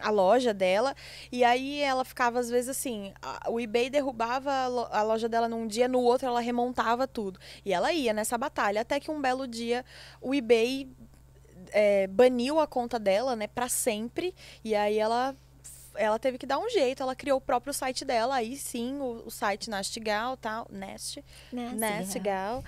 a 0.00 0.10
loja 0.10 0.52
dela. 0.52 0.94
E 1.30 1.44
aí 1.44 1.80
ela 1.80 2.04
ficava, 2.04 2.38
às 2.40 2.48
vezes, 2.50 2.68
assim, 2.70 3.12
a- 3.22 3.48
o 3.50 3.60
eBay 3.60 3.88
derrubava 3.90 4.50
a 4.52 4.66
lo- 4.66 4.88
a 4.90 5.02
loja 5.02 5.28
dela 5.28 5.48
num 5.48 5.66
dia, 5.66 5.86
no 5.88 6.00
outro 6.00 6.26
ela 6.26 6.40
remontava 6.40 7.06
tudo. 7.06 7.38
E 7.64 7.72
ela 7.72 7.92
ia 7.92 8.12
nessa 8.12 8.36
batalha, 8.36 8.80
até 8.80 8.98
que 9.00 9.10
um 9.10 9.20
belo 9.20 9.46
dia 9.46 9.84
o 10.20 10.34
eBay 10.34 10.88
é, 11.72 12.06
baniu 12.06 12.60
a 12.60 12.66
conta 12.66 12.98
dela, 12.98 13.34
né, 13.34 13.46
pra 13.46 13.68
sempre. 13.68 14.34
E 14.64 14.74
aí 14.74 14.98
ela. 14.98 15.34
Ela 15.96 16.18
teve 16.18 16.38
que 16.38 16.44
dar 16.44 16.58
um 16.58 16.68
jeito, 16.68 17.04
ela 17.04 17.14
criou 17.14 17.38
o 17.38 17.40
próprio 17.40 17.72
site 17.72 18.04
dela, 18.04 18.34
aí 18.34 18.56
sim, 18.56 18.98
o, 18.98 19.22
o 19.26 19.30
site 19.30 19.70
Nastgal, 19.70 20.36
tal, 20.36 20.66
Nest, 20.68 21.22
Nestgal, 21.78 22.64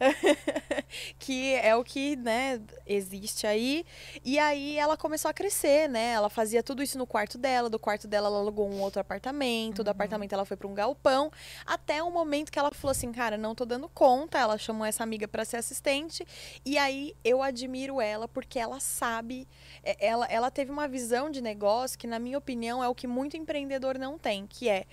que 1.18 1.54
é 1.54 1.74
o 1.74 1.82
que, 1.82 2.16
né, 2.16 2.60
existe 2.86 3.46
aí. 3.46 3.84
E 4.24 4.38
aí 4.38 4.76
ela 4.78 4.96
começou 4.96 5.28
a 5.28 5.34
crescer, 5.34 5.88
né? 5.88 6.12
Ela 6.12 6.28
fazia 6.28 6.62
tudo 6.62 6.82
isso 6.82 6.96
no 6.98 7.06
quarto 7.06 7.36
dela, 7.36 7.68
do 7.68 7.78
quarto 7.78 8.06
dela 8.06 8.28
ela 8.28 8.38
alugou 8.38 8.70
um 8.70 8.80
outro 8.80 9.00
apartamento, 9.00 9.82
do 9.82 9.90
apartamento 9.90 10.32
ela 10.32 10.44
foi 10.44 10.56
para 10.56 10.68
um 10.68 10.74
galpão, 10.74 11.30
até 11.66 12.02
o 12.02 12.10
momento 12.10 12.50
que 12.50 12.58
ela 12.58 12.70
falou 12.72 12.92
assim, 12.92 13.10
cara, 13.12 13.36
não 13.36 13.54
tô 13.54 13.64
dando 13.64 13.88
conta. 13.88 14.38
Ela 14.38 14.58
chamou 14.58 14.86
essa 14.86 15.02
amiga 15.02 15.26
para 15.26 15.44
ser 15.44 15.56
assistente. 15.56 16.26
E 16.64 16.78
aí 16.78 17.14
eu 17.24 17.42
admiro 17.42 18.00
ela 18.00 18.28
porque 18.28 18.58
ela 18.58 18.80
sabe, 18.80 19.48
é, 19.82 19.96
ela, 20.06 20.26
ela 20.26 20.50
teve 20.50 20.70
uma 20.70 20.86
visão 20.88 21.30
de 21.30 21.40
negócio 21.40 21.98
que, 21.98 22.06
na 22.06 22.18
minha 22.18 22.38
opinião, 22.38 22.82
é 22.82 22.88
o 22.88 22.94
que 22.94 23.06
muito 23.06 23.36
empreendedor 23.36 23.98
não 23.98 24.18
tem, 24.18 24.46
que 24.46 24.68
é 24.68 24.86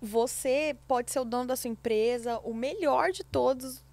você 0.00 0.76
pode 0.86 1.10
ser 1.10 1.20
o 1.20 1.24
dono 1.24 1.46
da 1.46 1.56
sua 1.56 1.70
empresa, 1.70 2.38
o 2.44 2.54
melhor 2.54 3.10
de 3.10 3.24
todos, 3.24 3.84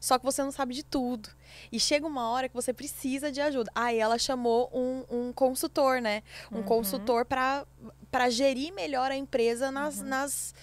só 0.00 0.18
que 0.18 0.24
você 0.24 0.42
não 0.42 0.50
sabe 0.50 0.74
de 0.74 0.82
tudo. 0.82 1.28
E 1.72 1.80
chega 1.80 2.06
uma 2.06 2.28
hora 2.30 2.48
que 2.48 2.54
você 2.54 2.72
precisa 2.72 3.32
de 3.32 3.40
ajuda. 3.40 3.70
Aí 3.74 3.98
ela 3.98 4.18
chamou 4.18 4.70
um, 4.72 5.04
um 5.10 5.32
consultor, 5.32 6.00
né? 6.00 6.22
Um 6.52 6.58
Uhum. 6.58 6.62
consultor 6.62 7.24
para 7.24 7.64
para 8.10 8.30
gerir 8.30 8.72
melhor 8.72 9.10
a 9.10 9.16
empresa 9.16 9.70
nas, 9.70 9.98
Uhum. 9.98 10.06
nas, 10.06 10.54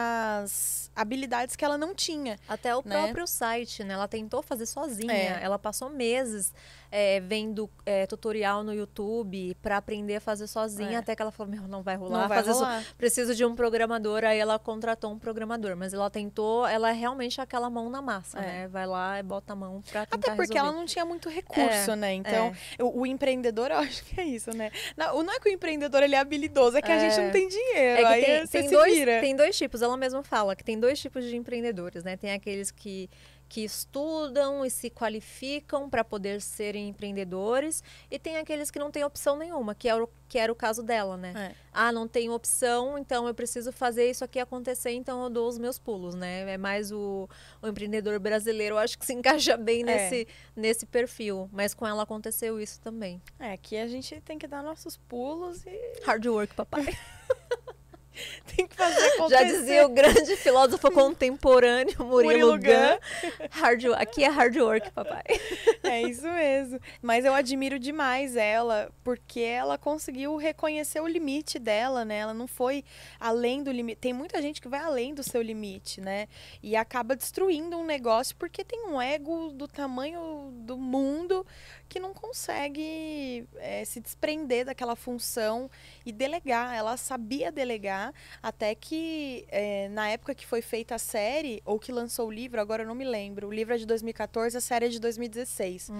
nas 0.00 0.90
habilidades 0.94 1.54
que 1.56 1.64
ela 1.64 1.78
não 1.78 1.94
tinha. 1.94 2.36
Até 2.48 2.74
o 2.74 2.82
né? 2.84 2.90
próprio 3.04 3.26
site, 3.26 3.84
né? 3.84 3.94
Ela 3.94 4.08
tentou 4.08 4.42
fazer 4.42 4.66
sozinha. 4.66 5.12
É. 5.12 5.38
Ela 5.42 5.58
passou 5.58 5.88
meses 5.88 6.52
é, 6.92 7.20
vendo 7.20 7.70
é, 7.86 8.06
tutorial 8.06 8.64
no 8.64 8.74
YouTube 8.74 9.56
pra 9.62 9.76
aprender 9.76 10.16
a 10.16 10.20
fazer 10.20 10.46
sozinha, 10.46 10.92
É. 10.92 10.96
até 10.96 11.14
que 11.14 11.22
ela 11.22 11.30
falou, 11.30 11.52
meu, 11.52 11.68
não 11.68 11.82
vai 11.82 11.94
rolar. 11.96 12.22
Não 12.22 12.28
vai 12.28 12.38
fazer 12.38 12.52
so- 12.52 12.58
rolar. 12.60 12.84
Preciso 12.98 13.34
de 13.34 13.44
um 13.44 13.54
programador, 13.54 14.24
aí 14.24 14.38
ela 14.38 14.58
contratou 14.58 15.12
um 15.12 15.18
programador. 15.18 15.76
Mas 15.76 15.94
ela 15.94 16.10
tentou, 16.10 16.66
ela 16.66 16.90
é 16.90 16.92
realmente 16.92 17.40
aquela 17.40 17.70
mão 17.70 17.88
na 17.88 18.02
massa, 18.02 18.38
É. 18.38 18.42
né? 18.42 18.68
Vai 18.68 18.86
lá 18.86 19.18
e 19.18 19.22
bota 19.22 19.52
a 19.52 19.56
mão 19.56 19.82
pra 19.82 20.04
tentar 20.04 20.16
Até 20.16 20.34
porque 20.36 20.52
resolver. 20.52 20.58
ela 20.58 20.72
não 20.72 20.84
tinha 20.86 21.04
muito 21.04 21.28
recurso, 21.28 21.94
né? 21.94 22.12
Então, 22.14 22.52
o, 22.80 23.00
o 23.02 23.06
empreendedor, 23.06 23.70
eu 23.70 23.78
acho 23.78 24.04
que 24.04 24.20
é 24.20 24.24
isso, 24.24 24.50
né? 24.56 24.70
Não, 24.96 25.22
não 25.22 25.32
é 25.34 25.38
que 25.38 25.48
o 25.48 25.52
empreendedor 25.52 26.02
ele 26.02 26.14
é 26.14 26.18
habilidoso, 26.18 26.76
é 26.76 26.82
que 26.82 26.90
a 26.90 26.96
É. 26.96 27.08
gente 27.10 27.24
não 27.24 27.30
tem 27.30 27.48
dinheiro. 27.48 27.78
É 27.80 27.96
que 27.98 28.04
aí 28.04 28.24
tem, 28.24 28.40
você 28.46 28.58
tem 28.60 28.68
se 28.68 28.74
dois, 28.74 28.94
vira. 28.94 29.20
tem 29.20 29.36
dois 29.36 29.56
tipos, 29.56 29.80
ela 29.82 29.96
mesma 29.96 30.22
fala 30.22 30.56
que 30.56 30.64
tem 30.64 30.78
dois 30.78 30.98
tipos 31.00 31.24
de 31.24 31.36
empreendedores, 31.36 32.02
né? 32.04 32.16
Tem 32.16 32.32
aqueles 32.32 32.70
que, 32.70 33.08
que 33.50 33.64
estudam 33.64 34.64
e 34.64 34.70
se 34.70 34.88
qualificam 34.88 35.90
para 35.90 36.04
poder 36.04 36.40
serem 36.40 36.88
empreendedores, 36.88 37.82
e 38.08 38.16
tem 38.16 38.36
aqueles 38.36 38.70
que 38.70 38.78
não 38.78 38.92
têm 38.92 39.02
opção 39.02 39.36
nenhuma, 39.36 39.74
que, 39.74 39.88
é 39.88 39.94
o, 39.96 40.08
que 40.28 40.38
era 40.38 40.52
o 40.52 40.54
caso 40.54 40.84
dela, 40.84 41.16
né? 41.16 41.32
É. 41.52 41.54
Ah, 41.72 41.90
não 41.90 42.06
tenho 42.06 42.32
opção, 42.32 42.96
então 42.96 43.26
eu 43.26 43.34
preciso 43.34 43.72
fazer 43.72 44.08
isso 44.08 44.22
aqui 44.22 44.38
acontecer, 44.38 44.92
então 44.92 45.24
eu 45.24 45.28
dou 45.30 45.48
os 45.48 45.58
meus 45.58 45.80
pulos, 45.80 46.14
né? 46.14 46.48
É 46.48 46.56
mais 46.56 46.92
o, 46.92 47.28
o 47.60 47.66
empreendedor 47.66 48.20
brasileiro, 48.20 48.76
eu 48.76 48.78
acho 48.78 48.96
que 48.96 49.04
se 49.04 49.12
encaixa 49.14 49.56
bem 49.56 49.80
É. 49.80 49.84
nesse, 49.84 50.28
nesse 50.54 50.86
perfil. 50.86 51.50
Mas 51.52 51.74
com 51.74 51.84
ela 51.84 52.04
aconteceu 52.04 52.60
isso 52.60 52.80
também. 52.80 53.20
É, 53.36 53.52
aqui 53.52 53.76
a 53.76 53.88
gente 53.88 54.20
tem 54.20 54.38
que 54.38 54.46
dar 54.46 54.62
nossos 54.62 54.96
pulos 54.96 55.66
e 55.66 56.02
Hard 56.04 56.24
work, 56.24 56.54
papai. 56.54 56.84
tem 58.56 58.66
que 58.66 58.74
fazer 58.74 59.02
acontecer. 59.14 59.30
Já 59.30 59.42
dizia 59.44 59.86
o 59.86 59.88
grande 59.88 60.36
filósofo 60.36 60.90
contemporâneo 60.92 62.04
Murilo, 62.04 62.52
Murilo 62.52 62.58
Gun. 62.58 63.48
Hard, 63.50 63.84
aqui 63.96 64.24
é 64.24 64.28
hard 64.28 64.56
work, 64.56 64.90
papai. 64.90 65.22
É 65.82 66.02
isso 66.02 66.28
mesmo. 66.28 66.78
Mas 67.02 67.24
eu 67.24 67.34
admiro 67.34 67.78
demais 67.78 68.36
ela, 68.36 68.92
porque 69.02 69.40
ela 69.40 69.76
conseguiu 69.76 70.36
reconhecer 70.36 71.00
o 71.00 71.06
limite 71.06 71.58
dela, 71.58 72.04
né? 72.04 72.18
Ela 72.18 72.34
não 72.34 72.46
foi 72.46 72.84
além 73.18 73.62
do 73.62 73.72
limite. 73.72 73.98
Tem 73.98 74.12
muita 74.12 74.40
gente 74.40 74.60
que 74.60 74.68
vai 74.68 74.80
além 74.80 75.14
do 75.14 75.22
seu 75.22 75.42
limite, 75.42 76.00
né? 76.00 76.28
E 76.62 76.76
acaba 76.76 77.16
destruindo 77.16 77.76
um 77.76 77.84
negócio 77.84 78.36
porque 78.36 78.62
tem 78.62 78.86
um 78.86 79.00
ego 79.00 79.50
do 79.52 79.66
tamanho 79.66 80.50
do 80.52 80.76
mundo 80.76 81.44
que 81.90 81.98
não 81.98 82.14
consegue 82.14 83.44
eh, 83.56 83.84
se 83.84 83.98
desprender 84.00 84.64
daquela 84.64 84.94
função 84.94 85.68
e 86.06 86.12
delegar. 86.12 86.72
Ela 86.74 86.96
sabia 86.96 87.50
delegar, 87.50 88.14
até 88.40 88.76
que 88.76 89.44
eh, 89.48 89.88
na 89.90 90.08
época 90.08 90.32
que 90.34 90.46
foi 90.46 90.62
feita 90.62 90.94
a 90.94 90.98
série, 90.98 91.60
ou 91.66 91.80
que 91.80 91.90
lançou 91.90 92.28
o 92.28 92.30
livro, 92.30 92.60
agora 92.60 92.84
eu 92.84 92.86
não 92.86 92.94
me 92.94 93.04
lembro. 93.04 93.48
O 93.48 93.52
livro 93.52 93.74
é 93.74 93.76
de 93.76 93.84
2014, 93.86 94.56
a 94.56 94.60
série 94.60 94.86
é 94.86 94.88
de 94.88 95.00
2016. 95.00 95.90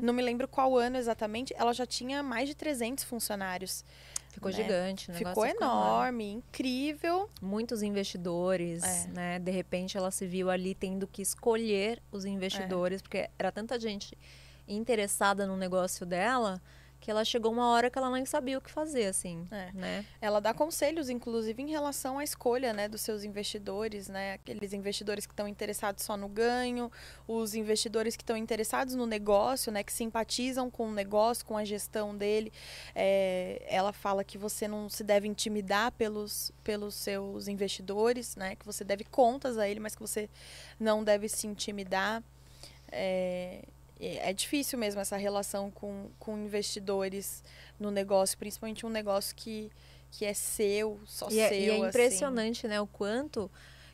Não 0.00 0.14
me 0.14 0.22
lembro 0.22 0.46
qual 0.46 0.76
ano 0.78 0.96
exatamente, 0.96 1.52
ela 1.58 1.72
já 1.74 1.84
tinha 1.84 2.22
mais 2.22 2.48
de 2.48 2.54
300 2.54 3.02
funcionários. 3.02 3.84
Ficou 4.30 4.52
Né? 4.52 4.56
gigante, 4.58 5.10
o 5.10 5.14
Ficou 5.14 5.44
enorme, 5.44 6.30
incrível. 6.30 7.28
Muitos 7.42 7.82
investidores, 7.82 8.84
É. 8.84 9.08
né? 9.08 9.38
De 9.40 9.50
repente 9.50 9.96
ela 9.96 10.12
se 10.12 10.24
viu 10.28 10.48
ali 10.48 10.72
tendo 10.76 11.08
que 11.08 11.20
escolher 11.20 12.00
os 12.12 12.24
investidores, 12.24 13.02
porque 13.02 13.28
era 13.36 13.50
tanta 13.50 13.80
gente 13.80 14.16
interessada 14.74 15.46
no 15.46 15.56
negócio 15.56 16.04
dela 16.06 16.60
que 17.00 17.10
ela 17.10 17.24
chegou 17.24 17.50
uma 17.50 17.66
hora 17.70 17.88
que 17.88 17.96
ela 17.96 18.10
nem 18.10 18.26
sabia 18.26 18.58
o 18.58 18.60
que 18.60 18.70
fazer, 18.70 19.06
assim, 19.06 19.48
É. 19.50 19.70
né? 19.72 20.04
Ela 20.20 20.38
dá 20.38 20.52
conselhos, 20.52 21.08
inclusive, 21.08 21.62
em 21.62 21.70
relação 21.70 22.18
à 22.18 22.24
escolha 22.24 22.74
né, 22.74 22.88
dos 22.88 23.00
seus 23.00 23.24
investidores, 23.24 24.06
né? 24.06 24.34
Aqueles 24.34 24.74
investidores 24.74 25.24
que 25.24 25.32
estão 25.32 25.48
interessados 25.48 26.04
só 26.04 26.14
no 26.14 26.28
ganho, 26.28 26.92
os 27.26 27.54
investidores 27.54 28.16
que 28.16 28.22
estão 28.22 28.36
interessados 28.36 28.94
no 28.94 29.06
negócio, 29.06 29.72
né? 29.72 29.82
Que 29.82 29.90
simpatizam 29.94 30.70
com 30.70 30.88
o 30.88 30.92
negócio, 30.92 31.46
com 31.46 31.56
a 31.56 31.64
gestão 31.64 32.14
dele. 32.14 32.52
É, 32.94 33.64
ela 33.66 33.94
fala 33.94 34.22
que 34.22 34.36
você 34.36 34.68
não 34.68 34.90
se 34.90 35.02
deve 35.02 35.26
intimidar 35.26 35.92
pelos, 35.92 36.52
pelos 36.62 36.94
seus 36.94 37.48
investidores, 37.48 38.36
né? 38.36 38.56
Que 38.56 38.66
você 38.66 38.84
deve 38.84 39.04
contas 39.04 39.56
a 39.56 39.66
ele, 39.66 39.80
mas 39.80 39.94
que 39.94 40.02
você 40.02 40.28
não 40.78 41.02
deve 41.02 41.30
se 41.30 41.46
intimidar. 41.46 42.22
É, 42.92 43.64
é 44.06 44.32
difícil 44.32 44.78
mesmo 44.78 45.00
essa 45.00 45.16
relação 45.16 45.70
com, 45.70 46.10
com 46.18 46.36
investidores 46.38 47.42
no 47.78 47.90
negócio, 47.90 48.36
principalmente 48.38 48.84
um 48.86 48.90
negócio 48.90 49.34
que, 49.36 49.70
que 50.10 50.24
é 50.24 50.32
seu, 50.34 50.98
só 51.06 51.28
E 51.30 51.38
é, 51.40 51.48
seu. 51.48 51.58
e 51.58 51.70
é 51.70 51.74
assim. 51.76 51.86
impressionante, 51.86 52.66
né, 52.68 52.80
o 52.80 52.86
quanto 52.86 53.50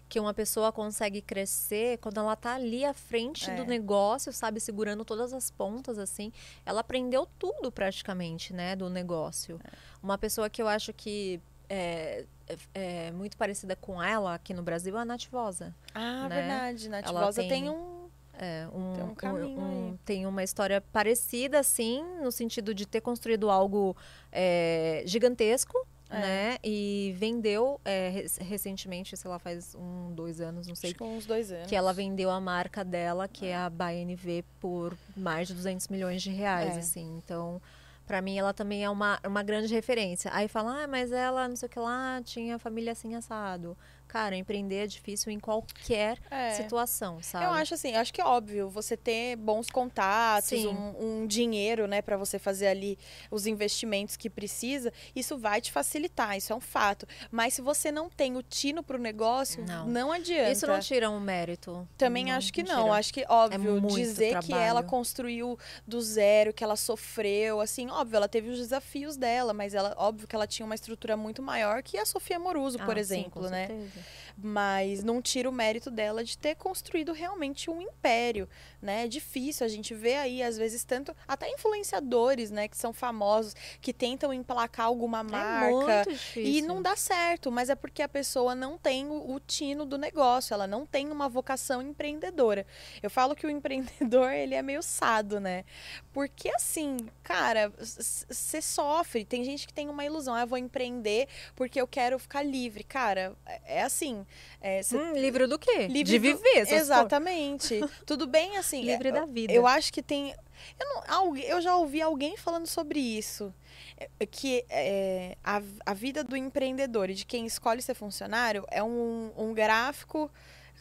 que 0.09 0.21
uma 0.21 0.33
pessoa 0.33 0.71
consegue 0.71 1.21
crescer 1.21 1.99
quando 1.99 2.19
ela 2.21 2.37
tá 2.37 2.55
ali 2.55 2.85
à 2.85 2.95
frente 2.95 3.51
do 3.51 3.63
É. 3.63 3.67
negócio, 3.67 4.33
sabe, 4.33 4.61
segurando 4.61 5.05
todas 5.05 5.33
as 5.33 5.51
pontas, 5.51 5.99
assim. 5.99 6.33
Ela 6.65 6.81
aprendeu 6.81 7.27
tudo 7.39 7.73
praticamente, 7.73 8.53
né, 8.53 8.77
do 8.77 8.89
negócio. 8.89 9.59
É. 9.65 9.71
Uma 10.01 10.17
pessoa 10.17 10.49
que 10.49 10.63
eu 10.63 10.69
acho 10.69 10.93
que 10.93 11.41
é, 11.69 12.25
é- 12.47 13.09
é 13.09 13.11
muito 13.11 13.37
parecida 13.37 13.75
com 13.75 14.01
ela 14.01 14.35
aqui 14.35 14.55
no 14.55 14.63
Brasil 14.63 14.97
é 14.97 15.01
a 15.01 15.05
Nath 15.05 15.25
Vosa. 15.29 15.75
Ah, 15.93 16.29
né? 16.29 16.37
verdade. 16.37 16.89
Nath 16.89 17.07
Ela 17.09 17.25
Vosa 17.25 17.41
tem, 17.41 17.49
tem- 17.49 17.69
um. 17.71 17.96
É, 18.39 18.67
um, 18.73 18.93
Tem 18.95 19.05
um 19.05 19.15
caminho 19.15 19.65
aí. 19.93 19.99
tem 20.05 20.27
uma 20.27 20.43
história 20.45 20.81
parecida, 20.81 21.59
assim, 21.61 22.05
no 22.23 22.31
sentido 22.31 22.75
de 22.75 22.87
ter 22.87 23.01
construído 23.01 23.51
algo 23.51 23.97
é, 24.31 25.03
gigantesco, 25.07 25.75
É. 26.11 26.19
né? 26.21 26.57
E 26.63 27.15
vendeu 27.19 27.81
é, 27.85 28.11
rec- 28.11 28.39
recentemente, 28.41 29.17
sei 29.17 29.31
lá, 29.31 29.39
faz 29.39 29.75
um, 29.75 30.13
dois 30.15 30.41
anos, 30.41 30.67
não 30.67 30.75
sei, 30.75 30.91
Acho 30.91 30.99
que 30.99 31.03
uns 31.05 31.25
dois 31.27 31.51
anos. 31.51 31.67
que 31.67 31.75
ela 31.75 31.93
vendeu 31.93 32.31
a 32.31 32.41
marca 32.41 32.85
dela, 32.85 33.27
que 33.27 33.47
é 33.47 33.57
a 33.57 33.71
BNV, 33.71 34.45
por 34.61 34.97
mais 35.17 35.49
de 35.49 35.55
200 35.55 35.89
milhões 35.89 36.21
de 36.23 36.31
reais, 36.31 36.77
É. 36.77 36.81
assim. 36.81 37.17
Então, 37.25 37.61
pra 38.07 38.21
mim, 38.23 38.39
ela 38.39 38.53
também 38.53 38.85
é 38.85 38.91
uma, 38.91 39.19
uma 39.27 39.43
grande 39.43 39.73
referência. 39.75 40.31
Aí 40.33 40.47
fala, 40.47 40.85
ah, 40.85 40.87
mas 40.87 41.11
ela, 41.11 41.49
não 41.49 41.57
sei 41.57 41.67
o 41.67 41.71
que 41.71 41.79
lá, 41.81 42.21
tinha 42.25 42.59
família 42.59 42.93
assim 42.93 43.15
assado. 43.15 43.77
Cara, 44.09 44.37
empreender 44.37 44.77
é 44.77 44.87
difícil 44.87 45.31
em 45.33 45.39
qualquer 45.39 46.19
É. 46.31 46.51
situação, 46.51 47.21
sabe? 47.23 47.45
Eu 47.45 47.51
acho 47.51 47.75
assim, 47.75 47.95
acho 47.95 48.13
que 48.13 48.21
é 48.21 48.25
óbvio, 48.25 48.69
você 48.71 48.97
ter 48.97 49.37
bons 49.37 49.69
contatos, 49.69 50.49
Sim. 50.49 50.69
um, 50.69 51.23
um 51.23 51.27
dinheiro, 51.27 51.87
né, 51.87 52.01
para 52.01 52.17
você 52.17 52.39
fazer 52.39 52.69
ali 52.69 52.99
os 53.31 53.47
investimentos 53.47 54.17
que 54.17 54.31
precisa, 54.31 54.93
isso 55.15 55.37
vai 55.37 55.61
te 55.61 55.73
facilitar, 55.73 56.37
isso 56.37 56.53
é 56.53 56.57
um 56.57 56.61
fato. 56.61 57.07
Mas 57.31 57.55
se 57.55 57.61
você 57.63 57.91
não 57.91 58.09
tem 58.09 58.37
o 58.37 58.43
tino 58.43 58.83
pro 58.83 58.99
negócio, 58.99 59.65
Não. 59.67 59.87
não, 59.87 60.13
adianta. 60.13 60.51
Isso 60.53 60.67
não 60.67 60.79
tira 60.81 61.11
um 61.11 61.21
mérito. 61.21 61.87
Também 61.99 62.27
Não- 62.27 62.33
acho 62.37 62.53
que 62.53 62.63
não 62.63 62.77
não. 62.87 62.93
Acho 62.93 63.13
que, 63.13 63.25
óbvio, 63.29 63.81
muito 63.81 63.97
dizer 63.97 64.39
que 64.41 64.53
ela 64.53 64.65
trabalho. 64.83 64.87
construiu 64.87 65.59
do 65.87 66.01
zero, 66.01 66.53
que 66.53 66.63
ela 66.63 66.77
sofreu, 66.77 67.61
assim, 67.61 67.89
óbvio, 67.91 68.17
ela 68.19 68.29
teve 68.29 68.51
os 68.51 68.59
desafios 68.59 69.17
dela, 69.17 69.53
mas 69.53 69.75
ela, 69.75 69.95
óbvio 69.99 70.27
que 70.29 70.35
ela 70.37 70.47
tinha 70.47 70.65
uma 70.65 70.75
estrutura 70.75 71.17
muito 71.17 71.43
maior 71.43 71.83
que 71.83 71.97
a 71.99 72.05
Sofia 72.07 72.39
Moruso, 72.39 72.79
por 72.79 72.91
Ah, 72.93 72.95
sim, 72.95 73.01
exemplo, 73.01 73.43
com 73.43 73.49
né? 73.49 73.67
certeza. 73.67 73.96
Okay. 73.97 74.26
Mas 74.37 75.03
não 75.03 75.23
tira 75.23 75.49
o 75.49 75.53
mérito 75.53 75.91
dela 75.91 76.23
de 76.25 76.37
ter 76.37 76.55
construído 76.57 77.13
realmente 77.13 77.71
um 77.71 77.81
império, 77.81 78.49
né? 78.83 79.05
É 79.05 79.09
difícil 79.09 79.65
a 79.65 79.69
gente 79.69 79.95
vê 79.95 80.17
aí 80.17 80.43
às 80.43 80.59
vezes 80.59 80.85
tanto 80.85 81.15
até 81.27 81.49
influenciadores, 81.51 82.51
né, 82.51 82.69
que 82.69 82.77
são 82.77 82.93
famosos, 82.93 83.55
que 83.81 83.93
tentam 83.93 84.33
emplacar 84.33 84.87
alguma 84.87 85.21
É 85.21 85.23
marca 85.23 86.11
difícil. 86.11 86.43
e 86.43 86.63
não 86.63 86.83
dá 86.83 86.97
certo, 86.97 87.51
mas 87.51 87.71
é 87.71 87.75
porque 87.75 88.03
a 88.03 88.09
pessoa 88.09 88.55
não 88.55 88.77
tem 88.77 89.07
o, 89.07 89.35
o 89.35 89.41
tino 89.41 89.85
do 89.87 89.97
negócio, 89.97 90.53
ela 90.53 90.67
não 90.67 90.85
tem 90.85 91.11
uma 91.11 91.29
vocação 91.29 91.81
empreendedora. 91.81 92.67
Eu 93.03 93.11
falo 93.11 93.35
que 93.35 93.47
o 93.47 93.51
empreendedor, 93.51 94.33
ele 94.33 94.55
é 94.55 94.63
meio 94.63 94.83
sado, 94.83 95.41
né? 95.41 95.65
Porque 96.13 96.51
assim, 96.55 96.97
cara, 97.23 97.73
você 97.79 98.61
sofre. 98.61 99.25
Tem 99.25 99.45
gente 99.45 99.67
que 99.67 99.73
tem 99.73 99.89
uma 99.89 100.05
ilusão, 100.05 100.35
ah, 100.35 100.41
eu 100.43 100.47
vou 100.47 100.59
empreender 100.59 101.29
porque 101.55 101.81
eu 101.81 101.87
quero 101.87 102.19
ficar 102.19 102.43
livre. 102.43 102.83
Cara, 102.85 103.37
é 103.47 103.77
é 103.77 103.83
assim. 103.83 104.26
É, 104.61 104.83
cê- 104.83 104.97
Hum, 104.97 105.13
livre 105.13 105.47
do 105.47 105.59
quê? 105.59 105.87
livre 105.87 106.05
de 106.05 106.19
do- 106.19 106.23
viver, 106.39 106.59
essas 106.59 106.81
Exatamente. 106.83 107.81
Tudo 108.05 108.27
bem, 108.27 108.57
assim. 108.57 108.81
Livre 108.85 109.09
é, 109.09 109.13
da 109.13 109.25
vida. 109.25 109.53
Eu 109.53 109.67
acho 109.67 109.93
que 109.93 110.03
tem. 110.03 110.35
Eu, 110.81 110.87
não, 111.09 111.37
eu 111.37 111.61
já 111.61 111.77
ouvi 111.77 112.01
alguém 112.01 112.37
falando 112.37 112.67
sobre 112.67 112.99
isso. 112.99 113.53
é, 113.99 114.09
é 114.21 114.27
Que 114.27 114.65
é, 114.71 115.37
a, 115.45 115.61
a 115.85 115.95
vida 115.95 116.25
do 116.25 116.37
empreendedor 116.37 117.11
e 117.11 117.15
de 117.15 117.25
quem 117.27 117.47
escolhe 117.47 117.83
ser 117.83 117.95
funcionário 117.95 118.65
é 118.71 118.83
um, 118.83 119.33
um 119.37 119.53
gráfico. 119.55 120.31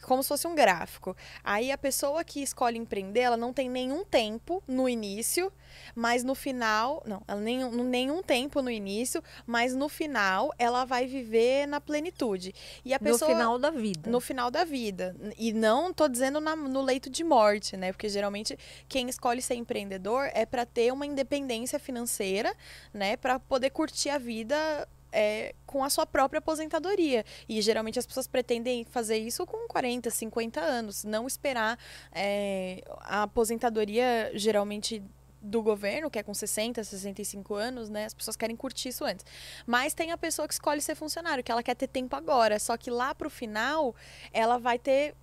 Como 0.02 0.22
se 0.22 0.28
fosse 0.28 0.46
um 0.46 0.54
gráfico. 0.54 1.16
Aí 1.42 1.72
a 1.72 1.78
pessoa 1.78 2.22
que 2.22 2.40
escolhe 2.42 2.78
empreender, 2.78 3.20
ela 3.20 3.36
não 3.36 3.52
tem 3.52 3.68
nenhum 3.68 4.04
tempo 4.04 4.62
no 4.68 4.88
início, 4.88 5.52
mas 5.94 6.22
no 6.22 6.34
final. 6.34 7.02
Não, 7.06 7.22
ela 7.26 7.40
nenhum, 7.40 7.70
nenhum 7.84 8.22
tempo 8.22 8.62
no 8.62 8.70
início, 8.70 9.22
mas 9.46 9.74
no 9.74 9.88
final 9.88 10.52
ela 10.58 10.84
vai 10.84 11.06
viver 11.06 11.66
na 11.66 11.80
plenitude. 11.80 12.54
E 12.84 12.94
a 12.94 12.98
No 12.98 13.04
pessoa. 13.04 13.30
final 13.32 13.58
da 13.58 13.70
vida. 13.70 14.08
No 14.08 14.20
final 14.20 14.50
da 14.50 14.64
vida. 14.64 15.16
E 15.36 15.52
não 15.52 15.92
tô 15.92 16.06
dizendo 16.08 16.40
na- 16.40 16.54
no 16.54 16.82
leito 16.82 17.10
de 17.10 17.24
morte, 17.24 17.76
né? 17.76 17.90
Porque 17.92 18.08
geralmente 18.08 18.56
quem 18.88 19.08
escolhe 19.08 19.42
ser 19.42 19.54
empreendedor 19.56 20.30
é 20.34 20.46
para 20.46 20.64
ter 20.64 20.92
uma 20.92 21.04
independência 21.06 21.78
financeira, 21.78 22.54
né? 22.94 23.16
Para 23.16 23.40
poder 23.40 23.70
curtir 23.70 24.10
a 24.10 24.18
vida 24.18 24.86
é, 25.16 25.54
com 25.64 25.82
a 25.82 25.88
sua 25.88 26.04
própria 26.04 26.38
aposentadoria. 26.38 27.24
E 27.48 27.62
geralmente 27.62 27.98
as 27.98 28.06
pessoas 28.06 28.26
pretendem 28.26 28.84
fazer 28.84 29.16
isso 29.16 29.46
com 29.46 29.66
40, 29.66 30.10
50 30.10 30.60
anos, 30.60 31.04
não 31.04 31.26
esperar 31.26 31.78
é, 32.12 32.82
a 33.00 33.22
aposentadoria 33.22 34.30
geralmente 34.34 35.02
do 35.40 35.62
governo, 35.62 36.10
que 36.10 36.18
é 36.18 36.22
com 36.22 36.34
60, 36.34 36.84
65 36.84 37.54
anos, 37.54 37.88
né? 37.88 38.04
As 38.04 38.12
pessoas 38.12 38.36
querem 38.36 38.56
curtir 38.56 38.88
isso 38.90 39.04
antes. 39.04 39.24
Mas 39.64 39.94
tem 39.94 40.10
a 40.10 40.18
pessoa 40.18 40.46
que 40.46 40.52
escolhe 40.52 40.82
ser 40.82 40.94
funcionário, 40.94 41.42
que 41.42 41.50
ela 41.50 41.62
quer 41.62 41.74
ter 41.74 41.86
tempo 41.86 42.14
agora, 42.14 42.58
só 42.58 42.76
que 42.76 42.90
lá 42.90 43.14
pro 43.14 43.30
final 43.30 43.94
ela 44.32 44.58
vai 44.58 44.78
ter 44.78 45.14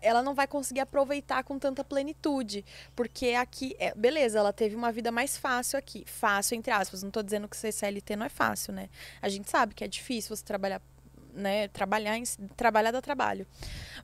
ela 0.00 0.22
não 0.22 0.34
vai 0.34 0.46
conseguir 0.46 0.80
aproveitar 0.80 1.44
com 1.44 1.58
tanta 1.58 1.84
plenitude, 1.84 2.64
porque 2.94 3.30
aqui, 3.30 3.76
é, 3.78 3.94
beleza, 3.94 4.38
ela 4.38 4.52
teve 4.52 4.74
uma 4.74 4.90
vida 4.90 5.12
mais 5.12 5.36
fácil 5.36 5.78
aqui, 5.78 6.04
fácil 6.06 6.56
entre 6.56 6.72
aspas, 6.72 7.02
não 7.02 7.10
tô 7.10 7.22
dizendo 7.22 7.48
que 7.48 7.56
ser 7.56 7.72
CLT 7.72 8.16
não 8.16 8.26
é 8.26 8.30
fácil, 8.30 8.72
né? 8.72 8.88
A 9.20 9.28
gente 9.28 9.50
sabe 9.50 9.74
que 9.74 9.84
é 9.84 9.88
difícil 9.88 10.34
você 10.34 10.44
trabalhar 10.44 10.80
né, 11.36 11.68
trabalhar, 11.68 12.16
em, 12.16 12.24
trabalhar 12.56 12.90
dá 12.90 13.00
trabalho. 13.00 13.46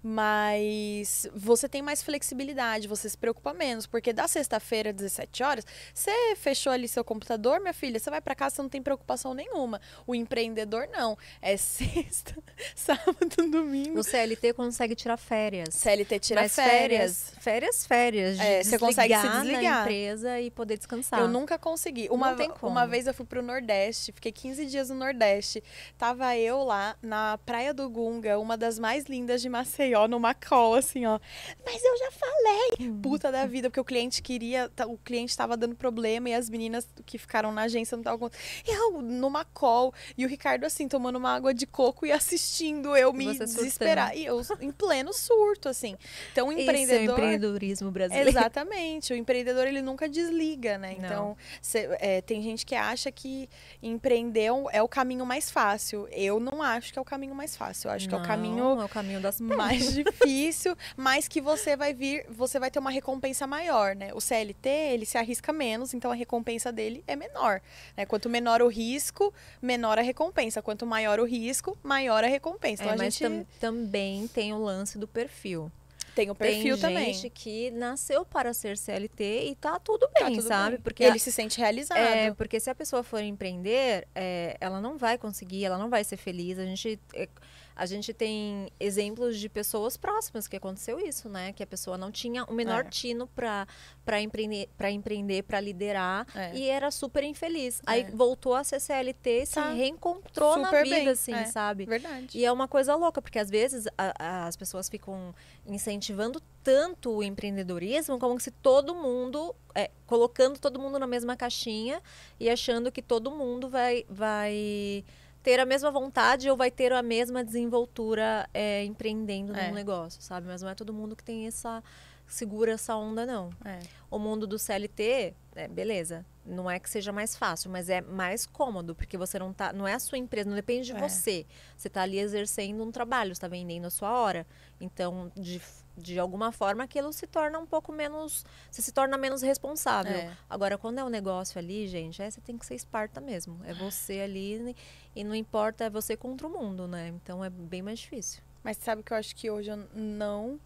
Mas 0.03 1.28
você 1.35 1.68
tem 1.68 1.80
mais 1.80 2.03
flexibilidade, 2.03 2.89
você 2.89 3.09
se 3.09 3.16
preocupa 3.16 3.55
menos, 3.55 3.87
porque 3.87 4.12
da 4.12 4.28
sexta-feira, 4.28 4.93
17 4.93 5.43
horas, 5.43 5.66
você 5.95 6.37
fechou 6.37 6.72
ali 6.72 6.89
seu 6.89 7.05
computador, 7.05 7.61
minha 7.61 7.72
filha, 7.72 7.99
você 7.99 8.11
vai 8.11 8.20
para 8.20 8.35
casa, 8.35 8.57
você 8.57 8.62
não 8.62 8.68
tem 8.68 8.83
preocupação 8.83 9.33
nenhuma. 9.33 9.80
O 10.07 10.14
empreendedor 10.14 10.89
não. 10.93 11.16
É 11.41 11.57
sexta, 11.72 12.35
sábado, 12.74 13.51
domingo. 13.51 13.99
O 13.99 14.03
CLT 14.03 14.53
consegue 14.55 14.95
tirar 14.95 15.16
férias. 15.16 15.74
CLT 15.74 16.18
tira 16.18 16.43
Mas 16.43 16.55
férias. 16.55 17.33
Férias, 17.39 17.87
férias. 17.87 18.39
É, 18.39 18.62
você 18.62 18.78
consegue 18.78 19.16
se 19.16 19.28
desligar 19.28 19.62
na 19.62 19.80
empresa 19.83 20.41
e 20.41 20.51
poder 20.51 20.76
descansar. 20.76 21.20
Eu 21.20 21.28
nunca 21.28 21.59
consegui. 21.59 22.09
Uma, 22.11 22.37
uma 22.61 22.87
vez 22.87 23.07
eu 23.07 23.14
fui 23.14 23.24
pro 23.24 23.43
Nordeste, 23.43 24.12
fiquei 24.12 24.33
15 24.33 24.66
dias 24.66 24.91
no 24.91 24.97
Nordeste. 24.97 25.62
Tava 25.97 26.37
eu 26.37 26.64
lá 26.64 26.97
na 27.01 27.22
Praia 27.47 27.73
do 27.75 27.89
Gunga, 27.89 28.39
uma 28.39 28.57
das 28.57 28.79
mais 28.79 29.05
lindas 29.07 29.41
de 29.43 29.49
Maceió, 29.49 30.07
numa 30.09 30.35
call, 30.35 30.75
assim, 30.75 31.05
ó. 31.07 31.18
Mas 31.64 31.83
eu 31.83 31.99
já 31.99 32.11
falei! 32.12 32.89
Hum. 32.89 33.01
Puta 33.03 33.31
da 33.33 33.47
vida, 33.47 33.68
porque 33.70 33.81
o 33.81 33.85
cliente 33.85 34.23
queria, 34.23 34.70
o 34.87 34.97
cliente 34.99 35.37
tava 35.37 35.57
dando 35.57 35.75
problema 35.75 36.29
e 36.31 36.35
as 36.35 36.49
meninas 36.51 36.87
que 37.07 37.18
ficaram 37.18 37.53
na 37.53 37.62
agência 37.62 37.97
não 37.97 38.03
estavam. 38.03 38.31
Eu 38.66 39.01
numa 39.03 39.45
call 39.45 39.93
e 40.16 40.25
o 40.25 40.29
Ricardo, 40.29 40.64
assim, 40.64 40.89
tomando 40.89 41.16
uma 41.16 41.35
água 41.35 41.53
de 41.55 41.66
coco 41.66 42.05
e 42.07 42.12
assistindo 42.12 42.97
eu 42.97 43.12
me 43.12 43.25
Você 43.27 43.47
surtando. 43.47 43.57
desesperar. 43.57 44.16
E 44.16 44.25
eu 44.25 44.41
em 44.61 44.70
pleno 44.70 45.12
surto, 45.12 45.68
assim. 45.68 45.97
Então, 46.33 46.49
o 46.49 46.53
Esse 46.53 46.61
é 46.61 46.64
o 46.64 46.64
empreendedor. 46.64 47.18
empreendedorismo 47.18 47.91
brasileiro. 47.91 48.29
Exatamente. 48.31 49.12
O 49.12 49.16
empreendedor, 49.16 49.66
ele 49.66 49.83
nunca 49.83 50.09
desliga, 50.09 50.79
né? 50.79 50.97
Não. 50.99 51.05
Então, 51.05 51.37
cê- 51.61 51.89
é, 52.01 52.20
tem 52.20 52.43
gente 52.43 52.64
que 52.66 52.75
acha 52.75 53.11
que 53.11 53.49
empreender 53.83 54.43
é 54.45 54.53
o- 54.53 54.70
é 54.70 54.83
o 54.83 54.89
caminho 54.89 55.25
mais 55.27 55.51
fácil. 55.51 56.07
Eu 56.11 56.39
não 56.41 56.62
acho 56.62 56.93
que 56.93 56.99
é 56.99 57.03
o 57.03 57.05
caminho 57.13 57.35
mais 57.35 57.55
fácil. 57.57 57.89
Eu 57.89 57.93
acho 57.95 58.09
que 58.09 58.15
é 58.15 58.17
o 58.17 58.21
Não, 58.21 58.27
caminho 58.27 58.81
é 58.81 58.85
o 58.85 58.89
caminho 58.89 59.21
das 59.21 59.39
mais 59.41 59.93
difícil, 59.93 60.75
mas 60.97 61.29
que 61.29 61.41
você 61.41 61.77
vai 61.77 61.93
vir, 61.93 62.25
você 62.31 62.59
vai 62.59 62.71
ter 62.71 62.79
uma 62.79 62.91
recompensa 62.91 63.47
maior, 63.47 63.95
né? 63.95 64.11
O 64.15 64.21
CLT, 64.21 64.69
ele 64.69 65.05
se 65.05 65.19
arrisca 65.19 65.53
menos, 65.53 65.93
então 65.93 66.11
a 66.11 66.15
recompensa 66.15 66.73
dele 66.73 67.05
é 67.07 67.15
menor, 67.15 67.61
né? 67.97 68.07
Quanto 68.07 68.29
menor 68.31 68.63
o 68.63 68.69
risco, 68.69 69.33
menor 69.61 69.99
a 69.99 70.03
recompensa. 70.03 70.63
Quanto 70.63 70.87
maior 70.87 71.21
o 71.21 71.25
risco, 71.25 71.77
maior 71.83 72.25
a 72.25 72.27
recompensa. 72.29 72.83
É, 72.83 72.87
Então 72.87 72.95
a 72.95 72.99
mas 72.99 73.15
gente 73.15 73.23
tam- 73.29 73.47
também 73.61 74.27
tem 74.29 74.53
o 74.55 74.59
lance 74.59 74.97
do 74.99 75.07
perfil. 75.07 75.71
Tem 76.15 76.31
o 76.31 76.35
perfil 76.35 76.77
tem 76.77 76.83
também. 76.83 77.15
gente 77.15 77.31
que 77.31 77.71
nasceu 77.71 78.25
para 78.25 78.53
ser 78.53 78.77
CLT 78.77 79.49
e 79.51 79.55
tá 79.55 79.79
tudo 79.79 80.09
Tá 80.09 80.27
bem, 80.27 80.37
tudo 80.37 80.47
sabe? 80.49 80.73
bem. 80.77 80.81
Porque 80.83 81.03
ele 81.05 81.19
se 81.19 81.33
sente 81.33 81.59
realizado. 81.59 81.99
É, 81.99 82.33
porque 82.33 82.59
se 82.61 82.69
a 82.71 82.75
pessoa 82.75 83.03
for 83.03 83.21
empreender, 83.23 84.07
é, 84.15 84.57
ela 84.61 84.81
não 84.81 84.97
vai 84.99 85.17
conseguir, 85.19 85.65
ela 85.65 85.79
não 85.79 85.89
vai 85.91 86.05
ser 86.05 86.17
feliz. 86.17 86.59
A 86.59 86.65
gente, 86.65 86.99
é, 87.15 87.29
a 87.75 87.87
gente 87.87 88.12
tem 88.12 88.70
exemplos 88.79 89.39
de 89.39 89.49
pessoas 89.49 89.97
próximas 89.97 90.47
que 90.49 90.57
aconteceu 90.57 90.99
isso, 91.01 91.29
né? 91.29 91.53
Que 91.53 91.62
a 91.62 91.66
pessoa 91.66 91.97
não 91.99 92.11
tinha 92.11 92.45
o 92.45 92.53
menor 92.53 92.85
É. 92.87 92.89
tino 92.91 93.27
para 93.27 93.66
para 94.05 94.20
empreender, 94.20 94.68
para 94.77 94.91
empreender, 94.91 95.43
para 95.45 95.61
liderar 95.61 96.27
É. 96.35 96.57
e 96.57 96.68
era 96.68 96.91
super 96.91 97.23
infeliz. 97.23 97.81
Aí 97.87 98.03
É. 98.03 98.11
voltou 98.11 98.53
a 98.55 98.64
ser 98.64 98.81
CLT 98.81 99.43
e 99.43 99.47
se 99.47 99.55
Tá. 99.55 99.70
reencontrou 99.73 100.57
na 100.57 100.64
Super 100.64 100.83
vida, 100.83 100.97
bem, 100.97 101.09
assim, 101.09 101.33
é. 101.33 101.45
sabe? 101.45 101.87
Verdade. 101.87 102.37
E 102.37 102.45
é 102.45 102.51
uma 102.51 102.66
coisa 102.66 102.97
louca, 102.97 103.23
porque 103.23 103.39
às 103.39 103.49
vezes 103.49 103.87
a- 103.97 104.47
as 104.49 104.57
pessoas 104.57 104.89
ficam 104.89 105.33
incentivando 105.64 106.43
tanto 106.64 107.11
o 107.12 107.23
empreendedorismo 107.23 108.18
como 108.18 108.39
se 108.41 108.51
todo 108.51 108.93
mundo, 108.95 109.55
é, 109.75 109.91
colocando 110.07 110.59
todo 110.59 110.81
mundo 110.81 110.99
na 110.99 111.07
mesma 111.07 111.37
caixinha 111.37 112.03
e 112.41 112.51
achando 112.51 112.91
que 112.91 113.03
todo 113.03 113.31
mundo 113.31 113.68
vai, 113.68 114.05
vai 114.09 115.05
ter 115.43 115.59
a 115.61 115.66
mesma 115.66 115.90
vontade 115.90 116.49
ou 116.51 116.57
vai 116.57 116.70
ter 116.70 116.93
a 116.93 117.03
mesma 117.03 117.43
desenvoltura 117.45 118.49
é, 118.55 118.84
empreendendo 118.84 119.55
É. 119.57 119.68
num 119.68 119.74
negócio, 119.74 120.22
sabe? 120.22 120.47
Mas 120.47 120.62
não 120.62 120.68
é 120.68 120.74
todo 120.74 120.93
mundo 120.93 121.16
que 121.16 121.24
tem 121.24 121.47
essa 121.47 121.82
segura 122.26 122.72
essa 122.72 122.97
onda 122.97 123.26
não. 123.26 123.51
É. 123.64 123.80
O 124.11 124.18
mundo 124.18 124.47
do 124.47 124.59
CLT, 124.59 125.34
é, 125.55 125.68
beleza, 125.68 126.24
não 126.47 126.70
é 126.70 126.78
que 126.78 126.88
seja 126.88 127.12
mais 127.12 127.36
fácil, 127.36 127.70
mas 127.70 127.88
é 127.90 128.01
mais 128.01 128.47
cômodo, 128.47 128.95
porque 128.95 129.18
você 129.18 129.38
não 129.38 129.53
tá, 129.53 129.72
não 129.72 129.86
é 129.86 129.95
a 129.95 129.99
sua 129.99 130.16
empresa, 130.18 130.49
não 130.49 130.57
depende 130.57 130.86
de 130.86 130.93
É. 130.97 130.99
você. 131.09 131.45
Você 131.76 131.88
tá 131.90 132.03
ali 132.03 132.18
exercendo 132.18 132.82
um 132.82 132.90
trabalho, 132.90 133.32
está 133.32 133.49
vendendo 133.49 133.86
a 133.86 133.90
sua 133.90 134.11
hora. 134.18 134.47
Então, 134.80 135.30
de, 135.36 135.61
de 135.97 136.18
alguma 136.18 136.53
forma, 136.53 136.84
aquilo 136.84 137.12
se 137.12 137.26
torna 137.26 137.59
um 137.59 137.66
pouco 137.66 137.93
menos, 137.93 138.45
você 138.70 138.80
se 138.82 138.93
torna 138.93 139.16
menos 139.16 139.43
responsável. 139.43 140.16
É. 140.16 140.36
Agora, 140.49 140.78
quando 140.78 140.99
é 140.99 141.05
um 141.05 141.09
negócio 141.09 141.59
ali, 141.59 141.86
gente, 141.86 142.22
você 142.22 142.40
tem 142.40 142.57
que 142.57 142.64
ser 142.64 142.74
esparta 142.74 143.20
mesmo. 143.20 143.61
É 143.64 143.74
você 143.74 144.20
ali 144.20 144.74
e 145.14 145.24
não 145.24 145.34
importa, 145.34 145.84
é 145.84 145.90
você 145.90 146.16
contra 146.16 146.47
o 146.47 146.51
mundo, 146.51 146.88
né? 146.88 147.09
Então 147.09 147.45
é 147.45 147.51
bem 147.51 147.82
mais 147.82 147.99
difícil. 147.99 148.43
Mas 148.62 148.76
sabe 148.76 149.03
que 149.03 149.12
eu 149.12 149.16
acho 149.16 149.34
que 149.34 149.51
hoje 149.51 149.70
eu 149.70 149.76
não 149.95 150.59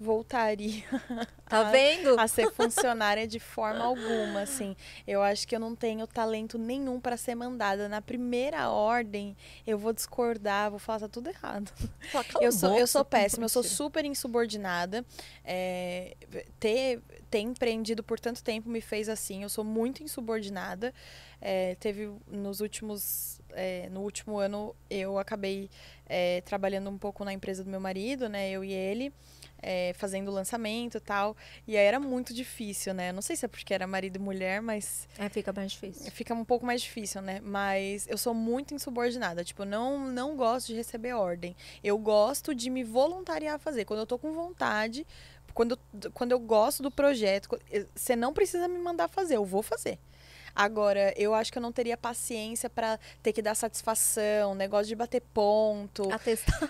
voltaria 0.00 0.82
Tá 1.50 1.68
a- 1.68 1.70
vendo? 1.70 2.18
a 2.18 2.26
ser 2.28 2.50
funcionária 2.52 3.26
de 3.26 3.38
forma 3.38 3.84
alguma, 3.84 4.42
assim. 4.42 4.74
Eu 5.06 5.20
acho 5.22 5.46
que 5.46 5.54
eu 5.54 5.60
não 5.60 5.74
tenho 5.76 6.06
talento 6.06 6.56
nenhum 6.56 6.98
para 7.00 7.16
ser 7.16 7.34
mandada. 7.34 7.88
Na 7.88 8.00
primeira 8.00 8.70
ordem, 8.70 9.36
eu 9.66 9.76
vou 9.76 9.92
discordar, 9.92 10.70
vou 10.70 10.78
falar 10.78 11.00
tá 11.00 11.08
tudo 11.08 11.28
errado. 11.28 11.70
Fala, 12.10 12.24
"Cala 12.24 12.44
Eu 12.44 12.48
a 12.48 12.52
sou, 12.52 12.68
eu 12.70 12.74
boca". 12.76 12.86
sou 12.86 13.04
péssima, 13.04 13.44
eu 13.44 13.48
sou 13.48 13.62
super 13.64 14.04
insubordinada. 14.04 15.04
É, 15.44 16.16
ter, 16.58 17.02
ter 17.28 17.40
empreendido 17.40 18.02
por 18.02 18.18
tanto 18.18 18.42
tempo 18.42 18.68
me 18.70 18.80
fez 18.80 19.08
assim. 19.08 19.42
Eu 19.42 19.48
sou 19.48 19.64
muito 19.64 20.02
insubordinada. 20.04 20.94
É, 21.40 21.74
teve 21.80 22.10
nos 22.28 22.60
últimos. 22.60 23.40
é, 23.54 23.88
no 23.90 24.02
último 24.02 24.38
ano 24.38 24.74
eu 24.88 25.18
acabei 25.18 25.68
é, 26.06 26.40
trabalhando 26.42 26.88
um 26.90 26.98
pouco 26.98 27.24
na 27.24 27.32
empresa 27.32 27.64
do 27.64 27.70
meu 27.70 27.80
marido, 27.80 28.28
né? 28.28 28.48
Eu 28.50 28.62
e 28.64 28.72
ele. 28.72 29.12
É, 29.62 29.92
fazendo 29.96 30.30
lançamento 30.30 30.96
e 30.96 31.00
tal. 31.00 31.36
E 31.66 31.76
aí 31.76 31.84
era 31.84 31.98
muito 32.00 32.32
difícil, 32.34 32.92
né? 32.94 33.12
Não 33.12 33.22
sei 33.22 33.36
se 33.36 33.44
é 33.44 33.48
porque 33.48 33.72
era 33.74 33.86
marido 33.86 34.16
e 34.16 34.18
mulher, 34.18 34.60
mas 34.62 35.08
É, 35.18 35.28
fica 35.28 35.52
mais 35.52 35.72
difícil. 35.72 36.10
Fica 36.12 36.34
um 36.34 36.44
pouco 36.44 36.64
mais 36.66 36.82
difícil, 36.82 37.20
né? 37.22 37.40
Mas 37.42 38.06
eu 38.08 38.18
sou 38.18 38.34
muito 38.34 38.74
insubordinada. 38.74 39.44
Tipo, 39.44 39.64
não, 39.64 39.98
não 40.10 40.36
gosto 40.36 40.68
de 40.68 40.74
receber 40.74 41.12
ordem. 41.14 41.54
Eu 41.82 41.98
gosto 41.98 42.54
de 42.54 42.70
me 42.70 42.82
voluntariar 42.84 43.54
a 43.56 43.58
fazer. 43.58 43.84
Quando 43.84 44.00
eu 44.00 44.06
tô 44.06 44.18
com 44.18 44.32
vontade, 44.32 45.06
quando, 45.54 45.78
eu- 46.02 46.10
quando 46.12 46.32
eu 46.32 46.38
gosto 46.38 46.82
do 46.82 46.90
projeto, 46.90 47.48
eh, 47.70 47.86
você 47.94 48.14
não 48.16 48.32
precisa 48.32 48.68
me 48.68 48.78
mandar 48.78 49.08
fazer, 49.08 49.36
eu 49.36 49.44
vou 49.44 49.62
fazer. 49.62 49.98
Agora, 50.54 51.12
eu 51.16 51.32
acho 51.34 51.50
que 51.52 51.58
eu 51.58 51.62
não 51.62 51.72
teria 51.72 51.96
paciência 51.96 52.68
pra 52.68 52.98
ter 53.22 53.32
que 53.32 53.42
dar 53.42 53.54
satisfação, 53.54 54.54
negócio 54.54 54.86
de 54.86 54.94
bater 54.96 55.20
ponto 55.32 56.08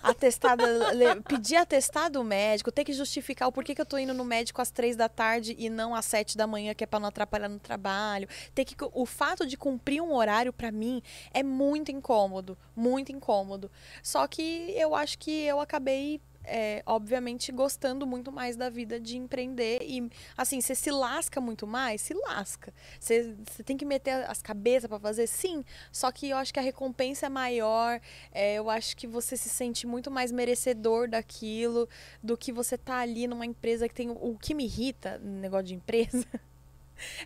atestado, 0.03 0.65
le- 0.93 1.21
pedir 1.23 1.57
atestado 1.57 2.23
médico, 2.23 2.71
ter 2.71 2.85
que 2.85 2.93
justificar 2.93 3.49
o 3.49 3.53
porquê 3.53 3.75
que 3.75 3.81
eu 3.81 3.87
tô 3.87 3.99
indo 3.99 4.15
no 4.15 4.25
médico 4.25 4.61
às 4.61 4.71
três 4.71 4.97
da 4.97 5.09
tarde 5.09 5.55
e 5.59 5.69
não 5.71 5.95
às 5.95 6.05
sete 6.05 6.37
da 6.37 6.47
manhã, 6.47 6.75
que 6.75 6.85
é 6.85 6.87
para 6.87 7.01
não 7.01 7.09
atrapalhar 7.09 7.49
no 7.49 7.59
trabalho. 7.59 8.29
Ter 8.55 8.65
que 8.65 8.75
o 8.93 9.07
fato 9.07 9.47
de 9.47 9.57
cumprir 9.57 10.01
um 10.01 10.13
horário 10.15 10.53
para 10.53 10.71
mim 10.71 11.03
é 11.33 11.43
muito 11.43 11.91
incômodo, 11.91 12.57
muito 12.75 13.13
incômodo. 13.13 13.71
Só 14.03 14.27
que 14.27 14.73
eu 14.77 14.95
acho 14.95 15.19
que 15.19 15.31
eu 15.45 15.61
acabei 15.61 16.21
é, 16.51 16.83
obviamente 16.85 17.53
gostando 17.53 18.07
muito 18.07 18.33
mais 18.33 18.57
da 18.57 18.69
vida 18.69 18.99
de 18.99 19.17
empreender 19.17 19.83
e 19.83 20.11
assim 20.37 20.61
você 20.61 20.75
se 20.75 20.91
lasca 20.91 21.41
muito 21.41 21.67
mais 21.67 22.01
se 22.01 22.15
lasca 22.15 22.73
você 22.99 23.35
você 23.49 23.63
tem 23.63 23.77
que 23.77 23.85
meter 23.85 24.29
as 24.29 24.43
cabeças 24.43 24.89
para 24.89 24.99
fazer 24.99 25.27
sim 25.27 25.65
só 25.93 26.11
que 26.11 26.29
eu 26.29 26.37
acho 26.37 26.53
que 26.53 26.59
a 26.59 26.63
recompensa 26.63 27.27
é 27.27 27.29
maior 27.29 28.01
é, 28.33 28.55
eu 28.55 28.69
acho 28.69 28.97
que 28.97 29.07
você 29.07 29.37
se 29.37 29.49
sente 29.49 29.87
muito 29.87 30.11
mais 30.11 30.33
merecedor 30.33 31.09
daquilo 31.09 31.89
do 32.23 32.37
que 32.37 32.53
você 32.53 32.77
tá 32.77 32.99
ali 32.99 33.27
numa 33.27 33.47
empresa 33.47 33.89
que 33.89 33.95
tem. 33.95 34.11
O, 34.11 34.37
que 34.41 34.55
me 34.55 34.65
irrita 34.65 35.19
no 35.19 35.41
negócio 35.41 35.67
de 35.67 35.75
empresa. 35.75 36.27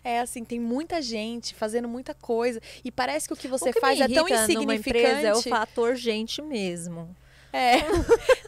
É 0.05 0.21
assim, 0.21 0.45
tem 0.45 0.57
muita 0.57 1.01
gente 1.01 1.53
fazendo 1.53 1.85
muita 1.85 2.13
coisa 2.13 2.61
e 2.81 2.89
parece 2.89 3.27
que 3.27 3.33
o 3.33 3.35
que 3.35 3.45
você 3.45 3.71
o 3.71 3.73
que 3.73 3.81
faz 3.81 3.99
é 3.99 4.07
tão 4.07 4.25
insignificante. 4.25 4.89
empresa 4.89 5.27
é 5.27 5.33
o 5.33 5.41
fator 5.41 5.95
gente 5.97 6.41
mesmo. 6.41 7.13
É. 7.57 7.77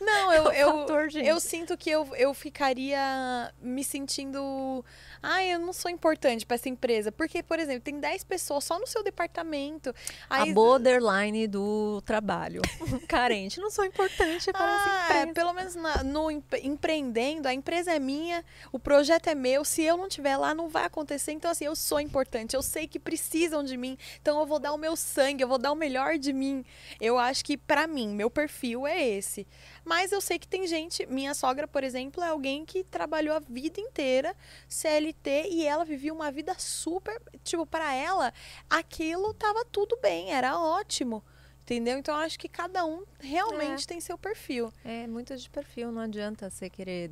Não, 0.01 0.33
eu, 0.33 0.51
É 0.51 0.65
o 0.65 0.69
eu, 0.69 0.79
fator 0.79 1.09
eu 1.15 1.39
sinto 1.39 1.77
que 1.77 1.89
eu, 1.89 2.13
eu 2.15 2.33
ficaria 2.33 3.53
me 3.61 3.83
sentindo. 3.83 4.83
Ai, 5.29 5.53
eu 5.53 5.59
não 5.59 5.73
sou 5.73 5.91
importante 5.91 6.45
para 6.45 6.55
essa 6.55 6.69
empresa. 6.69 7.11
Porque, 7.11 7.43
por 7.43 7.59
exemplo, 7.59 7.81
tem 7.81 7.99
10 7.99 8.23
pessoas 8.23 8.63
só 8.63 8.79
no 8.79 8.87
seu 8.87 9.03
departamento. 9.03 9.93
Aí, 10.29 10.49
a 10.51 10.53
borderline 10.53 11.47
do 11.47 12.01
trabalho. 12.05 12.61
Carente, 13.09 13.59
não 13.59 13.69
sou 13.69 13.83
importante 13.83 14.49
para 14.53 14.61
Ah, 14.63 14.75
essa 15.07 15.13
é, 15.13 15.21
empresa. 15.23 15.33
pelo 15.33 15.53
menos 15.53 15.75
na- 15.75 16.01
no 16.03 16.31
empre- 16.31 16.61
empreendendo, 16.63 17.45
a 17.47 17.53
empresa 17.53 17.91
é 17.91 17.99
minha, 17.99 18.41
o 18.71 18.79
projeto 18.79 19.27
é 19.27 19.35
meu. 19.35 19.65
Se 19.65 19.81
eu 19.83 19.97
não 19.97 20.07
estiver 20.07 20.37
lá, 20.37 20.53
não 20.53 20.69
vai 20.69 20.85
acontecer. 20.85 21.33
Então, 21.33 21.51
assim, 21.51 21.65
eu 21.65 21.75
sou 21.75 21.99
importante. 21.99 22.55
Eu 22.55 22.61
sei 22.61 22.87
que 22.87 22.97
precisam 22.97 23.63
de 23.65 23.75
mim. 23.75 23.97
Então, 24.21 24.39
eu 24.39 24.45
vou 24.45 24.59
dar 24.59 24.71
o 24.71 24.77
meu 24.77 24.95
sangue, 24.95 25.43
eu 25.43 25.47
vou 25.49 25.57
dar 25.57 25.73
o 25.73 25.75
melhor 25.75 26.17
de 26.17 26.31
mim. 26.31 26.63
Eu 27.01 27.17
acho 27.17 27.43
que, 27.43 27.57
pra 27.57 27.85
mim, 27.85 28.07
meu 28.07 28.29
perfil 28.29 28.87
é 28.87 29.05
esse. 29.05 29.45
Mas 29.83 30.11
eu 30.13 30.21
sei 30.21 30.39
que 30.39 30.47
tem 30.47 30.65
gente. 30.67 31.05
Minha 31.05 31.33
sogra, 31.33 31.67
por 31.67 31.83
exemplo, 31.83 32.23
é 32.23 32.29
alguém 32.29 32.65
que 32.65 32.83
trabalhou 32.83 33.35
a 33.35 33.39
vida 33.39 33.81
inteira 33.81 34.33
CLT 34.69 35.16
e 35.25 35.65
ela 35.65 35.83
vivia 35.83 36.13
uma 36.13 36.31
vida 36.31 36.55
super. 36.57 37.21
Tipo, 37.43 37.65
pra 37.65 37.93
ela, 37.93 38.33
aquilo 38.69 39.33
tava 39.33 39.65
tudo 39.65 39.97
bem, 40.01 40.31
era 40.31 40.59
ótimo. 40.59 41.23
Entendeu? 41.61 41.97
Então, 41.97 42.15
eu 42.15 42.21
acho 42.21 42.39
que 42.39 42.47
cada 42.47 42.85
um 42.85 43.03
realmente 43.19 43.85
tem 43.85 43.99
seu 43.99 44.17
perfil. 44.17 44.71
É 44.85 45.05
muito 45.05 45.35
de 45.35 45.49
perfil, 45.49 45.91
não 45.91 46.01
adianta 46.01 46.49
você 46.49 46.69
querer 46.69 47.11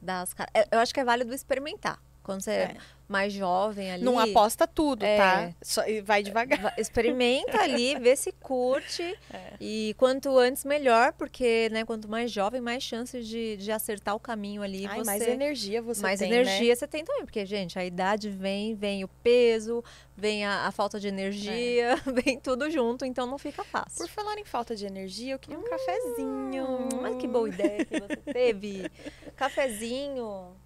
dar 0.00 0.22
as 0.22 0.32
caras. 0.32 0.52
Eu 0.70 0.78
acho 0.78 0.94
que 0.94 1.00
é 1.00 1.04
válido 1.04 1.34
experimentar. 1.34 2.00
Quando 2.28 2.42
você 2.42 2.50
é, 2.50 2.62
É. 2.64 2.76
mais 3.08 3.32
jovem 3.32 3.90
ali. 3.90 4.04
Não 4.04 4.18
aposta 4.18 4.66
tudo, 4.66 5.02
É. 5.02 5.16
tá? 5.16 5.50
Só, 5.62 5.86
e 5.88 6.02
vai 6.02 6.22
devagar. 6.22 6.60
va- 6.60 6.74
Experimenta 6.76 7.58
ali, 7.62 7.98
vê 7.98 8.14
se 8.14 8.32
curte. 8.32 9.02
É. 9.32 9.54
E 9.60 9.94
quanto 9.98 10.36
antes, 10.38 10.64
melhor, 10.64 11.12
porque 11.14 11.68
né, 11.72 11.84
quanto 11.84 12.06
mais 12.08 12.30
jovem, 12.30 12.60
mais 12.60 12.82
chances 12.82 13.26
de, 13.26 13.56
de 13.56 13.72
acertar 13.72 14.14
o 14.14 14.20
caminho 14.20 14.62
ali. 14.62 14.84
Ai, 14.86 14.98
você... 14.98 15.04
mais 15.04 15.22
energia 15.26 15.80
você 15.82 16.02
mais 16.02 16.18
tem, 16.20 16.30
energia 16.30 16.76
você 16.76 16.86
tem 16.86 17.02
também, 17.04 17.24
porque, 17.24 17.44
gente, 17.46 17.78
a 17.78 17.84
idade 17.84 18.28
vem, 18.30 18.74
vem 18.74 19.04
o 19.04 19.08
peso, 19.08 19.82
vem 20.16 20.44
a, 20.44 20.66
a 20.66 20.70
falta 20.70 21.00
de 21.00 21.08
energia, 21.08 21.96
vem 22.24 22.38
tudo 22.38 22.70
junto, 22.70 23.04
então 23.06 23.26
não 23.26 23.38
fica 23.38 23.62
Né? 23.62 23.68
fácil. 23.70 23.98
Por 23.98 24.08
falar 24.08 24.38
em 24.38 24.44
falta 24.44 24.76
de 24.76 24.84
energia, 24.86 25.34
eu 25.34 25.38
queria 25.38 25.58
um 25.58 25.64
cafezinho. 25.64 26.64
Hum, 26.66 26.88
mas 27.02 27.16
que 27.16 27.26
boa 27.26 27.48
ideia 27.48 27.84
que 27.84 27.98
você 28.00 28.16
teve. 28.16 28.90
Cafezinho. 29.36 30.56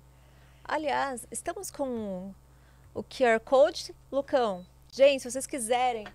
Aliás, 0.65 1.27
estamos 1.31 1.71
com 1.71 2.33
o 2.95 3.03
QR 3.03 3.41
Code, 3.45 3.95
Lucão. 4.11 4.65
Gente, 4.93 5.23
se 5.23 5.31
vocês 5.31 5.47
quiserem. 5.47 6.07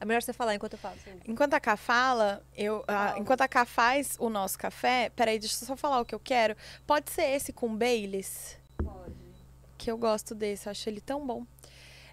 É 0.00 0.04
melhor 0.04 0.22
você 0.22 0.32
falar 0.32 0.54
enquanto 0.54 0.72
eu 0.74 0.78
faço. 0.78 0.98
Enquanto 1.26 1.54
a 1.54 1.60
Cá 1.60 1.76
fala, 1.76 2.42
eu, 2.56 2.84
a- 2.86 3.08
Fala. 3.08 3.18
enquanto 3.18 3.40
a 3.42 3.48
Cá 3.48 3.64
faz 3.64 4.16
o 4.18 4.28
nosso 4.28 4.58
café, 4.58 5.10
peraí, 5.14 5.38
deixa 5.38 5.62
eu 5.62 5.66
só 5.66 5.76
falar 5.76 6.00
o 6.00 6.04
que 6.04 6.14
eu 6.14 6.20
quero. 6.20 6.56
Pode 6.86 7.10
ser 7.10 7.24
esse 7.24 7.52
com 7.52 7.74
Baileys? 7.74 8.58
Pode. 8.82 9.14
que 9.78 9.90
eu 9.90 9.98
gosto 9.98 10.34
desse, 10.34 10.66
eu 10.66 10.70
acho 10.70 10.88
ele 10.88 11.00
tão 11.00 11.26
bom. 11.26 11.44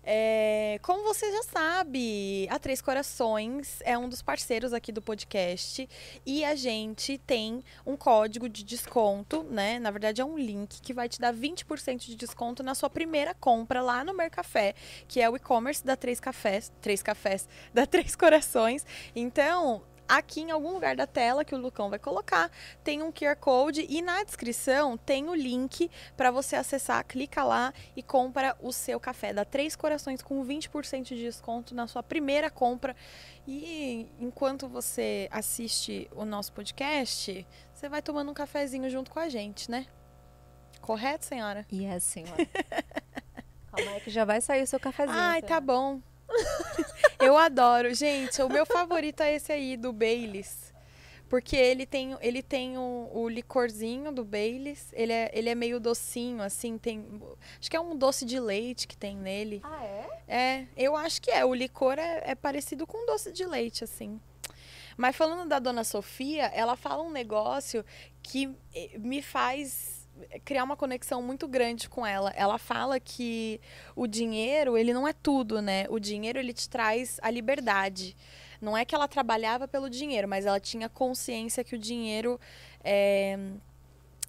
É, 0.04 0.80
como 0.82 1.04
você 1.04 1.32
já 1.32 1.44
sabe, 1.44 2.48
a 2.50 2.58
Três 2.58 2.82
Corações 2.82 3.80
é 3.82 3.98
um 3.98 4.10
dos 4.10 4.22
parceiros 4.22 4.74
aqui 4.74 4.92
do 4.92 5.02
podcast 5.02 5.88
e 6.26 6.44
a 6.44 6.56
gente 6.56 7.20
tem 7.20 7.64
um 7.86 7.96
código 7.96 8.50
de 8.50 8.64
desconto, 8.64 9.44
né? 9.44 9.78
Na 9.80 9.92
verdade, 9.92 10.22
é 10.22 10.26
um 10.26 10.38
link 10.38 10.82
que 10.82 10.94
vai 10.94 11.08
te 11.08 11.20
dar 11.20 11.34
20% 11.34 12.00
de 12.00 12.16
desconto 12.16 12.64
na 12.64 12.74
sua 12.74 12.90
primeira 12.90 13.36
compra 13.36 13.82
lá 13.82 14.04
no 14.04 14.14
Mercafé, 14.14 14.74
que 15.08 15.22
é 15.22 15.30
o 15.30 15.36
e-commerce 15.36 15.86
da 15.86 15.96
Três 15.96 16.20
Cafés, 16.20 16.72
Três 16.82 17.04
Cafés, 17.04 17.48
da 17.74 17.86
Três 17.86 18.16
Corações. 18.16 18.86
Então, 19.16 19.84
aqui 20.18 20.42
em 20.42 20.52
algum 20.52 20.74
lugar 20.74 20.96
da 20.96 21.08
tela 21.08 21.46
que 21.46 21.56
o 21.56 21.58
Lucão 21.58 21.90
vai 21.90 21.98
colocar, 21.98 22.52
tem 22.84 23.02
um 23.02 23.12
QR 23.12 23.38
Code 23.38 23.86
e 23.90 24.02
na 24.02 24.24
descrição 24.24 24.98
tem 24.98 25.30
o 25.30 25.34
link 25.34 25.90
para 26.18 26.30
você 26.32 26.58
acessar, 26.58 27.06
clica 27.06 27.44
lá 27.44 27.74
e 27.96 28.04
compra 28.04 28.58
o 28.62 28.74
seu 28.74 29.00
café. 29.00 29.34
Dá 29.34 29.46
três 29.46 29.76
corações 29.76 30.22
com 30.22 30.46
20% 30.46 31.04
de 31.04 31.16
desconto 31.16 31.74
na 31.74 31.88
sua 31.88 32.04
primeira 32.04 32.50
compra. 32.50 32.94
E 33.48 34.12
enquanto 34.20 34.68
você 34.68 35.30
assiste 35.32 36.10
o 36.14 36.26
nosso 36.26 36.52
podcast, 36.52 37.48
você 37.74 37.88
vai 37.88 38.02
tomando 38.02 38.32
um 38.32 38.34
cafezinho 38.34 38.90
junto 38.90 39.10
com 39.10 39.20
a 39.20 39.30
gente, 39.30 39.72
né? 39.72 39.88
Correto, 40.82 41.26
senhora? 41.26 41.66
Yes, 41.72 42.04
senhora. 42.04 42.46
Calma 43.72 43.92
aí 43.92 44.02
que 44.02 44.10
já 44.10 44.26
vai 44.26 44.42
sair 44.42 44.64
o 44.64 44.68
seu 44.68 44.80
cafezinho. 44.80 45.18
Ai, 45.18 45.42
tá 45.42 45.48
senhora. 45.48 45.62
bom. 45.66 46.11
Eu 47.20 47.38
adoro. 47.38 47.94
Gente, 47.94 48.42
o 48.42 48.50
meu 48.50 48.66
favorito 48.66 49.22
é 49.22 49.36
esse 49.36 49.52
aí, 49.52 49.78
do 49.78 49.94
Baileys. 49.94 50.72
Porque 51.30 51.56
ele 51.56 51.86
tem, 51.86 52.18
ele 52.20 52.44
tem 52.44 52.78
o, 52.78 53.10
o 53.14 53.30
licorzinho 53.30 54.12
do 54.12 54.26
Baileys. 54.26 54.90
Ele 54.92 55.14
é, 55.14 55.32
ele 55.34 55.50
é 55.50 55.56
meio 55.56 55.80
docinho, 55.80 56.42
assim. 56.42 56.78
Tem, 56.78 57.06
acho 57.58 57.72
que 57.72 57.78
é 57.78 57.80
um 57.80 57.96
doce 57.96 58.26
de 58.26 58.38
leite 58.40 58.86
que 58.86 58.98
tem 58.98 59.16
nele. 59.16 59.62
Ah, 59.64 59.84
é? 59.86 60.10
É, 60.28 60.68
eu 60.76 60.96
acho 60.96 61.22
que 61.22 61.32
é. 61.32 61.46
O 61.46 61.54
licor 61.54 61.98
é, 61.98 62.22
é 62.26 62.36
parecido 62.36 62.86
com 62.86 63.06
doce 63.06 63.32
de 63.32 63.46
leite, 63.46 63.84
assim. 63.84 64.20
Mas 64.98 65.16
falando 65.16 65.48
da 65.48 65.58
dona 65.58 65.84
Sofia, 65.84 66.48
ela 66.48 66.76
fala 66.76 67.02
um 67.02 67.12
negócio 67.12 67.86
que 68.22 68.54
eh, 68.76 68.98
me 68.98 69.22
faz 69.22 70.01
criar 70.44 70.64
uma 70.64 70.76
conexão 70.76 71.22
muito 71.22 71.48
grande 71.48 71.90
com 71.90 72.06
ela. 72.06 72.32
Ela 72.36 72.58
fala 72.58 73.00
que 73.00 73.60
o 73.96 74.08
dinheiro, 74.08 74.78
ele 74.78 74.94
não 74.94 75.08
é 75.08 75.14
tudo, 75.14 75.62
né? 75.62 75.86
O 75.90 76.00
dinheiro 76.00 76.40
ele 76.40 76.54
te 76.54 76.70
traz 76.70 77.20
a 77.22 77.30
liberdade. 77.30 78.16
Não 78.62 78.78
é 78.78 78.86
que 78.86 78.94
ela 78.94 79.08
trabalhava 79.08 79.68
pelo 79.68 79.90
dinheiro, 79.90 80.28
mas 80.28 80.46
ela 80.46 80.60
tinha 80.60 80.88
consciência 80.88 81.64
que 81.64 81.76
o 81.76 81.80
dinheiro 81.80 82.40
é, 82.84 83.38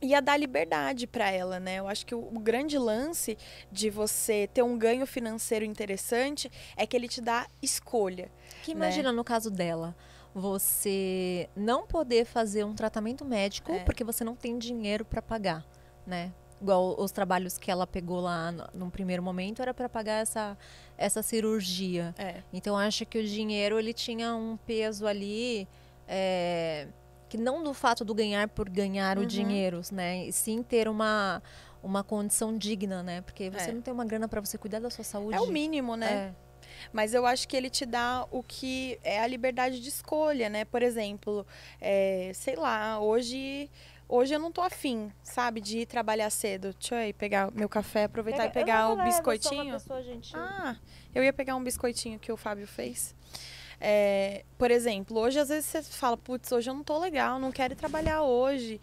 ia 0.03 0.21
dar 0.21 0.37
liberdade 0.37 1.07
para 1.07 1.31
ela, 1.31 1.61
né? 1.61 1.77
Eu 1.77 1.87
acho 1.87 2.05
que 2.05 2.15
o, 2.15 2.19
o, 2.19 2.41
grande 2.41 2.77
lance 2.77 3.39
de 3.71 3.89
você 3.89 4.49
ter 4.53 4.63
um 4.63 4.77
ganho 4.77 5.07
financeiro 5.07 5.65
interessante 5.65 6.51
é 6.77 6.87
que 6.87 6.97
ele 6.97 7.09
te 7.09 7.21
dá 7.21 7.47
escolha. 7.63 8.31
Que 8.63 8.75
né? 8.75 8.79
imagina 8.79 9.13
no 9.13 9.23
caso 9.23 9.51
dela, 9.51 9.95
você 10.35 11.49
não 11.55 11.87
poder 11.87 12.25
fazer 12.25 12.65
um 12.65 12.75
tratamento 12.75 13.25
médico 13.25 13.73
É. 13.73 13.85
porque 13.85 14.03
você 14.03 14.25
não 14.25 14.35
tem 14.35 14.59
dinheiro 14.59 15.05
para 15.05 15.23
pagar, 15.23 15.65
né? 16.07 16.33
Igual 16.61 16.95
os 16.99 17.11
trabalhos 17.11 17.59
que 17.59 17.71
ela 17.71 17.87
pegou 17.87 18.21
lá 18.21 18.53
no, 18.53 18.69
num 18.73 18.91
primeiro 18.91 19.23
momento 19.23 19.61
era 19.61 19.75
para 19.75 19.89
pagar 19.89 20.21
essa, 20.23 20.57
essa 20.97 21.21
cirurgia. 21.23 22.15
É. 22.17 22.43
Então 22.53 22.77
acho 22.79 23.05
que 23.05 23.19
o 23.19 23.25
dinheiro 23.27 23.79
ele 23.79 23.93
tinha 23.93 24.35
um 24.35 24.57
peso 24.57 25.07
ali 25.07 25.67
é, 26.07 26.87
que 27.29 27.37
não 27.37 27.65
do 27.65 27.75
fato 27.75 28.05
do 28.05 28.15
ganhar 28.15 28.47
por 28.49 28.69
ganhar 28.69 29.19
Uhum. 29.19 29.25
o 29.25 29.27
dinheiro, 29.27 29.81
né? 29.91 30.27
E 30.27 30.33
sim 30.33 30.63
ter 30.63 30.89
uma 30.89 31.43
uma 31.83 32.05
condição 32.05 32.57
digna, 32.57 33.03
né? 33.03 33.23
Porque 33.23 33.51
você 33.51 33.71
É. 33.71 33.73
não 33.73 33.83
tem 33.83 33.93
uma 33.93 34.05
grana 34.05 34.29
para 34.29 34.41
você 34.41 34.57
cuidar 34.57 34.79
da 34.79 34.89
sua 34.89 35.03
saúde. 35.03 35.37
É 35.37 35.41
o 35.41 35.49
mínimo, 35.49 35.97
né? 35.97 36.13
É. 36.39 36.53
Mas 36.93 37.13
eu 37.13 37.27
acho 37.27 37.49
que 37.49 37.57
ele 37.57 37.69
te 37.69 37.85
dá 37.85 38.25
o 38.31 38.41
que 38.41 39.01
é 39.03 39.21
a 39.21 39.27
liberdade 39.27 39.81
de 39.81 39.89
escolha, 39.89 40.49
né? 40.49 40.65
Por 40.65 40.81
exemplo, 40.81 41.45
é, 41.81 42.31
sei 42.35 42.55
lá, 42.55 43.01
hoje. 43.01 43.69
Hoje 44.15 44.35
eu 44.35 44.39
não 44.39 44.53
tô 44.53 44.61
afim, 44.61 45.11
sabe, 45.23 45.59
de 45.59 45.79
ir 45.79 45.87
trabalhar 45.87 46.29
cedo. 46.29 46.75
Deixa 46.79 46.97
eu 46.97 46.99
aí 46.99 47.15
pegar 47.15 47.51
meu 47.51 47.67
café, 47.67 48.05
aproveitar 48.05 48.45
e 48.45 48.51
pegar 48.51 48.91
o 48.91 48.97
biscoitinho. 49.05 49.75
Ah, 50.39 50.77
eu 51.15 51.25
ia 51.25 51.33
pegar 51.33 51.57
um 51.57 51.65
biscoitinho 51.65 52.19
que 52.19 52.31
o 52.31 52.37
Fábio 52.37 52.67
fez. 52.67 53.15
É, 53.81 54.45
por 54.59 54.71
exemplo, 54.71 55.19
hoje 55.19 55.39
às 55.39 55.49
vezes 55.49 55.65
você 55.65 55.83
fala, 55.83 56.19
putz, 56.19 56.53
hoje 56.53 56.69
eu 56.69 56.75
não 56.75 56.85
tô 56.85 56.99
legal, 56.99 57.39
não 57.39 57.51
quero 57.51 57.73
ir 57.73 57.77
trabalhar 57.77 58.21
hoje. 58.21 58.83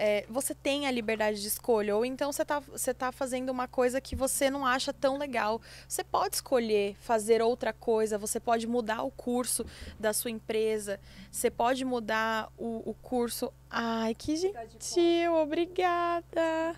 É, 0.00 0.24
você 0.30 0.54
tem 0.54 0.86
a 0.86 0.92
liberdade 0.92 1.42
de 1.42 1.48
escolha, 1.48 1.96
ou 1.96 2.04
então 2.04 2.30
você 2.32 2.44
tá, 2.44 2.60
você 2.60 2.94
tá 2.94 3.10
fazendo 3.10 3.50
uma 3.50 3.66
coisa 3.66 4.00
que 4.00 4.14
você 4.14 4.48
não 4.48 4.64
acha 4.64 4.92
tão 4.92 5.18
legal. 5.18 5.60
Você 5.88 6.04
pode 6.04 6.36
escolher 6.36 6.94
fazer 7.00 7.42
outra 7.42 7.72
coisa, 7.72 8.16
você 8.16 8.38
pode 8.38 8.64
mudar 8.64 9.02
o 9.02 9.10
curso 9.10 9.66
da 9.98 10.12
sua 10.12 10.30
empresa, 10.30 11.00
você 11.32 11.50
pode 11.50 11.84
mudar 11.84 12.48
o, 12.56 12.88
o 12.88 12.94
curso. 12.94 13.52
Ai, 13.68 14.14
que 14.14 14.36
gentil, 14.36 15.34
obrigada. 15.34 16.76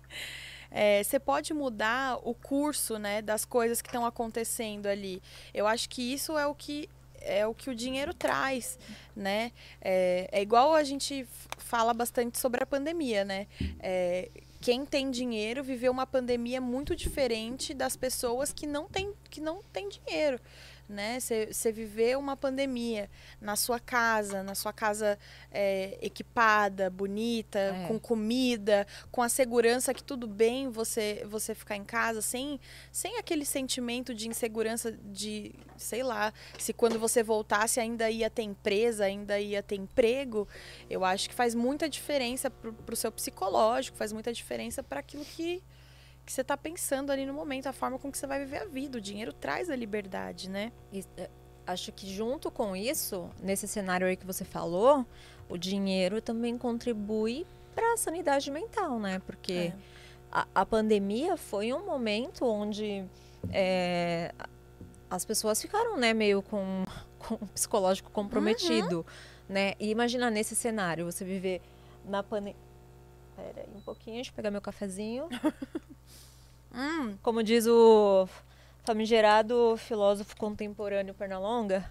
É, 0.71 1.03
você 1.03 1.19
pode 1.19 1.51
mudar 1.51 2.19
o 2.23 2.33
curso 2.33 2.99
né, 2.99 3.21
das 3.21 3.43
coisas 3.43 3.81
que 3.81 3.87
estão 3.87 4.05
acontecendo 4.05 4.85
ali. 4.85 5.21
Eu 5.51 5.65
acho 5.65 5.89
que 5.89 6.13
isso 6.13 6.37
é 6.37 6.45
o 6.45 6.53
que 6.53 6.87
é 7.21 7.45
o 7.45 7.53
que 7.53 7.69
o 7.69 7.75
dinheiro 7.75 8.13
traz, 8.13 8.77
né? 9.15 9.51
É, 9.81 10.29
é 10.31 10.41
igual 10.41 10.73
a 10.73 10.83
gente 10.83 11.27
fala 11.57 11.93
bastante 11.93 12.37
sobre 12.37 12.63
a 12.63 12.65
pandemia, 12.65 13.23
né? 13.23 13.47
É, 13.79 14.29
quem 14.61 14.85
tem 14.85 15.09
dinheiro 15.09 15.63
viveu 15.63 15.91
uma 15.91 16.05
pandemia 16.05 16.59
muito 16.59 16.95
diferente 16.95 17.73
das 17.73 17.95
pessoas 17.95 18.51
que 18.51 18.67
não 18.67 18.87
têm 18.89 19.13
que 19.29 19.39
não 19.39 19.61
têm 19.71 19.87
dinheiro, 19.89 20.39
né? 20.87 21.19
Você 21.19 21.71
viveu 21.71 22.19
uma 22.19 22.35
pandemia 22.35 23.09
na 23.39 23.55
sua 23.55 23.79
casa, 23.79 24.41
na 24.41 24.55
sua 24.55 24.73
casa 24.73 25.19
é, 25.51 25.97
equipada, 26.01 26.89
bonita, 26.89 27.59
É. 27.59 27.87
com 27.87 27.99
comida, 27.99 28.87
com 29.11 29.21
a 29.21 29.29
segurança 29.29 29.93
que 29.93 30.03
tudo 30.03 30.27
bem 30.27 30.69
você 30.69 31.23
você 31.27 31.53
ficar 31.53 31.75
em 31.75 31.83
casa 31.85 32.21
sem 32.23 32.59
sem 32.91 33.17
aquele 33.17 33.45
sentimento 33.45 34.15
de 34.15 34.27
insegurança 34.27 34.91
de, 34.91 35.53
sei 35.77 36.01
lá, 36.01 36.33
se 36.57 36.73
quando 36.73 36.97
você 36.97 37.21
voltasse 37.21 37.79
ainda 37.79 38.09
ia 38.09 38.29
ter 38.29 38.41
empresa, 38.43 39.05
ainda 39.05 39.39
ia 39.39 39.61
ter 39.61 39.75
emprego, 39.75 40.47
eu 40.89 41.05
acho 41.05 41.29
que 41.29 41.35
faz 41.35 41.53
muita 41.53 41.87
diferença 41.87 42.49
pro, 42.49 42.73
pro 42.73 42.95
seu 42.95 43.11
psicológico, 43.11 43.95
faz 43.95 44.11
muita 44.11 44.33
diferença 44.33 44.81
para 44.81 44.99
aquilo 45.01 45.23
que 45.23 45.61
que 46.29 46.33
você 46.33 46.43
tá 46.43 46.55
pensando 46.55 47.11
ali 47.11 47.25
no 47.25 47.33
momento, 47.33 47.65
a 47.65 47.73
forma 47.73 47.97
com 47.97 48.11
que 48.11 48.15
você 48.15 48.27
vai 48.27 48.37
viver 48.37 48.57
a 48.57 48.65
vida. 48.65 48.99
O 48.99 49.01
dinheiro 49.01 49.33
traz 49.33 49.67
a 49.67 49.75
liberdade, 49.75 50.47
né? 50.47 50.71
E, 50.93 51.03
é, 51.17 51.27
acho 51.65 51.91
que 51.91 52.07
junto 52.07 52.51
com 52.51 52.75
isso, 52.75 53.27
nesse 53.41 53.67
cenário 53.67 54.05
aí 54.05 54.15
que 54.15 54.27
você 54.27 54.45
falou, 54.45 55.03
o 55.49 55.57
dinheiro 55.57 56.21
também 56.21 56.55
contribui 56.55 57.47
para 57.73 57.93
a 57.93 57.97
sanidade 57.97 58.51
mental, 58.51 58.99
né? 58.99 59.17
Porque 59.25 59.73
É. 59.73 59.73
a, 60.31 60.47
a 60.53 60.65
pandemia 60.67 61.35
foi 61.35 61.73
um 61.73 61.83
momento 61.83 62.45
onde 62.45 63.03
é, 63.51 64.31
as 65.09 65.25
pessoas 65.25 65.59
ficaram, 65.59 65.97
né, 65.97 66.13
meio 66.13 66.43
com, 66.43 66.85
com 67.17 67.33
o 67.33 67.47
psicológico 67.47 68.11
comprometido, 68.11 69.03
né? 69.47 69.73
E 69.79 69.89
imagina 69.89 70.29
nesse 70.29 70.55
cenário, 70.55 71.05
você 71.05 71.25
viver 71.25 71.59
na 72.05 72.21
pandemia... 72.21 72.55
Pera 73.35 73.61
aí 73.61 73.75
um 73.75 73.81
pouquinho, 73.81 74.17
deixa 74.17 74.29
eu 74.29 74.35
pegar 74.35 74.51
meu 74.51 74.61
cafezinho. 74.61 75.27
Hum, 76.73 77.17
Como 77.21 77.41
diz 77.43 77.65
o 77.67 78.27
famigerado 78.83 79.75
filósofo 79.77 80.35
contemporâneo 80.37 81.13
Pernalonga, 81.13 81.89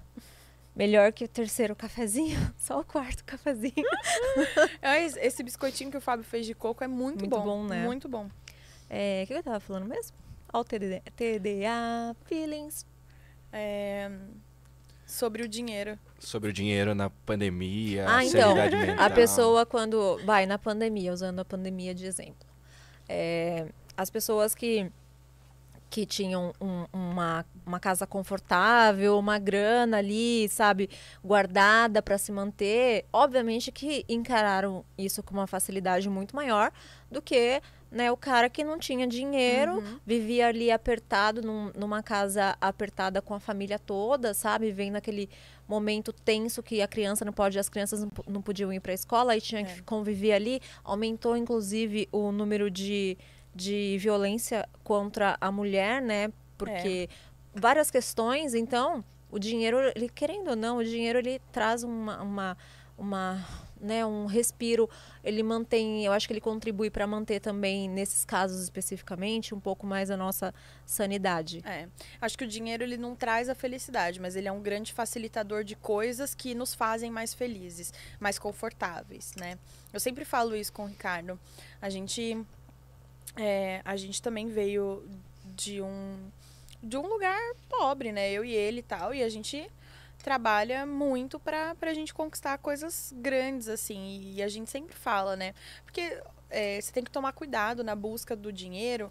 melhor 0.75 1.13
que 1.13 1.25
o 1.25 1.29
terceiro 1.29 1.75
cafezinho, 1.77 2.39
só 2.59 2.81
o 2.81 2.85
quarto 2.85 3.25
cafezinho. 3.25 3.75
é, 4.83 5.05
esse- 5.05 5.43
biscoitinho 5.43 5.91
que 5.91 5.97
o 5.97 6.01
Fábio 6.01 6.25
fez 6.25 6.47
de 6.47 6.55
coco 6.55 6.83
é 6.83 6.89
muito, 6.89 7.21
Muito 7.21 7.37
bom. 7.37 7.45
bom, 7.45 7.65
né? 7.65 7.85
Muito 7.85 8.09
bom. 8.09 8.29
É, 8.91 9.23
o 9.25 9.27
que 9.27 9.35
eu 9.35 9.43
tava 9.43 9.61
falando 9.61 9.87
mesmo? 9.87 10.17
Ó, 10.53 10.61
o 10.61 10.65
TDA, 10.65 11.03
TDA, 11.15 12.17
feelings. 12.25 12.87
É, 13.53 14.11
sobre 15.07 15.43
o 15.43 15.49
dinheiro. 15.49 15.99
Sobre 16.19 16.51
o 16.51 16.53
dinheiro 16.53 16.95
na 16.95 17.11
pandemia, 17.11 18.07
Ah, 18.09 18.25
então, 18.25 18.55
mental. 18.71 19.07
A 19.07 19.11
pessoa 19.11 19.67
quando 19.67 20.19
vai 20.25 20.47
na 20.47 20.59
pandemia, 20.59 21.13
usando 21.13 21.39
a 21.41 21.45
pandemia 21.45 21.95
de 21.95 22.07
exemplo, 22.07 22.47
é, 23.09 23.67
as 23.99 24.09
pessoas 24.09 24.55
que 24.55 24.91
que 25.91 26.05
tinham 26.05 26.53
um- 26.61 26.85
uma, 26.93 27.47
uma 27.65 27.81
casa 27.81 28.07
confortável, 28.07 29.19
uma 29.19 29.39
grana 29.39 29.97
ali, 29.97 30.47
sabe, 30.51 30.91
guardada 31.25 32.03
para 32.03 32.19
se 32.19 32.31
manter, 32.31 33.07
obviamente 33.11 33.73
que 33.73 34.05
encararam 34.07 34.85
isso 34.99 35.23
com 35.23 35.33
uma 35.33 35.47
facilidade 35.47 36.07
muito 36.11 36.37
maior 36.37 36.71
do 37.11 37.23
que 37.23 37.63
né, 37.91 38.13
o 38.13 38.19
cara 38.19 38.51
que 38.51 38.63
não 38.63 38.79
tinha 38.79 39.07
dinheiro, 39.07 39.83
vivia 40.07 40.49
ali 40.49 40.71
apertado 40.71 41.41
num- 41.41 41.73
numa 41.75 42.03
casa 42.03 42.55
apertada 42.61 43.23
com 43.23 43.33
a 43.33 43.41
família 43.41 43.79
toda, 43.79 44.35
sabe, 44.35 44.71
vendo 44.71 44.97
aquele 44.97 45.27
momento 45.67 46.13
tenso 46.13 46.63
que 46.63 46.83
a 46.83 46.87
criança 46.87 47.25
não 47.25 47.33
pode, 47.33 47.59
as 47.59 47.71
crianças 47.71 48.03
não, 48.03 48.11
não 48.27 48.43
podiam 48.43 48.71
ir 48.71 48.81
para 48.81 48.93
a 48.93 48.95
escola 48.95 49.35
e 49.35 49.41
tinha 49.41 49.63
É. 49.63 49.65
que 49.65 49.83
conviver 49.85 50.35
ali, 50.35 50.61
aumentou 50.85 51.35
inclusive 51.35 52.07
o 52.13 52.31
número 52.31 52.71
de, 52.71 53.17
de 53.59 53.99
violência 53.99 54.69
contra 54.85 55.37
a 55.41 55.51
mulher, 55.51 56.01
né? 56.01 56.33
Porque 56.57 57.09
várias 57.53 57.91
questões, 57.91 58.55
então, 58.55 59.05
o 59.31 59.39
dinheiro, 59.39 59.79
ele, 59.95 60.09
querendo 60.09 60.51
ou 60.51 60.57
não, 60.57 60.79
o 60.79 60.85
dinheiro 60.85 61.19
ele 61.19 61.41
traz 61.53 61.83
uma, 61.83 62.23
uma, 62.23 62.57
uma 62.97 63.45
né, 63.81 64.05
um 64.07 64.27
respiro, 64.27 64.89
ele 65.23 65.43
mantém, 65.43 66.05
eu 66.05 66.13
acho 66.13 66.27
que 66.27 66.33
ele 66.33 66.41
contribui 66.41 66.91
para 66.91 67.07
manter 67.07 67.41
também, 67.41 67.89
nesses 67.89 68.25
casos 68.25 68.63
especificamente, 68.63 69.55
um 69.55 69.61
pouco 69.61 69.87
mais 69.87 70.11
a 70.11 70.17
nossa 70.17 70.55
sanidade. 70.87 71.61
É. 71.65 71.89
Acho 72.21 72.37
que 72.39 72.45
o 72.45 72.49
dinheiro 72.49 72.83
ele 72.83 72.97
não 72.97 73.15
traz 73.15 73.49
a 73.49 73.55
felicidade, 73.55 74.21
mas 74.21 74.37
ele 74.37 74.49
é 74.49 74.53
um 74.53 74.61
grande 74.61 74.93
facilitador 74.93 75.65
de 75.65 75.77
coisas 75.77 76.35
que 76.35 76.55
nos 76.55 76.75
fazem 76.75 77.11
mais 77.11 77.35
felizes, 77.35 77.93
mais 78.21 78.39
confortáveis, 78.39 79.35
né? 79.37 79.59
Eu 79.93 80.01
sempre 80.01 80.25
falo 80.25 80.55
isso 80.55 80.73
com 80.73 80.85
o 80.85 80.87
Ricardo. 80.87 81.39
A 81.81 81.89
gente, 81.89 82.45
é, 83.39 83.81
a 83.85 83.97
gente 83.97 84.21
também 84.21 84.49
veio 84.49 85.09
de 85.57 85.81
um 85.81 86.31
de 86.83 86.97
um 86.97 87.07
lugar 87.07 87.39
pobre, 87.69 88.13
né? 88.13 88.31
Eu 88.31 88.45
e 88.45 88.53
ele 88.53 88.81
e 88.81 88.83
tal, 88.83 89.13
e 89.13 89.23
a 89.23 89.29
gente 89.29 89.69
trabalha 90.23 90.87
muito 90.87 91.39
pra, 91.39 91.75
pra 91.75 91.95
gente 91.95 92.15
conquistar 92.15 92.59
coisas 92.59 93.13
grandes, 93.17 93.69
assim. 93.69 94.33
E 94.35 94.43
a 94.43 94.49
gente 94.49 94.71
sempre 94.71 94.95
fala, 94.95 95.35
né? 95.35 95.55
Porque 95.85 96.21
é, 96.51 96.81
você 96.81 96.93
tem 96.93 97.03
que 97.03 97.11
tomar 97.11 97.33
cuidado 97.33 97.83
na 97.83 97.97
busca 97.97 98.37
do 98.37 98.53
dinheiro. 98.53 99.11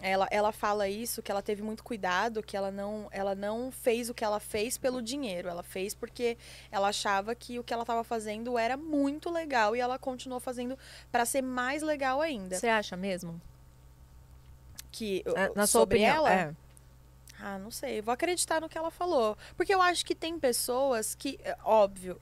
Ela, 0.00 0.28
ela 0.30 0.52
fala 0.52 0.88
isso, 0.88 1.22
que 1.22 1.30
ela 1.30 1.40
teve 1.40 1.62
muito 1.62 1.82
cuidado, 1.82 2.42
que 2.42 2.56
ela 2.56 2.70
não, 2.70 3.08
ela 3.10 3.34
não 3.34 3.72
fez 3.72 4.10
o 4.10 4.14
que 4.14 4.24
ela 4.24 4.38
fez 4.38 4.76
pelo 4.76 5.00
dinheiro. 5.00 5.48
Ela 5.48 5.62
fez 5.62 5.94
porque 5.94 6.36
ela 6.70 6.88
achava 6.88 7.34
que 7.34 7.58
o 7.58 7.64
que 7.64 7.72
ela 7.72 7.82
estava 7.82 8.04
fazendo 8.04 8.58
era 8.58 8.76
muito 8.76 9.30
legal 9.30 9.74
e 9.74 9.80
ela 9.80 9.98
continuou 9.98 10.40
fazendo 10.40 10.78
para 11.10 11.24
ser 11.24 11.40
mais 11.40 11.82
legal 11.82 12.20
ainda. 12.20 12.56
Você 12.56 12.68
acha 12.68 12.96
mesmo? 12.96 13.40
Que, 14.96 15.22
É, 15.34 15.48
Na 15.54 15.66
sua 15.66 15.80
sobre 15.82 15.96
opinião, 15.98 16.16
ela, 16.26 16.32
é. 16.32 16.54
Ah, 17.38 17.58
não 17.58 17.70
sei. 17.70 18.00
Vou 18.00 18.12
acreditar 18.14 18.60
no 18.60 18.68
que 18.68 18.78
ela 18.78 18.90
falou. 18.90 19.36
Porque 19.56 19.74
eu 19.74 19.82
acho 19.82 20.04
que 20.06 20.14
tem 20.14 20.38
pessoas 20.38 21.14
que. 21.14 21.38
é, 21.44 21.54
Óbvio. 21.64 22.18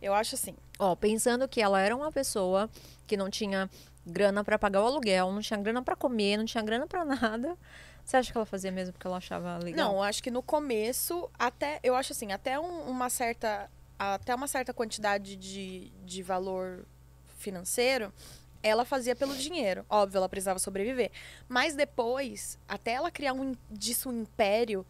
Eu 0.00 0.12
acho 0.14 0.34
assim. 0.34 0.56
Ó, 0.78 0.94
pensando 0.94 1.48
que 1.48 1.60
ela 1.60 1.80
era 1.80 1.94
uma 1.96 2.10
pessoa 2.12 2.68
que 3.06 3.16
não 3.16 3.30
tinha 3.30 3.68
grana 4.06 4.42
pra 4.44 4.58
pagar 4.58 4.82
o 4.82 4.86
aluguel, 4.86 5.30
não 5.32 5.40
tinha 5.40 5.58
grana 5.60 5.82
pra 5.82 5.94
comer, 5.96 6.36
não 6.36 6.44
tinha 6.44 6.62
grana 6.62 6.86
pra 6.86 7.04
nada. 7.04 7.56
Você 8.04 8.16
acha 8.16 8.30
que 8.32 8.36
ela 8.36 8.46
fazia 8.46 8.72
mesmo 8.72 8.92
porque 8.92 9.06
ela 9.06 9.18
achava 9.18 9.56
legal? 9.58 9.86
Não, 9.88 9.94
eu 9.96 10.02
acho 10.02 10.22
que 10.22 10.30
no 10.30 10.42
começo, 10.42 11.30
até. 11.38 11.80
Eu 11.82 11.94
acho 11.94 12.12
assim, 12.12 12.30
até 12.32 12.58
um- 12.60 12.90
uma 12.90 13.08
certa. 13.08 13.70
Até 13.98 14.34
uma 14.34 14.48
certa 14.48 14.72
quantidade 14.74 15.36
de, 15.36 15.90
de 16.04 16.22
valor 16.22 16.84
financeiro, 17.38 18.12
ela 18.62 18.84
fazia 18.84 19.16
pelo 19.16 19.36
dinheiro. 19.36 19.84
Óbvio, 19.88 20.18
ela 20.18 20.28
precisava 20.28 20.58
sobreviver. 20.58 21.10
Mas 21.48 21.74
depois, 21.74 22.58
até 22.68 22.92
ela 22.92 23.10
criar 23.10 23.32
um, 23.32 23.54
disso 23.70 24.10
um 24.10 24.22
império. 24.22 24.84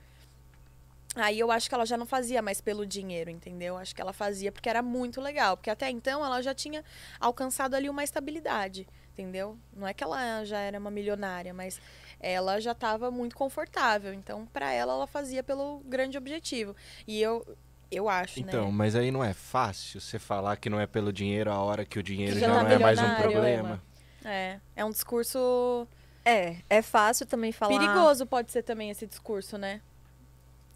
Aí 1.17 1.39
eu 1.39 1.51
acho 1.51 1.69
que 1.69 1.75
ela 1.75 1.85
já 1.85 1.97
não 1.97 2.07
fazia 2.07 2.41
mais 2.41 2.61
pelo 2.61 2.87
dinheiro, 2.87 3.31
entendeu? 3.31 3.77
Acho 3.77 3.95
que 3.95 4.01
ela 4.01 4.13
fazia 4.13 4.53
porque 4.53 4.69
era 4.69 4.83
muito 4.83 5.21
legal. 5.21 5.57
Porque 5.57 5.71
até 5.71 5.91
então 5.91 6.25
ela 6.25 6.41
já 6.41 6.55
tinha 6.55 6.85
alcançado 7.19 7.75
ali 7.75 7.89
uma 7.89 8.05
estabilidade, 8.05 8.87
entendeu? 9.13 9.59
Não 9.73 9.87
é 9.87 9.95
que 9.95 10.05
ela 10.05 10.45
já 10.45 10.59
era 10.61 10.79
uma 10.79 10.91
milionária, 10.91 11.53
mas 11.53 11.81
ela 12.21 12.61
já 12.61 12.73
estava 12.73 13.11
muito 13.11 13.35
confortável. 13.35 14.13
Então, 14.13 14.47
para 14.47 14.73
ela, 14.73 14.93
ela 14.93 15.07
fazia 15.07 15.43
pelo 15.43 15.81
grande 15.81 16.17
objetivo. 16.17 16.77
E 17.09 17.21
eu, 17.21 17.45
eu 17.91 18.09
acho, 18.09 18.41
Então, 18.41 18.67
né? 18.67 18.73
mas 18.73 18.95
aí 18.95 19.11
não 19.11 19.23
é 19.25 19.33
fácil 19.33 20.01
você 20.01 20.19
falar 20.19 20.57
que 20.57 20.71
não 20.71 20.79
é 20.81 20.87
pelo 20.87 21.13
dinheiro 21.13 21.51
a 21.51 21.59
hora 21.59 21.85
que 21.85 21.99
o 21.99 22.03
dinheiro 22.03 22.35
Que 22.35 22.41
já 22.41 22.47
já 22.47 22.63
não 22.63 22.71
é 22.71 22.79
mais 22.79 22.99
um 22.99 23.15
problema. 23.17 23.83
É, 24.25 24.59
é 24.77 24.85
um 24.85 24.91
discurso 24.91 25.87
É, 26.25 26.57
é 26.69 26.83
fácil 26.83 27.27
também 27.27 27.53
falar. 27.53 27.79
perigoso, 27.79 28.27
pode 28.27 28.51
ser 28.53 28.63
também 28.63 28.91
esse 28.91 29.07
discurso, 29.07 29.57
né? 29.59 29.81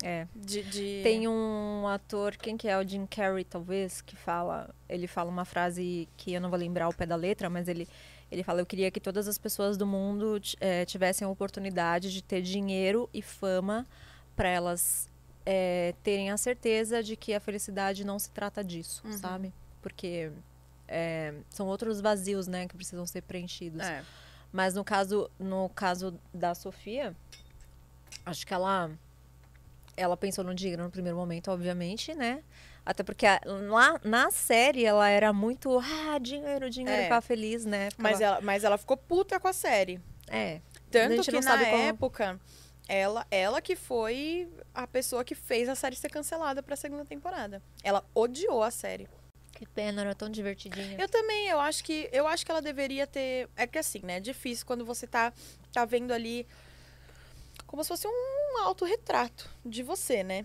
É. 0.03 0.27
De, 0.35 0.63
de... 0.63 1.01
Tem 1.03 1.27
um 1.29 1.87
ator, 1.89 2.37
quem 2.37 2.57
que 2.57 2.69
é? 2.69 2.77
O 2.79 2.87
Jim 2.87 3.07
Carrey, 3.07 3.45
talvez, 3.45 4.01
que 4.03 4.17
fala. 4.17 4.75
Ele 4.89 5.07
fala 5.07 5.31
uma 5.31 5.45
frase 5.45 6.09
que 6.17 6.33
eu 6.35 6.41
não 6.41 6.51
vou 6.51 6.59
lembrar 6.59 6.89
o 6.89 6.95
pé 6.95 7.07
da 7.07 7.17
letra, 7.17 7.49
mas 7.49 7.69
ele, 7.69 7.89
ele 8.31 8.43
fala: 8.43 8.61
Eu 8.61 8.67
queria 8.67 8.91
que 8.91 9.01
todas 9.01 9.29
as 9.29 9.39
pessoas 9.39 9.77
do 9.79 9.87
mundo 9.87 10.39
eh, 10.61 10.85
tivessem 10.85 11.25
a 11.27 11.31
oportunidade 11.31 12.13
de 12.13 12.23
ter 12.23 12.43
dinheiro 12.43 13.09
e 13.15 13.23
fama 13.23 13.87
para 14.37 14.49
elas 14.49 15.09
eh, 15.47 15.95
terem 16.03 16.31
a 16.31 16.37
certeza 16.37 17.03
de 17.03 17.17
que 17.17 17.35
a 17.35 17.41
felicidade 17.41 18.05
não 18.05 18.19
se 18.19 18.31
trata 18.31 18.63
disso, 18.65 19.03
Uhum. 19.05 19.13
sabe? 19.19 19.53
Porque 19.83 20.31
eh, 20.89 21.35
são 21.51 21.67
outros 21.67 22.01
vazios, 22.01 22.47
né, 22.47 22.67
que 22.69 22.77
precisam 22.77 23.07
ser 23.07 23.23
preenchidos. 23.23 23.81
É. 23.87 24.03
Mas 24.53 24.75
no 24.75 24.85
caso, 24.85 25.31
no 25.39 25.69
caso 25.71 26.19
da 26.33 26.55
Sofia, 26.55 27.15
acho 28.25 28.47
que 28.47 28.53
ela 28.55 28.91
ela 29.97 30.17
pensou 30.17 30.43
no 30.45 30.53
dinheiro 30.55 30.83
no 30.83 30.91
primeiro 30.91 31.17
momento, 31.17 31.51
obviamente, 31.53 32.15
né? 32.15 32.43
Até 32.85 33.03
porque 33.05 33.25
a- 33.27 33.41
lá 33.45 33.99
na 34.05 34.29
série 34.31 34.85
ela 34.85 35.09
era 35.09 35.33
muito, 35.33 35.79
ah, 35.79 36.19
dinheiro, 36.19 36.69
dinheiro, 36.69 37.01
É. 37.01 37.05
ficava 37.05 37.21
feliz, 37.23 37.65
né? 37.65 37.91
Ficava- 37.91 38.09
Mas, 38.11 38.21
ela, 38.21 38.41
mas 38.41 38.65
ela 38.65 38.77
ficou 38.77 38.97
puta 38.97 39.39
com 39.39 39.49
a 39.49 39.53
série. 39.53 40.01
é. 40.29 40.57
A 40.57 40.91
Tanto 40.91 41.17
gente 41.17 41.25
que 41.27 41.33
não 41.33 41.41
na 41.41 41.51
sabe 41.51 41.65
como- 41.67 41.83
época, 41.83 42.41
ela, 42.89 43.27
ela 43.31 43.61
que 43.61 43.75
foi 43.75 44.49
a 44.75 44.87
pessoa 44.87 45.25
que 45.25 45.35
fez 45.35 45.69
a 45.69 45.75
série 45.75 45.97
ser 45.97 46.11
cancelada 46.11 46.63
pra 46.63 46.77
segunda 46.77 47.05
temporada. 47.05 47.63
Ela 47.83 48.05
odiou 48.15 48.63
a 48.63 48.71
série. 48.71 49.09
Que 49.53 49.67
pena, 49.67 50.03
era 50.03 50.15
tão 50.15 50.29
divertidinho. 50.29 51.01
Eu 51.01 51.09
também, 51.09 51.47
eu 51.49 51.61
acho 51.61 51.85
que 51.85 52.09
eu 52.13 52.27
acho 52.27 52.45
que 52.45 52.51
ela 52.51 52.61
deveria 52.61 53.07
ter. 53.07 53.49
É 53.57 53.67
que 53.67 53.79
assim, 53.79 54.01
né? 54.03 54.17
É 54.17 54.21
difícil 54.21 54.67
quando 54.67 54.85
você 54.85 55.07
tá, 55.07 55.33
tá 55.73 55.85
vendo 55.85 56.13
ali 56.13 56.47
como 57.67 57.83
se 57.83 57.89
fosse 57.89 58.07
um 58.07 58.59
autorretrato 58.65 59.49
de 59.65 59.83
você, 59.83 60.23
né? 60.23 60.45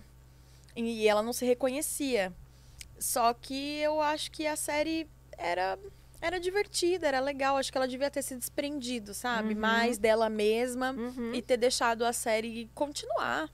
E 0.76 1.06
ela 1.08 1.22
não 1.22 1.32
se 1.32 1.44
reconhecia. 1.44 2.32
Só 2.98 3.34
que 3.34 3.78
eu 3.78 4.00
acho 4.00 4.30
que 4.30 4.46
a 4.46 4.56
série 4.56 5.08
era. 5.36 5.78
Era 6.20 6.38
divertida, 6.38 7.06
era 7.08 7.20
legal. 7.20 7.56
Acho 7.56 7.72
que 7.72 7.78
ela 7.78 7.88
devia 7.88 8.10
ter 8.10 8.22
se 8.22 8.36
desprendido, 8.36 9.14
sabe? 9.14 9.54
Uhum. 9.54 9.60
Mais 9.60 9.96
dela 9.98 10.28
mesma 10.28 10.92
Uhum. 10.92 11.32
e 11.34 11.40
ter 11.40 11.56
deixado 11.56 12.04
a 12.04 12.12
série 12.12 12.68
continuar. 12.74 13.48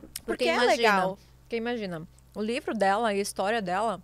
Porque, 0.00 0.22
Porque 0.26 0.44
é 0.44 0.54
imagina, 0.54 0.72
legal. 0.76 1.18
Porque 1.42 1.56
imagina, 1.56 2.08
o 2.34 2.42
livro 2.42 2.74
dela 2.74 3.14
e 3.14 3.18
a 3.18 3.22
história 3.22 3.62
dela 3.62 4.02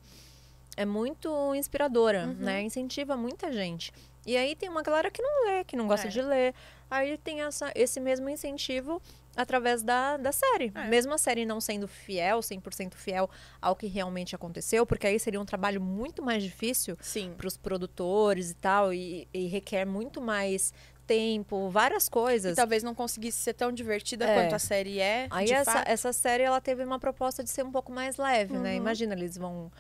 é 0.77 0.85
muito 0.85 1.55
inspiradora, 1.55 2.27
Uhum. 2.27 2.35
né? 2.45 2.63
Incentiva 2.63 3.17
muita 3.17 3.53
gente. 3.53 3.93
E 4.27 4.37
aí 4.37 4.55
tem 4.57 4.69
uma 4.69 4.83
galera 4.83 5.11
que 5.11 5.21
não 5.21 5.47
lê, 5.47 5.65
que 5.65 5.77
não 5.77 5.87
gosta 5.87 6.07
É. 6.07 6.11
de 6.11 6.23
ler. 6.23 6.55
Aí 6.91 7.19
tem 7.19 7.43
essa, 7.43 7.71
esse 7.75 7.99
mesmo 8.01 8.29
incentivo 8.29 9.03
através 9.37 9.83
da, 9.83 10.17
da 10.17 10.33
série. 10.33 10.73
É. 10.75 10.89
Mesmo 10.89 11.13
a 11.13 11.19
série 11.19 11.45
não 11.45 11.61
sendo 11.61 11.87
fiel, 11.89 12.41
100% 12.41 12.95
fiel 12.95 13.29
ao 13.61 13.75
que 13.75 13.87
realmente 13.87 14.35
aconteceu, 14.35 14.87
porque 14.87 15.07
aí 15.07 15.19
seria 15.19 15.41
um 15.41 15.45
trabalho 15.45 15.81
muito 15.81 16.23
mais 16.23 16.43
difícil 16.43 16.97
para 17.37 17.47
os 17.47 17.57
produtores 17.57 18.51
e 18.51 18.55
tal, 18.55 18.93
e, 18.93 19.29
e 19.33 19.47
requer 19.47 19.85
muito 19.85 20.21
mais 20.21 20.73
tempo, 21.07 21.69
várias 21.71 22.09
coisas. 22.09 22.53
E 22.53 22.57
talvez 22.57 22.83
não 22.83 22.95
conseguisse 22.95 23.39
ser 23.39 23.55
tão 23.55 23.71
divertida 23.71 24.25
É. 24.25 24.35
quanto 24.43 24.55
a 24.55 24.59
série 24.59 25.01
é. 25.01 25.27
Aí 25.31 25.51
essa, 25.51 25.73
fato. 25.73 25.89
essa 25.89 26.13
série 26.13 26.43
ela 26.43 26.61
teve 26.61 26.83
uma 26.83 26.99
proposta 26.99 27.45
de 27.45 27.51
ser 27.51 27.63
um 27.65 27.71
pouco 27.71 27.93
mais 27.93 28.17
leve, 28.17 28.57
né? 28.57 28.71
Uhum. 28.71 28.77
Imagina, 28.77 29.15
eles 29.15 29.37
vão 29.37 29.71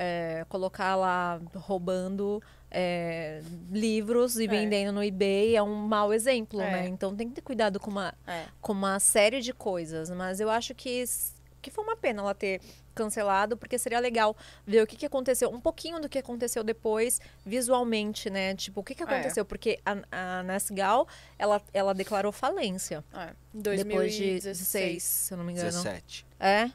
é, 0.00 0.46
colocar 0.48 0.94
lá 0.94 1.40
roubando 1.56 2.40
é, 2.70 3.40
livros 3.70 4.36
e 4.38 4.44
É. 4.44 4.46
vendendo 4.46 4.92
no 4.92 5.02
eBay 5.02 5.56
é 5.56 5.62
um 5.62 5.74
mau 5.74 6.12
exemplo, 6.14 6.60
É. 6.60 6.70
né? 6.70 6.88
Então 6.88 7.16
tem 7.16 7.28
que 7.28 7.34
ter 7.34 7.40
cuidado 7.40 7.80
com 7.80 7.90
uma, 7.90 8.14
É. 8.26 8.44
com 8.60 8.72
uma 8.72 9.00
série 9.00 9.40
de 9.40 9.52
coisas. 9.52 10.10
Mas 10.10 10.38
eu 10.38 10.48
acho 10.50 10.74
que, 10.74 11.02
que 11.62 11.70
foi 11.70 11.82
uma 11.82 11.96
pena 11.96 12.20
ela 12.22 12.34
ter 12.34 12.60
cancelado, 12.94 13.56
porque 13.56 13.78
seria 13.78 13.98
legal 14.00 14.36
ver 14.66 14.82
o 14.82 14.86
que, 14.86 14.96
que 14.96 15.06
aconteceu, 15.06 15.48
um 15.50 15.60
pouquinho 15.60 16.00
do 16.00 16.08
que 16.08 16.18
aconteceu 16.18 16.62
depois, 16.64 17.20
visualmente, 17.46 18.28
né? 18.28 18.54
Tipo, 18.54 18.80
o 18.80 18.84
que, 18.84 18.94
que 18.94 19.02
É. 19.02 19.06
aconteceu? 19.06 19.44
Porque 19.44 19.78
a, 19.86 19.96
a 20.38 20.42
Ness 20.42 20.68
Gal, 20.70 21.06
ela, 21.38 21.62
ela 21.72 21.94
declarou 21.94 22.32
falência. 22.32 23.04
É. 23.14 23.30
Depois 23.54 24.14
de 24.14 24.40
2016. 24.40 24.58
16, 24.58 25.02
se 25.02 25.32
eu 25.34 25.38
não 25.38 25.44
me 25.44 25.52
engano. 25.52 25.68
17. 25.70 26.26
É. 26.40 26.70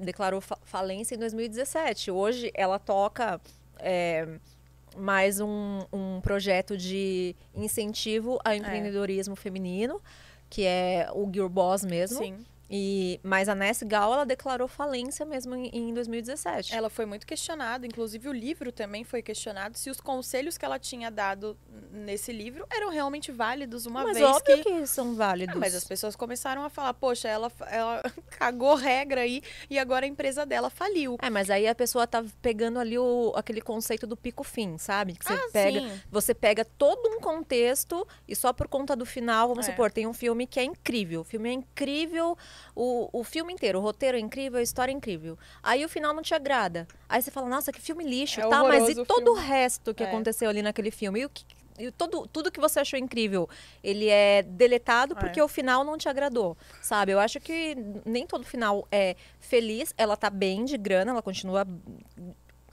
Declarou 0.00 0.40
fa- 0.40 0.58
falência 0.64 1.14
em 1.14 1.18
2017. 1.18 2.10
Hoje 2.10 2.50
ela 2.54 2.78
toca 2.78 3.40
é, 3.78 4.26
mais 4.96 5.40
um, 5.40 5.80
um 5.92 6.20
projeto 6.20 6.76
de 6.76 7.34
incentivo 7.54 8.38
ao 8.44 8.52
empreendedorismo 8.54 9.36
feminino, 9.36 10.00
que 10.50 10.64
é 10.64 11.08
o 11.12 11.30
Girl 11.32 11.48
Boss 11.48 11.84
mesmo. 11.84 12.18
Sim. 12.18 12.44
E, 12.70 13.20
mas 13.22 13.48
a 13.48 13.54
Ness 13.54 13.82
Gal, 13.82 14.12
ela 14.12 14.24
declarou 14.24 14.66
falência 14.66 15.24
mesmo 15.26 15.54
em, 15.54 15.68
em 15.72 15.94
2017. 15.94 16.74
Ela 16.74 16.88
foi 16.88 17.04
muito 17.04 17.26
questionada, 17.26 17.86
inclusive 17.86 18.28
o 18.28 18.32
livro 18.32 18.72
também 18.72 19.04
foi 19.04 19.22
questionado 19.22 19.76
se 19.76 19.90
os 19.90 20.00
conselhos 20.00 20.56
que 20.56 20.64
ela 20.64 20.78
tinha 20.78 21.10
dado 21.10 21.56
nesse 21.92 22.32
livro 22.32 22.66
eram 22.70 22.90
realmente 22.90 23.30
válidos, 23.30 23.86
uma 23.86 24.02
mas 24.02 24.16
vez 24.16 24.26
óbvio 24.26 24.62
que. 24.62 24.80
que... 24.80 24.86
são 24.86 25.14
válidos. 25.14 25.54
Ah, 25.54 25.58
mas 25.58 25.74
as 25.74 25.84
pessoas 25.84 26.16
começaram 26.16 26.64
a 26.64 26.70
falar, 26.70 26.94
poxa, 26.94 27.28
ela, 27.28 27.52
ela 27.68 28.02
cagou 28.38 28.74
regra 28.74 29.20
aí 29.22 29.42
e 29.68 29.78
agora 29.78 30.06
a 30.06 30.08
empresa 30.08 30.46
dela 30.46 30.70
faliu. 30.70 31.18
É, 31.20 31.30
mas 31.30 31.50
aí 31.50 31.66
a 31.68 31.74
pessoa 31.74 32.06
tá 32.06 32.24
pegando 32.40 32.78
ali 32.78 32.98
o, 32.98 33.32
aquele 33.36 33.60
conceito 33.60 34.06
do 34.06 34.16
pico-fim, 34.16 34.78
sabe? 34.78 35.14
Que 35.14 35.24
você 35.24 35.34
ah, 35.34 35.48
pega 35.52 35.80
sim. 35.80 36.00
Você 36.10 36.34
pega 36.34 36.64
todo 36.64 37.08
um 37.08 37.20
contexto 37.20 38.06
e 38.26 38.34
só 38.34 38.52
por 38.52 38.68
conta 38.68 38.96
do 38.96 39.04
final, 39.04 39.48
vamos 39.48 39.68
É. 39.68 39.70
supor, 39.70 39.90
tem 39.90 40.06
um 40.06 40.12
filme 40.12 40.46
que 40.46 40.58
é 40.58 40.64
incrível. 40.64 41.20
O 41.20 41.24
filme 41.24 41.48
é 41.48 41.52
incrível, 41.52 42.36
o, 42.74 43.08
o 43.12 43.24
filme 43.24 43.52
inteiro, 43.52 43.78
o 43.78 43.82
roteiro 43.82 44.16
é 44.16 44.20
incrível, 44.20 44.58
a 44.58 44.62
história 44.62 44.92
é 44.92 44.94
incrível. 44.94 45.38
Aí 45.62 45.84
o 45.84 45.88
final 45.88 46.12
não 46.14 46.22
te 46.22 46.34
agrada. 46.34 46.86
Aí 47.08 47.20
você 47.22 47.30
fala, 47.30 47.48
nossa, 47.48 47.72
que 47.72 47.80
filme 47.80 48.04
lixo, 48.04 48.40
É 48.40 48.48
tá? 48.48 48.62
Mas 48.64 48.88
e 48.96 49.00
o 49.00 49.04
todo 49.06 49.32
o 49.32 49.34
filme. 49.36 49.48
resto 49.48 49.94
que 49.94 50.02
É. 50.02 50.06
aconteceu 50.06 50.48
ali 50.48 50.62
naquele 50.62 50.90
filme? 50.90 51.20
E 51.20 51.24
o 51.24 51.28
que. 51.30 51.44
E 51.76 51.90
todo, 51.90 52.24
tudo 52.28 52.52
que 52.52 52.60
você 52.60 52.78
achou 52.78 52.96
incrível, 52.96 53.48
ele 53.82 54.08
é 54.08 54.42
deletado 54.42 55.14
É. 55.16 55.20
porque 55.20 55.42
o 55.42 55.48
final 55.48 55.82
não 55.82 55.98
te 55.98 56.08
agradou, 56.08 56.56
sabe? 56.80 57.10
Eu 57.10 57.18
acho 57.18 57.40
que 57.40 57.76
nem 58.04 58.24
todo 58.28 58.44
final 58.44 58.86
é 58.92 59.16
feliz. 59.40 59.92
Ela 59.98 60.16
tá 60.16 60.30
bem 60.30 60.64
de 60.64 60.78
grana, 60.78 61.10
ela 61.10 61.20
continua 61.22 61.66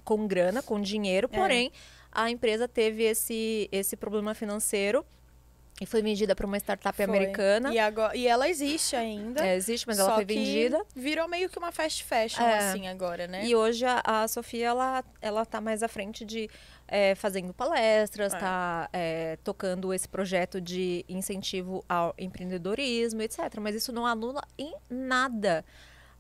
com 0.04 0.28
grana, 0.28 0.62
com 0.62 0.80
dinheiro, 0.80 1.28
É. 1.32 1.36
porém 1.36 1.72
a 2.12 2.30
empresa 2.30 2.68
teve 2.68 3.02
esse, 3.04 3.68
esse 3.72 3.96
problema 3.96 4.36
financeiro 4.36 5.04
e 5.82 5.86
foi 5.88 6.04
vendida 6.04 6.36
para 6.36 6.46
uma 6.46 6.58
startup 6.58 6.96
Foi. 6.96 7.04
americana. 7.04 7.74
E, 7.74 7.80
agora, 7.80 8.16
e 8.16 8.28
ela 8.28 8.48
existe 8.48 8.96
ainda. 8.96 9.44
É, 9.44 9.56
existe, 9.56 9.88
mas 9.88 9.98
ela 9.98 10.14
foi 10.14 10.24
vendida. 10.24 10.80
Virou 10.96 11.28
meio 11.28 11.50
que 11.50 11.58
uma 11.58 11.72
fast 11.72 12.04
fashion, 12.04 12.44
É. 12.44 12.70
assim, 12.70 12.88
agora, 12.88 13.26
né? 13.26 13.44
E 13.44 13.56
hoje 13.56 13.84
a, 13.84 14.00
a 14.06 14.28
Sofia, 14.28 14.68
ela, 14.68 15.04
ela 15.20 15.44
tá 15.44 15.60
mais 15.60 15.82
à 15.82 15.88
frente 15.88 16.24
de 16.24 16.48
é, 16.88 17.16
fazendo 17.16 17.52
palestras, 17.52 18.32
É. 18.32 18.38
tá 18.38 18.90
é, 18.94 19.40
tocando 19.44 19.92
esse 19.92 20.08
projeto 20.08 20.62
de 20.62 21.04
incentivo 21.10 21.84
ao 21.90 22.14
empreendedorismo, 22.16 23.24
etc. 23.24 23.40
Mas 23.60 23.74
isso 23.76 23.92
não 23.92 24.06
anula 24.06 24.44
em 24.60 24.76
nada 24.88 25.66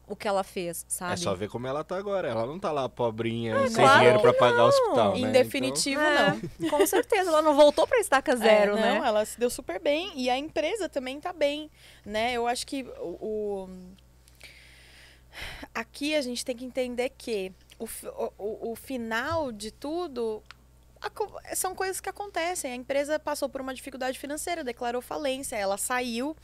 o 0.07 0.15
que 0.15 0.27
ela 0.27 0.43
fez, 0.43 0.85
sabe? 0.89 1.13
É 1.13 1.17
só 1.17 1.33
ver 1.33 1.47
como 1.49 1.67
ela 1.67 1.83
tá 1.83 1.95
agora. 1.97 2.27
Ela 2.27 2.45
não 2.45 2.59
tá 2.59 2.71
lá 2.71 2.89
pobrinha, 2.89 3.67
sem 3.67 3.83
claro 3.83 3.99
dinheiro 3.99 4.19
pra 4.19 4.33
que 4.33 4.39
pagar 4.39 4.55
o 4.55 4.57
não. 4.57 4.67
hospital, 4.67 5.15
Em 5.17 5.21
né? 5.21 5.31
definitivo, 5.31 6.01
É, 6.01 6.37
não. 6.59 6.69
Com 6.69 6.85
certeza, 6.85 7.29
ela 7.29 7.41
não 7.41 7.55
voltou 7.55 7.87
pra 7.87 7.99
estaca 7.99 8.35
zero, 8.35 8.77
É, 8.77 8.81
né? 8.81 8.93
Não, 8.95 9.05
ela 9.05 9.23
se 9.25 9.39
deu 9.39 9.49
super 9.49 9.79
bem 9.79 10.11
e 10.15 10.29
a 10.29 10.37
empresa 10.37 10.89
também 10.89 11.19
tá 11.19 11.31
bem, 11.31 11.69
né? 12.05 12.33
Eu 12.33 12.45
acho 12.47 12.67
que 12.67 12.83
o, 12.99 13.69
aqui 15.73 16.15
a 16.15 16.21
gente 16.21 16.43
tem 16.43 16.55
que 16.55 16.65
entender 16.65 17.09
que 17.17 17.51
o, 17.79 17.85
o, 18.37 18.71
o- 18.71 18.75
final 18.75 19.51
de 19.51 19.71
tudo 19.71 20.43
são 21.55 21.73
coisas 21.73 21.99
que 21.99 22.09
acontecem. 22.09 22.71
A 22.71 22.75
empresa 22.75 23.17
passou 23.19 23.49
por 23.49 23.61
uma 23.61 23.73
dificuldade 23.73 24.19
financeira, 24.19 24.63
declarou 24.63 25.01
falência, 25.01 25.55
ela 25.55 25.77
saiu, 25.77 26.35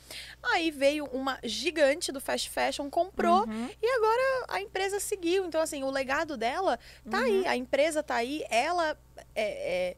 aí 0.43 0.71
veio 0.71 1.05
uma 1.05 1.39
gigante 1.43 2.11
do 2.11 2.19
fast 2.19 2.49
fashion, 2.49 2.89
comprou 2.89 3.45
Uhum. 3.47 3.69
e 3.81 3.87
agora 3.87 4.45
a 4.49 4.61
empresa 4.61 4.99
seguiu. 4.99 5.45
Então, 5.45 5.61
assim, 5.61 5.83
o 5.83 5.91
legado 5.91 6.35
dela 6.37 6.79
tá 7.09 7.19
aí, 7.19 7.41
Uhum. 7.41 7.49
a 7.49 7.55
empresa 7.55 8.01
tá 8.01 8.15
aí, 8.15 8.43
ela 8.49 8.97
é, 9.35 9.89
é, 9.91 9.97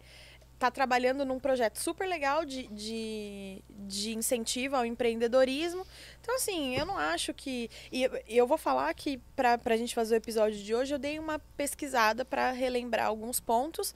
tá 0.58 0.70
trabalhando 0.70 1.24
num 1.24 1.40
projeto 1.40 1.78
super 1.80 2.06
legal 2.06 2.44
de, 2.44 2.68
de, 2.68 3.64
de 3.70 4.14
incentivo 4.14 4.76
ao 4.76 4.86
empreendedorismo. 4.86 5.88
Então, 6.20 6.36
assim, 6.36 6.76
eu 6.76 6.86
não 6.86 6.98
acho 6.98 7.34
que. 7.34 7.70
E 7.92 8.04
eu- 8.28 8.46
vou 8.46 8.58
falar 8.58 8.94
que, 8.94 9.18
pra, 9.38 9.58
pra 9.58 9.78
gente 9.78 9.96
fazer 9.96 10.16
o 10.16 10.18
episódio 10.18 10.60
de 10.62 10.76
hoje, 10.76 10.94
eu 10.94 11.00
dei 11.00 11.18
uma 11.18 11.40
pesquisada 11.56 12.26
para 12.26 12.52
relembrar 12.52 13.06
alguns 13.08 13.40
pontos. 13.40 13.96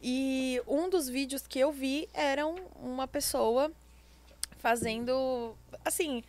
E 0.00 0.62
um 0.66 0.88
dos 0.88 1.08
vídeos 1.08 1.46
que 1.46 1.58
eu 1.58 1.72
vi 1.72 2.08
era 2.14 2.46
um- 2.46 2.66
uma 2.80 3.08
pessoa 3.08 3.72
fazendo. 4.58 5.56
Assim. 5.84 6.22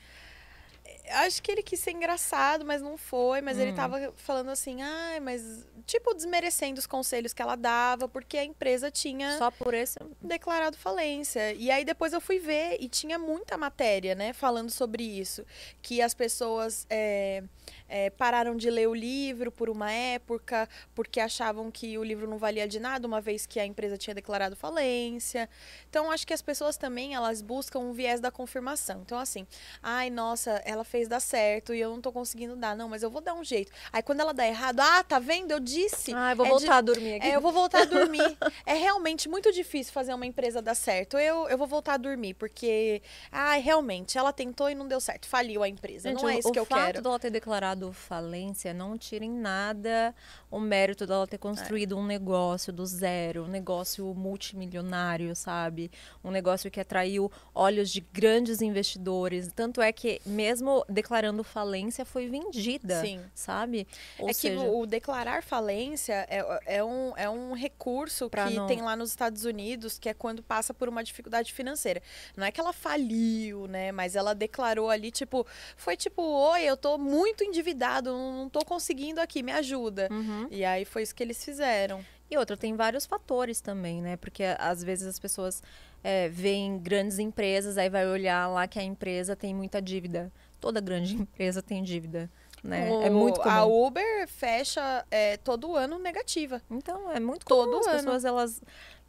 Acho 1.10 1.42
que 1.42 1.52
ele 1.52 1.64
quis 1.64 1.80
ser 1.80 1.92
engraçado, 1.92 2.66
mas 2.66 2.82
não 2.82 2.98
foi. 2.98 3.42
Mas 3.42 3.58
ele 3.58 3.72
Hum. 3.72 3.76
tava 3.76 4.14
falando 4.18 4.50
assim, 4.50 4.82
ai, 4.82 5.20
mas. 5.20 5.68
Tipo, 5.86 6.14
desmerecendo 6.14 6.78
os 6.80 6.86
conselhos 6.86 7.34
que 7.34 7.42
ela 7.42 7.56
dava, 7.56 8.08
porque 8.08 8.38
a 8.38 8.44
empresa 8.46 8.92
tinha 8.92 9.38
Só 9.38 9.50
por 9.50 9.74
esse. 9.74 9.98
declarado 10.22 10.78
falência. 10.78 11.54
E 11.54 11.72
aí 11.72 11.84
depois 11.84 12.14
eu 12.14 12.22
fui 12.22 12.38
ver 12.38 12.78
e 12.80 12.88
tinha 12.88 13.18
muita 13.18 13.58
matéria, 13.58 14.14
né, 14.14 14.32
falando 14.34 14.70
sobre 14.70 15.04
isso. 15.04 15.44
Que 15.82 16.00
as 16.02 16.14
pessoas 16.14 16.86
é, 16.92 17.42
é, 17.88 18.10
pararam 18.12 18.56
de 18.56 18.70
ler 18.70 18.88
o 18.88 18.94
livro 18.94 19.52
por 19.52 19.68
uma 19.70 19.92
época, 19.92 20.70
porque 20.94 21.20
achavam 21.20 21.72
que 21.72 21.98
o 21.98 22.04
livro 22.04 22.28
não 22.30 22.38
valia 22.38 22.68
de 22.68 22.80
nada, 22.80 23.08
uma 23.08 23.20
vez 23.22 23.48
que 23.48 23.60
a 23.60 23.66
empresa 23.66 23.98
tinha 23.98 24.14
declarado 24.14 24.56
falência. 24.56 25.50
Então, 25.90 26.12
acho 26.12 26.28
que 26.28 26.34
as 26.34 26.42
pessoas 26.42 26.78
também, 26.78 27.16
elas 27.16 27.42
buscam 27.42 27.80
um 27.80 27.94
viés 27.94 28.20
da 28.20 28.30
confirmação. 28.30 29.02
Então, 29.02 29.18
assim, 29.18 29.48
ai, 29.82 30.10
nossa, 30.12 30.62
ela 30.66 30.84
fez 30.84 30.99
dar 31.08 31.20
certo 31.20 31.74
e 31.74 31.80
eu 31.80 31.90
não 31.92 32.02
tô 32.02 32.12
conseguindo 32.12 32.56
dar. 32.56 32.76
Não, 32.76 32.90
mas 32.90 33.04
eu 33.04 33.10
vou 33.10 33.22
dar 33.22 33.34
um 33.34 33.44
jeito. 33.44 33.72
Aí, 33.94 34.02
quando 34.02 34.20
ela 34.20 34.34
dá 34.34 34.46
errado, 34.48 34.80
ah, 34.80 35.04
tá 35.04 35.20
vendo? 35.20 35.52
Eu 35.52 35.60
disse. 35.60 36.14
Ah, 36.14 36.32
eu 36.32 36.36
vou 36.36 36.46
É 36.46 36.50
voltar 36.50 36.66
de- 36.66 36.72
a 36.72 36.82
dormir 36.82 37.14
aqui. 37.16 37.28
É, 37.28 37.36
eu 37.36 37.42
vou 37.42 37.52
voltar 37.52 37.82
a 37.82 37.86
dormir. 37.86 38.38
é 38.66 38.74
realmente 38.74 39.30
muito 39.30 39.52
difícil 39.52 39.94
fazer 39.94 40.14
uma 40.14 40.26
empresa 40.26 40.62
dar 40.62 40.76
certo. 40.76 41.18
Eu, 41.18 41.48
eu 41.48 41.58
vou 41.58 41.68
voltar 41.68 41.94
a 41.94 41.98
dormir, 41.98 42.34
porque, 42.34 43.02
ah, 43.32 43.54
realmente, 43.56 44.18
ela 44.18 44.34
tentou 44.34 44.70
e 44.70 44.76
não 44.76 44.88
deu 44.88 45.00
certo. 45.00 45.28
Faliu 45.28 45.64
a 45.64 45.70
empresa. 45.70 46.10
Gente, 46.10 46.22
não 46.22 46.30
é 46.30 46.36
o- 46.36 46.40
isso 46.40 46.52
que 46.52 46.60
o 46.60 46.62
eu 46.62 46.66
fato 46.66 46.86
quero. 46.86 47.02
dela 47.02 47.20
ter 47.20 47.30
declarado 47.30 47.92
falência 47.94 48.74
não 48.74 48.98
tira 48.98 49.24
em 49.26 49.32
nada 49.32 50.14
o 50.52 50.60
mérito 50.60 51.06
dela 51.06 51.28
ter 51.28 51.38
construído 51.38 51.98
um 51.98 52.06
negócio 52.06 52.74
do 52.74 52.86
zero, 52.86 53.44
um 53.44 53.48
negócio 53.48 54.14
multimilionário, 54.16 55.36
sabe? 55.36 55.92
Um 56.24 56.32
negócio 56.32 56.70
que 56.72 56.80
atraiu 56.80 57.32
olhos 57.54 57.90
de 57.92 58.02
grandes 58.02 58.62
investidores. 58.62 59.52
Tanto 59.56 59.82
é 59.82 59.92
que, 59.92 60.22
mesmo 60.26 60.84
declarando 60.90 61.44
falência, 61.44 62.04
foi 62.06 62.28
vendida, 62.28 63.02
Sim. 63.02 63.22
sabe? 63.34 63.88
Ou 64.18 64.30
é 64.30 64.34
seja, 64.34 64.56
que 64.56 64.60
o, 64.68 64.80
o 64.80 64.86
declarar 64.86 65.44
falência 65.44 66.26
é, 66.30 66.62
é, 66.78 66.84
um, 66.84 67.14
é 67.16 67.30
um 67.30 67.54
recurso 67.54 68.30
Pra 68.30 68.48
que 68.48 68.56
não- 68.56 68.68
tem 68.68 68.82
lá 68.82 68.96
nos 68.96 69.10
Estados 69.10 69.46
Unidos, 69.46 69.98
que 70.00 70.10
é 70.10 70.14
quando 70.14 70.42
passa 70.42 70.74
por 70.74 70.90
uma 70.90 71.04
dificuldade 71.04 71.54
financeira. 71.54 72.02
Não 72.36 72.46
é 72.46 72.52
que 72.52 72.60
ela 72.60 72.74
faliu, 72.74 73.68
né? 73.68 73.92
Mas 73.92 74.16
ela 74.16 74.34
declarou 74.34 74.90
ali, 74.90 75.12
tipo, 75.12 75.46
foi 75.78 75.96
tipo, 75.96 76.22
oi, 76.22 76.64
eu 76.64 76.76
tô 76.78 76.98
muito 76.98 77.44
endividado, 77.44 78.12
não, 78.12 78.34
não 78.40 78.50
tô 78.50 78.66
conseguindo 78.66 79.22
aqui, 79.22 79.44
me 79.44 79.52
ajuda. 79.52 80.08
Uhum. 80.12 80.39
E 80.52 80.64
aí 80.66 80.86
foi 80.86 81.04
isso 81.04 81.14
que 81.16 81.24
eles 81.24 81.44
fizeram. 81.44 82.04
E 82.30 82.38
outra, 82.38 82.56
tem 82.56 82.76
vários 82.76 83.06
fatores 83.06 83.60
também, 83.60 84.02
né? 84.02 84.16
Porque 84.18 84.44
às 84.60 84.84
vezes 84.84 85.08
as 85.08 85.18
pessoas 85.20 85.64
é, 86.04 86.30
veem 86.30 86.78
grandes 86.78 87.18
empresas, 87.20 87.78
aí 87.78 87.90
vai 87.90 88.06
olhar 88.08 88.48
lá 88.48 88.68
que 88.68 88.78
a 88.80 88.84
empresa 88.84 89.36
tem 89.36 89.54
muita 89.54 89.82
dívida. 89.82 90.32
Toda 90.62 90.80
grande 90.80 91.16
empresa 91.22 91.62
tem 91.64 91.82
dívida, 91.84 92.30
né? 92.64 92.90
é 93.06 93.10
O- 93.10 93.14
muito 93.14 93.42
A 93.42 93.62
comum. 93.62 93.86
Uber 93.88 94.28
fecha 94.28 95.04
é, 95.10 95.38
todo 95.38 95.76
ano 95.76 95.98
negativa. 95.98 96.62
Então, 96.70 97.12
é 97.12 97.20
muito 97.20 97.46
Todo 97.46 97.66
comum. 97.72 97.80
As 97.80 97.88
ano. 97.88 97.98
pessoas, 97.98 98.26
elas 98.26 98.62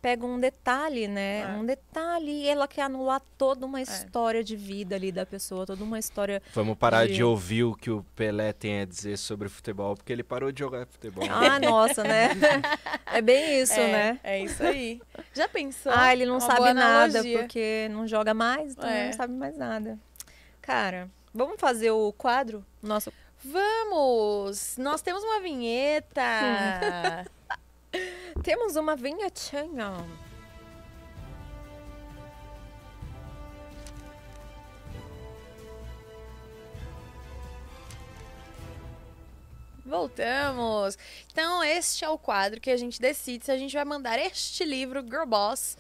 pegam 0.02 0.30
um 0.30 0.40
detalhe, 0.40 1.06
né? 1.06 1.40
É. 1.42 1.46
Um 1.48 1.64
detalhe 1.64 2.30
e 2.30 2.48
ela 2.48 2.66
quer 2.66 2.82
anular 2.82 3.20
toda 3.36 3.66
uma 3.66 3.80
história 3.82 4.42
de 4.42 4.56
vida 4.56 4.94
ali 4.96 5.12
da 5.12 5.26
pessoa, 5.26 5.66
toda 5.66 5.82
uma 5.84 5.98
história... 5.98 6.42
Vamos 6.54 6.76
parar 6.78 7.06
de- 7.06 7.14
de 7.14 7.22
ouvir 7.24 7.64
o 7.64 7.74
que 7.74 7.90
o 7.90 8.02
Pelé 8.16 8.52
tem 8.52 8.80
a 8.80 8.84
dizer 8.84 9.16
sobre 9.18 9.48
futebol, 9.48 9.94
porque 9.94 10.12
ele 10.12 10.22
parou 10.22 10.50
de 10.50 10.58
jogar 10.60 10.86
futebol. 10.86 11.24
Ah, 11.30 11.58
nossa, 11.60 12.02
né? 12.02 12.30
É 13.06 13.20
bem 13.20 13.60
isso, 13.60 13.74
é, 13.74 13.92
né? 13.92 14.20
É 14.24 14.42
isso 14.42 14.62
aí. 14.62 15.00
Já 15.34 15.48
pensou? 15.48 15.92
Ah, 15.94 16.12
ele 16.12 16.24
não 16.26 16.34
Uma 16.34 16.40
sabe 16.40 16.72
nada 16.72 17.04
analogia. 17.04 17.38
porque 17.38 17.88
não 17.90 18.06
joga 18.06 18.32
mais, 18.32 18.72
então 18.72 18.88
É. 18.88 19.06
não 19.06 19.12
sabe 19.12 19.32
mais 19.34 19.56
nada. 19.56 19.98
Cara, 20.62 21.10
vamos 21.34 21.56
fazer 21.58 21.90
o 21.90 22.12
quadro? 22.12 22.64
Nosso 22.82 23.12
Vamos! 23.42 24.76
Nós 24.78 25.00
temos 25.02 25.22
uma 25.24 25.40
vinheta! 25.40 26.20
Temos 28.42 28.76
uma 28.76 28.96
vinhetinha. 28.96 30.06
Voltamos! 39.84 40.96
Então, 41.32 41.64
este 41.64 42.04
é 42.04 42.08
o 42.08 42.16
quadro 42.16 42.60
que 42.60 42.70
a 42.70 42.76
gente 42.76 43.00
decide 43.00 43.44
se 43.44 43.50
a 43.50 43.58
gente 43.58 43.74
vai 43.74 43.84
mandar 43.84 44.18
este 44.18 44.64
livro, 44.64 45.02
Girl 45.02 45.26
Boss, 45.26 45.76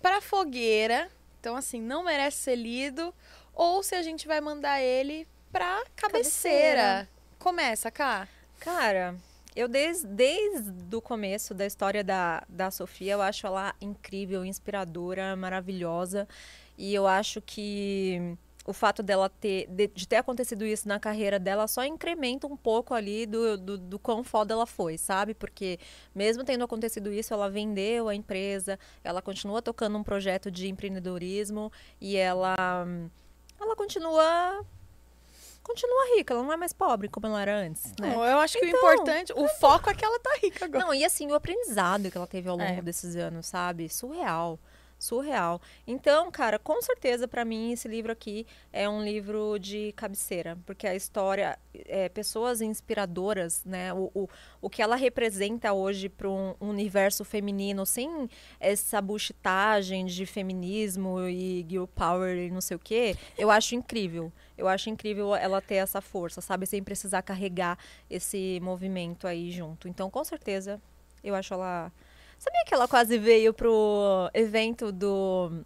pra 0.00 0.20
fogueira. 0.20 1.10
Então, 1.40 1.56
assim, 1.56 1.80
não 1.80 2.04
merece 2.04 2.36
ser 2.38 2.54
lido. 2.54 3.12
Ou 3.52 3.82
se 3.82 3.96
a 3.96 4.02
gente 4.02 4.28
vai 4.28 4.40
mandar 4.40 4.80
ele 4.80 5.26
pra 5.50 5.82
cabeceira. 5.96 5.98
Cabeceira. 5.98 7.08
Começa, 7.40 7.90
Cá. 7.90 8.28
Cara, 8.60 9.16
eu 9.54 9.68
desde, 9.68 10.06
desde 10.06 10.96
o 10.96 11.00
começo 11.00 11.54
da 11.54 11.66
história 11.66 12.04
da, 12.04 12.44
da 12.48 12.70
Sofia, 12.70 13.12
eu 13.14 13.22
acho 13.22 13.46
ela 13.46 13.74
incrível, 13.80 14.44
inspiradora, 14.44 15.34
maravilhosa. 15.36 16.28
E 16.78 16.94
eu 16.94 17.06
acho 17.06 17.42
que 17.42 18.36
o 18.64 18.72
fato 18.72 19.02
dela 19.02 19.28
ter, 19.28 19.66
de, 19.68 19.88
de 19.88 20.06
ter 20.06 20.16
acontecido 20.16 20.64
isso 20.64 20.86
na 20.86 21.00
carreira 21.00 21.38
dela 21.38 21.66
só 21.66 21.84
incrementa 21.84 22.46
um 22.46 22.56
pouco 22.56 22.94
ali 22.94 23.26
do, 23.26 23.56
do, 23.56 23.78
do 23.78 23.98
quão 23.98 24.22
foda 24.22 24.54
ela 24.54 24.66
foi, 24.66 24.96
sabe? 24.96 25.34
Porque 25.34 25.78
mesmo 26.14 26.44
tendo 26.44 26.64
acontecido 26.64 27.12
isso, 27.12 27.34
ela 27.34 27.50
vendeu 27.50 28.08
a 28.08 28.14
empresa, 28.14 28.78
ela 29.02 29.20
continua 29.20 29.60
tocando 29.60 29.98
um 29.98 30.02
projeto 30.02 30.50
de 30.50 30.68
empreendedorismo 30.68 31.72
e 32.00 32.16
ela, 32.16 32.54
ela 33.58 33.74
continua 33.74 34.64
continua 35.62 36.16
rica, 36.16 36.34
ela 36.34 36.42
não 36.42 36.52
é 36.52 36.56
mais 36.56 36.72
pobre 36.72 37.08
como 37.08 37.26
ela 37.26 37.40
era 37.42 37.56
antes, 37.56 37.92
né? 38.00 38.14
Não, 38.14 38.24
eu 38.24 38.38
acho 38.38 38.58
que 38.58 38.66
Então, 38.66 38.80
o 38.80 38.92
importante, 38.92 39.32
o 39.34 39.48
foco 39.60 39.90
é 39.90 39.94
que 39.94 40.04
ela 40.04 40.18
tá 40.18 40.30
rica 40.42 40.64
agora. 40.64 40.84
Não, 40.84 40.94
e 40.94 41.04
assim, 41.04 41.30
o 41.30 41.34
aprendizado 41.34 42.10
que 42.10 42.16
ela 42.16 42.26
teve 42.26 42.48
ao 42.48 42.56
longo 42.56 42.68
É. 42.78 42.82
desses 42.82 43.14
anos, 43.16 43.46
sabe? 43.46 43.88
Surreal. 43.88 44.58
Surreal. 44.98 45.62
Então, 45.86 46.30
cara, 46.30 46.58
com 46.58 46.82
certeza, 46.82 47.26
pra 47.26 47.42
mim, 47.42 47.72
esse 47.72 47.88
livro 47.88 48.12
aqui 48.12 48.46
é 48.70 48.86
um 48.86 49.02
livro 49.02 49.58
de 49.58 49.92
cabeceira. 49.96 50.58
Porque 50.66 50.86
a 50.86 50.94
história, 50.94 51.58
é, 51.86 52.10
pessoas 52.10 52.60
inspiradoras, 52.60 53.64
né? 53.64 53.94
O, 53.94 54.10
o, 54.14 54.28
o 54.60 54.68
que 54.68 54.82
ela 54.82 54.96
representa 54.96 55.72
hoje 55.72 56.10
para 56.10 56.28
um 56.28 56.54
universo 56.60 57.24
feminino, 57.24 57.86
sem 57.86 58.28
essa 58.60 59.00
buchitagem 59.00 60.04
de 60.04 60.26
feminismo 60.26 61.18
e 61.26 61.64
girl 61.66 61.86
power 61.86 62.36
e 62.36 62.50
não 62.50 62.60
sei 62.60 62.76
o 62.76 62.80
quê, 62.80 63.16
eu 63.38 63.50
acho 63.50 63.74
incrível. 63.74 64.30
Eu 64.60 64.68
acho 64.68 64.90
incrível 64.90 65.34
ela 65.34 65.60
ter 65.60 65.76
essa 65.76 66.00
força, 66.00 66.40
sabe? 66.40 66.66
Sem 66.66 66.82
precisar 66.82 67.22
carregar 67.22 67.78
esse 68.08 68.60
movimento 68.62 69.26
aí 69.26 69.50
junto. 69.50 69.88
Então, 69.88 70.10
com 70.10 70.22
certeza, 70.22 70.80
eu 71.24 71.34
acho 71.34 71.54
ela. 71.54 71.90
Sabia 72.38 72.64
que 72.66 72.72
ela 72.74 72.86
quase 72.86 73.18
veio 73.18 73.52
pro 73.54 74.30
evento 74.34 74.92
do. 74.92 75.62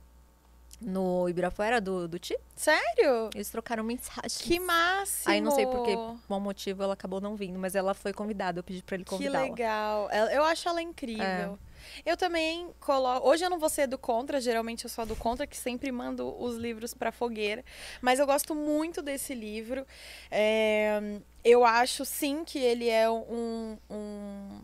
No 0.81 1.29
Ibirapuera 1.29 1.81
do, 1.81 2.07
do 2.09 2.19
Ti? 2.19 2.37
Sério? 2.57 3.31
Eles 3.35 3.49
trocaram 3.49 3.83
mensagens. 3.85 4.39
Que 4.39 4.59
máximo! 4.61 5.33
Aí 5.33 5.41
não 5.41 5.53
sei 5.53 5.67
por 5.67 5.85
que 5.85 5.95
bom 6.29 6.41
motivo 6.41 6.83
ela 6.83 6.93
acabou 6.95 7.21
não 7.21 7.37
vindo, 7.37 7.59
mas 7.59 7.75
ela 7.75 7.95
foi 7.95 8.13
convidada. 8.13 8.59
Eu 8.59 8.65
pedi 8.65 8.83
pra 8.83 8.97
ele 8.97 9.05
Que 9.05 9.11
convidá-la. 9.11 9.41
legal. 9.45 10.11
Eu 10.11 10.43
acho 10.45 10.69
ela 10.69 10.83
incrível. 10.83 11.25
É. 11.25 11.51
Eu 12.05 12.17
também 12.17 12.69
coloco. 12.81 13.29
Hoje 13.29 13.45
eu 13.45 13.51
não 13.51 13.59
vou 13.59 13.69
ser 13.69 13.87
do 13.87 13.99
contra, 13.99 14.41
geralmente 14.41 14.85
eu 14.85 14.91
sou 14.91 15.05
do 15.07 15.17
contra, 15.17 15.47
que 15.47 15.57
sempre 15.57 15.91
mando 15.93 16.35
os 16.43 16.57
livros 16.57 16.95
pra 16.95 17.13
fogueira. 17.13 17.65
Mas 18.01 18.19
eu 18.19 18.27
gosto 18.27 18.55
muito 18.55 19.03
desse 19.03 19.35
livro. 19.35 19.87
É, 20.31 21.21
Eu 21.45 21.65
acho 21.65 22.05
sim 22.05 22.45
que 22.45 22.59
ele 22.59 22.89
é 22.89 23.09
um, 23.11 23.77
um, 23.91 24.61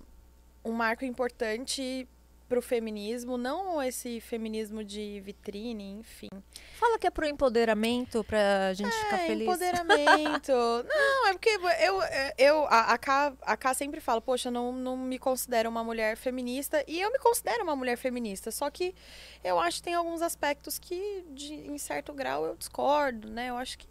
um 0.65 0.73
marco 0.73 1.05
importante 1.05 2.09
pro 2.51 2.61
feminismo, 2.61 3.39
não 3.39 3.81
esse 3.81 4.21
feminismo 4.21 4.83
de 4.83 5.21
vitrine, 5.21 6.01
enfim. 6.01 6.29
Fala 6.75 6.99
que 6.99 7.07
é 7.07 7.11
pro 7.11 7.25
empoderamento, 7.25 8.25
pra 8.25 8.75
gente 8.75 8.91
ficar 8.91 9.21
É, 9.21 9.27
feliz. 9.29 9.47
empoderamento. 9.47 10.51
não, 10.85 11.29
é 11.29 11.33
porque 11.33 11.49
eu, 11.49 12.03
eu 12.37 12.65
a, 12.67 12.93
a, 12.95 12.99
Ká, 12.99 13.33
a 13.41 13.75
sempre 13.75 14.01
fala, 14.01 14.21
poxa, 14.21 14.49
eu 14.49 14.53
não, 14.53 14.73
não 14.73 14.97
me 14.97 15.17
considero 15.17 15.71
uma 15.71 15.85
mulher 15.85 16.17
feminista. 16.17 16.83
E 16.89 17.01
eu 17.01 17.13
me 17.13 17.21
considero 17.21 17.63
uma 17.63 17.77
mulher 17.77 17.97
feminista. 17.97 18.51
Só 18.51 18.69
que 18.69 18.97
eu 19.45 19.61
acho 19.61 19.77
que 19.77 19.85
tem 19.85 19.95
alguns 19.95 20.21
aspectos 20.21 20.77
que, 20.77 21.25
de, 21.31 21.55
em 21.55 21.79
certo 21.79 22.13
grau, 22.13 22.45
eu 22.47 22.57
discordo, 22.57 23.31
né? 23.31 23.51
Eu 23.51 23.57
acho 23.59 23.79
que, 23.79 23.87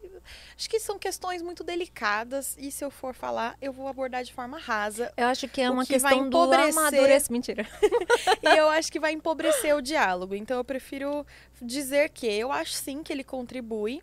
acho 0.58 0.70
que 0.70 0.80
são 0.82 1.00
questões 1.00 1.42
muito 1.42 1.64
delicadas. 1.64 2.58
E 2.60 2.70
se 2.72 2.84
eu 2.84 2.92
for 2.92 3.14
falar, 3.14 3.56
eu 3.62 3.72
vou 3.72 3.88
abordar 3.88 4.22
de 4.22 4.34
forma 4.34 4.60
rasa. 4.60 5.14
Eu 5.16 5.28
acho 5.28 5.48
que 5.48 5.62
é 5.62 5.70
uma 5.72 5.86
que 5.86 5.94
questão 5.94 6.30
do 6.30 6.38
amadurecimento. 6.38 7.32
Mentira. 7.32 7.66
e 8.54 8.58
eu 8.58 8.70
acho 8.70 8.92
que 8.92 9.00
vai 9.00 9.12
empobrecer 9.12 9.76
o 9.76 9.82
diálogo. 9.82 10.36
Então 10.36 10.58
eu 10.58 10.64
prefiro 10.64 11.26
dizer 11.62 12.10
que 12.10 12.28
eu 12.28 12.52
acho 12.52 12.74
sim 12.74 13.04
que 13.04 13.12
ele 13.12 13.24
contribui 13.24 14.02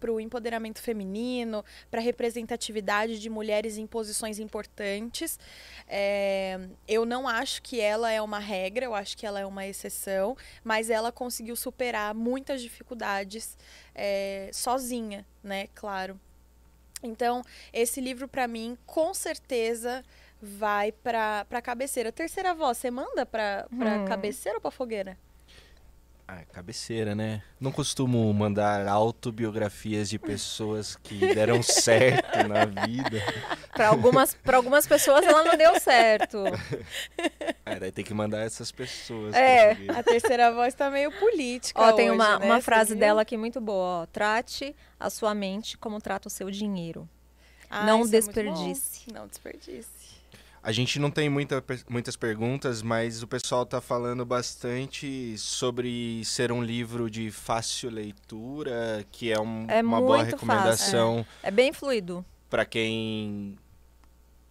para 0.00 0.10
o 0.10 0.20
empoderamento 0.20 0.80
feminino, 0.80 1.64
para 1.90 2.00
a 2.00 2.02
representatividade 2.02 3.18
de 3.18 3.28
mulheres 3.28 3.76
em 3.76 3.86
posições 3.86 4.38
importantes. 4.38 5.38
É, 5.86 6.58
eu 6.86 7.04
não 7.04 7.28
acho 7.28 7.62
que 7.62 7.80
ela 7.80 8.10
é 8.10 8.20
uma 8.20 8.38
regra, 8.38 8.84
eu 8.84 8.94
acho 8.94 9.16
que 9.16 9.26
ela 9.26 9.40
é 9.40 9.46
uma 9.46 9.66
exceção, 9.66 10.36
mas 10.64 10.90
ela 10.90 11.12
conseguiu 11.12 11.54
superar 11.54 12.14
muitas 12.14 12.62
dificuldades 12.62 13.56
é, 13.94 14.50
sozinha, 14.52 15.26
né? 15.42 15.68
Claro. 15.74 16.18
Então, 17.02 17.44
esse 17.72 18.00
livro, 18.00 18.26
para 18.26 18.48
mim, 18.48 18.76
com 18.84 19.14
certeza 19.14 20.04
vai 20.40 20.92
pra, 20.92 21.44
pra 21.48 21.60
cabeceira. 21.62 22.12
Terceira 22.12 22.54
voz, 22.54 22.78
você 22.78 22.90
manda 22.90 23.24
pra, 23.26 23.66
pra 23.78 23.96
Hum. 23.98 24.04
cabeceira 24.04 24.58
ou 24.58 24.62
pra 24.62 24.70
fogueira? 24.70 25.16
Ah, 26.30 26.44
cabeceira, 26.52 27.14
né? 27.14 27.42
Não 27.58 27.72
costumo 27.72 28.30
mandar 28.34 28.86
autobiografias 28.86 30.10
de 30.10 30.18
pessoas 30.20 30.94
que 30.96 31.18
deram 31.34 31.62
certo 31.62 32.46
na 32.46 32.66
vida. 32.66 33.22
Pra 33.72 33.88
algumas, 33.88 34.34
pra 34.34 34.58
algumas 34.58 34.86
pessoas 34.86 35.24
ela 35.24 35.42
não 35.42 35.56
deu 35.56 35.80
certo. 35.80 36.44
Ah, 37.64 37.74
daí 37.80 37.90
tem 37.90 38.04
que 38.04 38.12
mandar 38.12 38.40
essas 38.40 38.70
pessoas. 38.70 39.34
É. 39.34 39.72
A 39.96 40.02
terceira 40.02 40.52
voz 40.52 40.74
tá 40.74 40.90
meio 40.90 41.10
política. 41.18 41.80
Ó, 41.80 41.92
tem 41.92 42.10
hoje, 42.10 42.20
uma, 42.20 42.38
né? 42.38 42.44
uma 42.44 42.60
frase 42.60 42.90
viu? 42.90 43.00
dela 43.00 43.22
aqui 43.22 43.38
muito 43.38 43.58
boa, 43.58 44.02
ó. 44.02 44.06
Trate 44.06 44.76
a 45.00 45.08
sua 45.08 45.34
mente 45.34 45.78
como 45.78 45.98
trata 45.98 46.28
o 46.28 46.30
seu 46.30 46.50
dinheiro. 46.50 47.08
Ah, 47.70 47.84
não 47.86 48.02
é 48.02 48.06
desperdice. 48.06 49.04
bom. 49.08 49.14
Não 49.20 49.26
desperdice. 49.26 49.88
A 50.68 50.70
gente 50.72 50.98
não 50.98 51.10
tem 51.10 51.30
muita, 51.30 51.64
muitas 51.88 52.14
perguntas, 52.14 52.82
mas 52.82 53.22
o 53.22 53.26
pessoal 53.26 53.64
tá 53.64 53.80
falando 53.80 54.22
bastante 54.26 55.34
sobre 55.38 56.22
ser 56.26 56.52
um 56.52 56.62
livro 56.62 57.08
de 57.10 57.30
fácil 57.30 57.88
leitura, 57.88 59.02
que 59.10 59.32
é, 59.32 59.40
um- 59.40 59.64
É 59.66 59.80
uma 59.80 59.98
boa 59.98 60.18
muito 60.18 60.32
recomendação 60.32 61.24
É 61.42 61.50
bem 61.50 61.72
fluido. 61.72 62.22
para 62.50 62.66
quem 62.66 63.56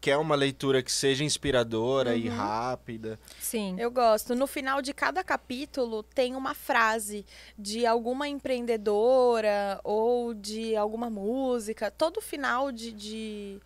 quer 0.01 0.17
uma 0.17 0.33
leitura 0.33 0.81
que 0.81 0.91
seja 0.91 1.23
inspiradora 1.23 2.15
e 2.15 2.29
Uhum. 2.29 2.35
rápida. 2.35 3.19
Sim. 3.39 3.75
Eu 3.77 3.91
gosto. 3.91 4.33
No 4.33 4.47
final 4.47 4.81
de 4.81 4.95
cada 4.95 5.23
capítulo 5.23 6.01
tem 6.01 6.35
uma 6.35 6.55
frase 6.55 7.23
de 7.55 7.85
alguma 7.85 8.27
empreendedora 8.27 9.79
ou 9.83 10.33
de 10.33 10.75
alguma 10.75 11.11
música. 11.11 11.91
Todo 11.91 12.21
final 12.21 12.71
de, 12.71 12.91
de, 12.91 13.59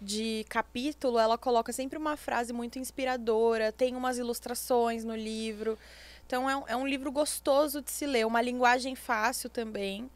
de 0.00 0.44
capítulo 0.48 1.18
ela 1.18 1.36
coloca 1.38 1.72
sempre 1.72 1.98
uma 1.98 2.16
frase 2.16 2.52
muito 2.52 2.78
inspiradora. 2.78 3.72
Tem 3.72 3.94
umas 3.96 4.18
ilustrações 4.18 5.04
no 5.04 5.16
livro. 5.16 5.78
Então 6.26 6.48
é 6.48 6.56
um, 6.56 6.64
é 6.68 6.76
um 6.76 6.86
livro 6.86 7.10
gostoso 7.10 7.80
de 7.82 7.90
se 7.90 8.06
ler, 8.06 8.26
uma 8.26 8.40
linguagem 8.42 8.94
fácil 8.94 9.48
também. 9.50 10.10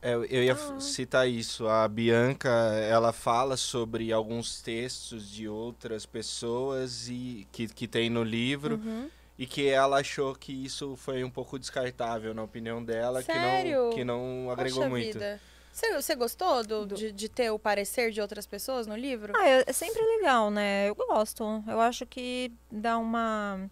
É, 0.00 0.14
eu 0.14 0.24
ia 0.44 0.52
Ah. 0.54 0.80
citar 0.80 1.28
isso. 1.28 1.66
A 1.66 1.88
Bianca, 1.88 2.48
ela 2.48 3.12
fala 3.12 3.56
sobre 3.56 4.12
alguns 4.12 4.62
textos 4.62 5.28
de 5.28 5.48
outras 5.48 6.06
pessoas 6.06 7.08
e 7.08 7.46
que, 7.50 7.66
que 7.66 7.88
tem 7.88 8.08
no 8.08 8.22
livro 8.22 8.76
Uhum. 8.76 9.10
e 9.36 9.44
que 9.44 9.66
ela 9.68 9.98
achou 9.98 10.36
que 10.36 10.52
isso 10.52 10.94
foi 10.96 11.24
um 11.24 11.30
pouco 11.30 11.58
descartável 11.58 12.32
na 12.32 12.44
opinião 12.44 12.82
dela, 12.84 13.24
que 13.24 13.32
Sério? 13.32 13.84
não 13.86 13.90
que 13.90 14.04
não 14.04 14.50
agregou 14.52 14.78
Poxa 14.78 14.88
muito. 14.88 15.12
vida. 15.14 15.40
Você, 15.72 16.14
gostou 16.16 16.62
do, 16.64 16.86
Do- 16.86 16.94
De, 16.96 17.12
de 17.12 17.28
ter 17.28 17.50
o 17.50 17.58
parecer 17.58 18.10
de 18.10 18.20
outras 18.20 18.46
pessoas 18.46 18.86
no 18.86 18.96
livro? 18.96 19.32
Ah, 19.36 19.48
é, 19.48 19.64
é 19.66 19.72
sempre 19.72 20.02
legal, 20.02 20.50
né? 20.50 20.88
Eu 20.88 20.94
gosto. 20.94 21.62
Eu 21.66 21.80
acho 21.80 22.04
que 22.06 22.52
dá 22.70 22.98
uma. 22.98 23.70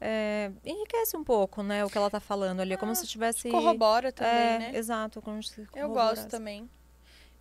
é, 0.00 0.50
enriquece 0.64 1.16
um 1.16 1.24
pouco, 1.24 1.62
né? 1.62 1.84
O 1.84 1.90
que 1.90 1.98
ela 1.98 2.08
tá 2.10 2.20
falando 2.20 2.60
ali. 2.60 2.74
É 2.74 2.76
como 2.76 2.92
Ah, 2.92 2.94
se 2.94 3.06
tivesse. 3.06 3.50
Corrobora 3.50 4.12
também, 4.12 4.32
é, 4.32 4.58
né? 4.58 4.72
Exato. 4.74 5.20
Como 5.20 5.42
se 5.42 5.66
Eu 5.74 5.88
gosto 5.88 6.28
também. 6.28 6.68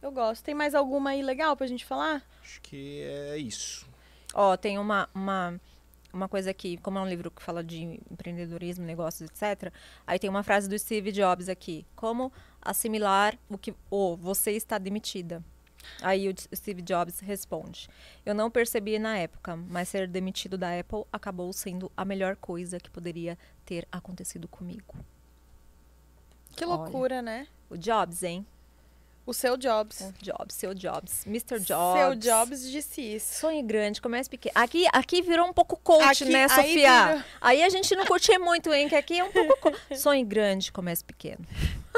Eu 0.02 0.12
gosto. 0.12 0.44
Tem 0.44 0.56
mais 0.56 0.74
alguma 0.76 1.12
aí 1.12 1.22
legal 1.22 1.56
pra 1.56 1.68
gente 1.68 1.86
falar? 1.86 2.22
Acho 2.42 2.60
que 2.62 3.02
é 3.04 3.38
isso. 3.38 3.88
Ó, 4.34 4.58
tem 4.58 4.78
uma, 4.80 5.08
uma, 5.14 5.60
uma 6.14 6.30
coisa 6.30 6.52
aqui, 6.52 6.78
como 6.78 7.00
é 7.00 7.02
um 7.02 7.08
livro 7.08 7.32
que 7.32 7.42
fala 7.42 7.64
de 7.64 8.00
empreendedorismo, 8.10 8.86
negócios, 8.86 9.30
etc. 9.30 9.74
Aí 10.06 10.20
tem 10.20 10.30
uma 10.30 10.44
frase 10.44 10.70
do 10.70 10.78
Steve 10.78 11.12
Jobs 11.12 11.50
aqui. 11.50 11.86
Como 11.96 12.32
assimilar 12.62 13.38
o 13.50 13.58
que. 13.58 13.74
Ou 13.90 14.16
você 14.16 14.52
está 14.52 14.78
demitida. 14.78 15.44
Aí 16.02 16.30
o 16.30 16.36
Steve 16.56 16.82
Jobs 16.82 17.20
responde: 17.20 17.90
Eu 18.26 18.34
não 18.34 18.50
percebi 18.50 18.98
na 19.00 19.18
época, 19.18 19.56
mas 19.56 19.90
ser 19.90 20.08
demitido 20.08 20.58
da 20.58 20.80
Apple 20.80 21.04
acabou 21.12 21.52
sendo 21.52 21.92
a 21.98 22.06
melhor 22.06 22.36
coisa 22.36 22.80
que 22.80 22.90
poderia 22.90 23.38
ter 23.66 23.88
acontecido 23.92 24.48
comigo. 24.48 24.96
Que 26.56 26.64
Olha. 26.64 26.76
loucura, 26.76 27.22
né? 27.22 27.48
O 27.70 27.78
Jobs, 27.78 28.24
hein? 28.24 28.46
O 29.26 29.34
seu 29.34 29.56
Jobs. 29.56 30.02
O 30.02 30.14
Jobs, 30.22 30.54
seu 30.56 30.74
Jobs. 30.74 31.26
Mr. 31.26 31.58
Jobs. 31.60 32.00
Seu 32.02 32.16
Jobs 32.16 32.70
disse 32.70 33.02
isso. 33.02 33.40
Sonhe 33.40 33.62
grande, 33.64 34.02
comece 34.02 34.30
pequeno. 34.30 34.52
Aqui, 34.56 34.86
aqui 34.92 35.22
virou 35.22 35.48
um 35.48 35.54
pouco 35.54 35.78
coach, 35.78 36.24
Aqui- 36.24 36.26
né, 36.26 36.44
aí 36.44 36.50
Sofia? 36.50 37.06
virou- 37.08 37.24
Aí 37.40 37.64
a 37.64 37.70
gente 37.70 37.96
não 37.96 38.06
curte 38.06 38.38
muito, 38.38 38.74
hein? 38.74 38.90
Que 38.90 38.96
aqui 38.96 39.20
é 39.20 39.24
um 39.24 39.32
pouco. 39.32 39.58
co- 39.62 39.74
Sonhe 39.96 40.26
grande, 40.26 40.72
comece 40.74 41.06
pequeno. 41.06 41.46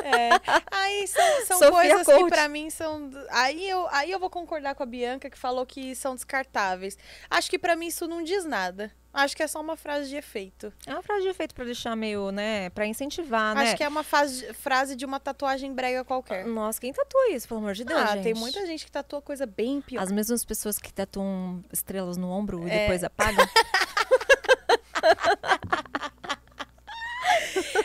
É. 0.03 0.29
Aí 0.69 1.07
são, 1.07 1.45
são 1.57 1.71
coisas 1.71 2.05
que 2.05 2.13
Coach. 2.13 2.29
pra 2.29 2.47
mim 2.47 2.69
são. 2.69 3.09
Aí 3.29 3.67
eu, 3.67 3.87
aí 3.89 4.11
eu 4.11 4.19
vou 4.19 4.29
concordar 4.29 4.75
com 4.75 4.83
a 4.83 4.85
Bianca 4.85 5.29
que 5.29 5.37
falou 5.37 5.65
que 5.65 5.95
são 5.95 6.13
descartáveis. 6.13 6.95
Acho 7.29 7.49
que 7.49 7.57
pra 7.57 7.75
mim 7.75 7.87
isso 7.87 8.05
não 8.07 8.21
diz 8.21 8.45
nada. 8.45 8.91
Acho 9.17 9.35
que 9.35 9.41
é 9.43 9.47
só 9.47 9.61
uma 9.61 9.77
frase 9.77 10.09
de 10.09 10.17
efeito. 10.17 10.73
É 10.85 10.91
uma 10.91 11.01
frase 11.01 11.21
de 11.23 11.29
efeito 11.29 11.55
pra 11.55 11.63
deixar 11.63 11.95
meio, 11.95 12.31
né? 12.31 12.69
Pra 12.71 12.85
incentivar, 12.85 13.55
né? 13.55 13.61
Acho 13.63 13.77
que 13.77 13.83
é 13.83 13.87
uma 13.87 14.03
fase- 14.03 14.51
frase 14.53 14.93
de 14.95 15.05
uma 15.05 15.19
tatuagem 15.21 15.73
brega 15.73 16.03
qualquer. 16.03 16.45
Nossa, 16.45 16.81
quem 16.81 16.91
tatua 16.91 17.29
isso, 17.29 17.47
pelo 17.47 17.61
amor 17.61 17.73
de 17.73 17.85
Deus, 17.85 17.99
ah, 18.01 18.07
gente? 18.07 18.23
tem 18.23 18.33
muita 18.33 18.65
gente 18.65 18.83
que 18.85 18.91
tatua 18.91 19.21
coisa 19.21 19.45
bem 19.45 19.79
pior. 19.81 20.03
As 20.03 20.11
mesmas 20.11 20.43
pessoas 20.43 20.77
que 20.77 20.91
tatuam 20.93 21.63
estrelas 21.71 22.17
no 22.17 22.29
ombro 22.29 22.67
e 22.67 22.71
É. 22.71 22.79
depois 22.81 23.03
apagam. 23.07 23.47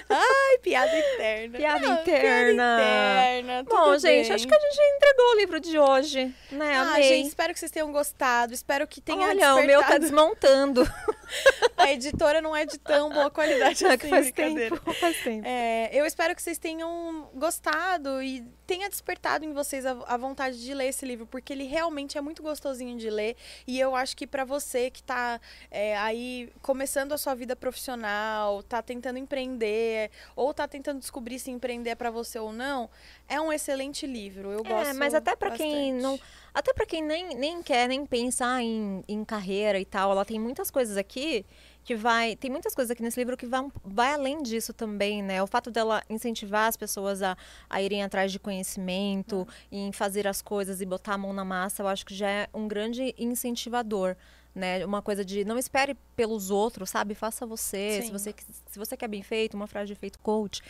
Ai, 0.08 0.58
piada 0.62 0.98
interna. 0.98 1.58
Piada 1.58 1.86
Não, 1.86 2.00
interna. 2.02 2.76
Piada 2.76 3.38
interna. 3.38 3.62
Bom, 3.64 3.98
gente, 3.98 4.26
bem. 4.26 4.34
acho 4.34 4.46
que 4.48 4.54
a 4.54 4.58
gente 4.58 4.78
entregou 4.96 5.30
o 5.32 5.36
livro 5.36 5.60
de 5.60 5.78
hoje, 5.78 6.34
né? 6.50 6.76
Ah, 6.76 6.82
Amei. 6.94 7.02
gente, 7.04 7.28
espero 7.28 7.52
que 7.52 7.58
vocês 7.60 7.70
tenham 7.70 7.90
gostado. 7.92 8.52
Espero 8.52 8.86
que 8.86 9.00
tenha 9.00 9.28
Olha, 9.28 9.54
o 9.54 9.64
meu 9.64 9.80
tá 9.82 9.98
despertado. 9.98 10.00
desmontando. 10.00 10.82
A 11.76 11.92
editora 11.92 12.40
não 12.40 12.54
é 12.54 12.66
de 12.66 12.78
tão 12.78 13.10
boa 13.10 13.30
qualidade 13.30 13.84
É 13.84 13.94
assim, 13.94 14.08
faz 14.08 14.30
tempo, 14.32 14.94
faz 14.94 15.22
tempo. 15.22 15.46
É, 15.46 15.90
eu 15.92 16.04
espero 16.04 16.34
que 16.34 16.42
vocês 16.42 16.58
tenham 16.58 17.30
gostado 17.34 18.22
e 18.22 18.44
tenha 18.66 18.88
despertado 18.88 19.44
em 19.44 19.52
vocês 19.52 19.84
a, 19.86 19.92
a 20.06 20.16
vontade 20.16 20.62
de 20.62 20.74
ler 20.74 20.88
esse 20.88 21.04
livro, 21.04 21.26
porque 21.26 21.52
ele 21.52 21.64
realmente 21.64 22.18
é 22.18 22.20
muito 22.20 22.42
gostosinho 22.42 22.96
de 22.98 23.10
ler. 23.10 23.36
E 23.66 23.80
eu 23.80 23.96
acho 23.96 24.16
que 24.16 24.26
para 24.26 24.44
você 24.44 24.90
que 24.90 25.02
tá 25.02 25.40
é, 25.70 25.96
aí 25.98 26.52
começando 26.62 27.12
a 27.12 27.18
sua 27.18 27.34
vida 27.34 27.56
profissional, 27.56 28.62
tá 28.62 28.82
tentando 28.82 29.18
empreender, 29.18 30.10
ou 30.36 30.52
tá 30.52 30.68
tentando 30.68 31.00
descobrir 31.00 31.38
se 31.38 31.50
empreender 31.50 31.90
é 31.90 31.94
para 31.94 32.10
você 32.10 32.38
ou 32.38 32.52
não, 32.52 32.88
é 33.30 33.40
um 33.40 33.52
excelente 33.52 34.06
livro. 34.06 34.50
Eu 34.50 34.64
gosto. 34.64 34.88
É, 34.88 34.92
mas 34.92 35.14
até 35.14 35.36
pra 35.36 35.52
quem 35.52 35.94
não. 35.94 36.18
Até 36.52 36.74
pra 36.74 36.84
quem 36.84 37.00
nem, 37.00 37.36
nem 37.36 37.62
quer 37.62 37.88
nem 37.88 38.04
pensar 38.04 38.60
em, 38.60 39.04
em 39.06 39.24
carreira 39.24 39.78
e 39.78 39.84
tal, 39.84 40.10
ela 40.10 40.24
tem 40.24 40.38
muitas 40.38 40.68
coisas 40.68 40.96
aqui 40.96 41.46
que 41.84 41.94
vai. 41.94 42.34
Tem 42.34 42.50
muitas 42.50 42.74
coisas 42.74 42.90
aqui 42.90 43.04
nesse 43.04 43.20
livro 43.20 43.36
que 43.36 43.46
vai, 43.46 43.64
vai 43.84 44.14
além 44.14 44.42
disso 44.42 44.72
também, 44.72 45.22
né? 45.22 45.40
O 45.40 45.46
fato 45.46 45.70
dela 45.70 46.02
incentivar 46.10 46.66
as 46.66 46.76
pessoas 46.76 47.22
a, 47.22 47.36
a 47.70 47.80
irem 47.80 48.02
atrás 48.02 48.32
de 48.32 48.40
conhecimento, 48.40 49.46
em 49.70 49.92
fazer 49.92 50.26
as 50.26 50.42
coisas 50.42 50.80
e 50.80 50.84
botar 50.84 51.14
a 51.14 51.18
mão 51.18 51.32
na 51.32 51.44
massa, 51.44 51.84
eu 51.84 51.88
acho 51.88 52.04
que 52.04 52.14
já 52.14 52.28
é 52.28 52.48
um 52.52 52.66
grande 52.66 53.14
incentivador. 53.16 54.16
Né? 54.54 54.84
Uma 54.84 55.02
coisa 55.02 55.24
de 55.24 55.44
não 55.44 55.58
espere 55.58 55.96
pelos 56.16 56.50
outros, 56.50 56.90
sabe? 56.90 57.14
Faça 57.14 57.46
você. 57.46 58.02
Se 58.02 58.10
você, 58.10 58.34
se 58.66 58.78
você 58.78 58.96
quer 58.96 59.08
bem 59.08 59.22
feito, 59.22 59.54
uma 59.54 59.66
frase 59.66 59.86
de 59.86 59.92
efeito 59.92 60.18
coach. 60.18 60.62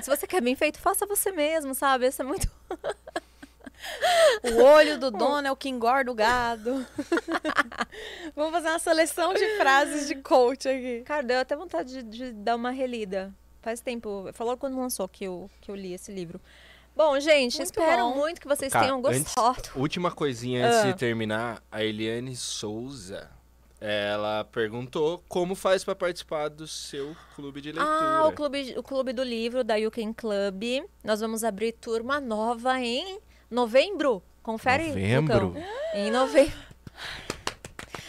Se 0.00 0.08
você 0.08 0.26
quer 0.26 0.40
bem 0.40 0.54
feito, 0.54 0.78
faça 0.78 1.06
você 1.06 1.30
mesmo, 1.32 1.74
sabe? 1.74 2.06
Isso 2.06 2.22
é 2.22 2.24
muito. 2.24 2.50
O 4.42 4.62
olho 4.62 4.98
do 4.98 5.10
dono 5.12 5.46
é 5.46 5.52
o 5.52 5.56
que 5.56 5.68
engorda 5.68 6.10
o 6.10 6.14
gado. 6.14 6.86
Vamos 8.34 8.52
fazer 8.52 8.68
uma 8.68 8.78
seleção 8.78 9.34
de 9.34 9.56
frases 9.56 10.08
de 10.08 10.14
coach 10.16 10.68
aqui. 10.68 11.02
Cara, 11.04 11.22
deu 11.22 11.40
até 11.40 11.56
vontade 11.56 12.02
de, 12.02 12.02
de 12.02 12.32
dar 12.32 12.56
uma 12.56 12.70
relida. 12.70 13.32
Faz 13.62 13.80
tempo. 13.80 14.30
Falou 14.32 14.56
quando 14.56 14.78
lançou 14.78 15.08
que 15.08 15.24
eu, 15.24 15.50
que 15.60 15.70
eu 15.70 15.74
li 15.74 15.92
esse 15.92 16.12
livro. 16.12 16.40
Bom, 16.96 17.18
gente, 17.18 17.56
Muito 17.56 17.62
espero 17.64 18.02
bom. 18.04 18.14
muito 18.16 18.40
que 18.40 18.46
vocês 18.46 18.72
Cara, 18.72 18.84
tenham 18.86 18.98
antes- 19.04 19.34
gostado. 19.34 19.70
Última 19.76 20.10
coisinha 20.12 20.66
antes 20.66 20.78
Ah. 20.78 20.86
de 20.92 20.94
terminar, 20.96 21.62
a 21.70 21.82
Eliane 21.82 22.36
Souza, 22.36 23.28
ela 23.80 24.44
perguntou 24.44 25.22
como 25.28 25.54
faz 25.56 25.82
pra 25.84 25.94
participar 25.94 26.48
do 26.48 26.66
seu 26.68 27.16
clube 27.34 27.60
de 27.60 27.72
leitura. 27.72 27.98
Ah, 28.00 28.26
o 28.28 28.32
clube, 28.32 28.74
o 28.78 28.82
clube 28.82 29.12
do 29.12 29.22
livro 29.24 29.64
da 29.64 29.74
You 29.74 29.90
Can 29.90 30.12
Club. 30.12 30.62
Nós 31.02 31.20
vamos 31.20 31.42
abrir 31.42 31.72
turma 31.72 32.20
nova 32.20 32.80
em 32.80 33.18
novembro. 33.50 34.22
Confere, 34.42 34.88
Novembro? 34.88 35.46
Lucão. 35.48 35.62
Em 35.94 36.10
novembro. 36.10 36.52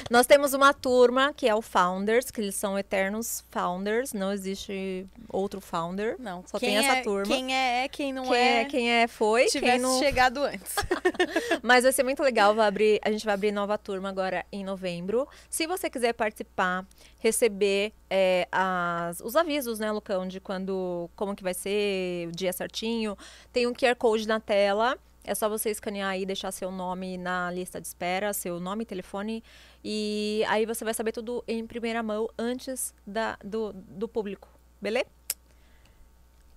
Nós 0.10 0.28
temos 0.28 0.54
uma 0.54 0.72
turma 0.72 1.34
que 1.34 1.48
é 1.48 1.56
o 1.56 1.64
Founders, 1.64 2.30
que 2.30 2.40
eles 2.40 2.54
são 2.54 2.78
eternos 2.78 3.44
Founders. 3.50 4.14
Não 4.14 4.32
existe 4.32 5.08
outro 5.28 5.60
Founder. 5.60 6.16
Não, 6.20 6.44
Só 6.46 6.60
quem 6.60 6.70
tem 6.70 6.78
essa 6.78 6.98
é, 6.98 7.02
turma. 7.02 7.26
Quem 7.26 7.56
é, 7.56 7.84
é, 7.84 7.88
quem 7.88 8.14
não 8.14 8.24
Quem 8.26 8.36
é, 8.36 8.62
é, 8.62 8.66
quem 8.66 8.92
é 8.92 9.08
foi, 9.08 9.42
quem 9.46 9.62
tivesse 9.62 9.80
não... 9.80 9.98
chegado 9.98 10.44
antes. 10.44 10.76
Mas 11.64 11.84
vai 11.84 11.92
ser 11.92 12.04
muito 12.04 12.22
legal, 12.22 12.54
vai 12.54 12.68
abrir, 12.68 13.00
a 13.04 13.12
gente 13.12 13.26
vai 13.26 13.34
abrir 13.34 13.52
nova 13.52 13.80
turma 13.80 14.08
agora 14.10 14.46
em 14.52 14.64
novembro. 14.64 15.28
Se 15.50 15.66
você 15.66 15.90
quiser 15.90 16.14
participar, 16.14 16.86
receber 17.18 17.92
é, 18.08 18.48
as- 18.52 19.22
os 19.22 19.36
avisos, 19.36 19.80
né, 19.80 19.92
Lucão, 19.92 20.28
de 20.28 20.40
quando, 20.40 21.10
como 21.16 21.36
que 21.36 21.42
vai 21.42 21.56
ser, 21.56 22.28
o 22.28 22.32
dia 22.32 22.54
certinho, 22.54 23.18
tem 23.52 23.66
um 23.66 23.74
QR 23.74 23.96
Code 23.96 24.28
na 24.28 24.40
tela. 24.40 25.00
É 25.28 25.34
só 25.34 25.50
você 25.50 25.72
escanear 25.72 26.18
e 26.20 26.26
deixar 26.26 26.52
seu 26.52 26.72
nome 26.72 27.18
na 27.18 27.50
lista 27.52 27.82
de 27.82 27.88
espera, 27.88 28.32
seu 28.32 28.60
nome 28.60 28.84
e 28.84 28.86
telefone. 28.86 29.44
E 29.84 30.44
aí 30.48 30.66
você 30.66 30.84
vai 30.86 30.94
saber 30.94 31.12
tudo 31.12 31.44
em 31.48 31.66
primeira 31.66 32.04
mão 32.04 32.30
antes 32.38 32.94
da, 33.08 33.38
do, 33.44 33.74
do 33.74 34.08
público. 34.08 34.48
Beleza? 34.80 35.08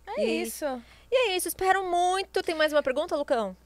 É 0.06 0.22
E- 0.24 0.42
isso. 0.42 0.64
E 1.10 1.16
é 1.30 1.36
isso, 1.36 1.48
espero 1.48 1.82
muito. 1.90 2.42
Tem 2.42 2.54
mais 2.54 2.72
uma 2.72 2.82
pergunta, 2.82 3.16
Lucão? 3.16 3.56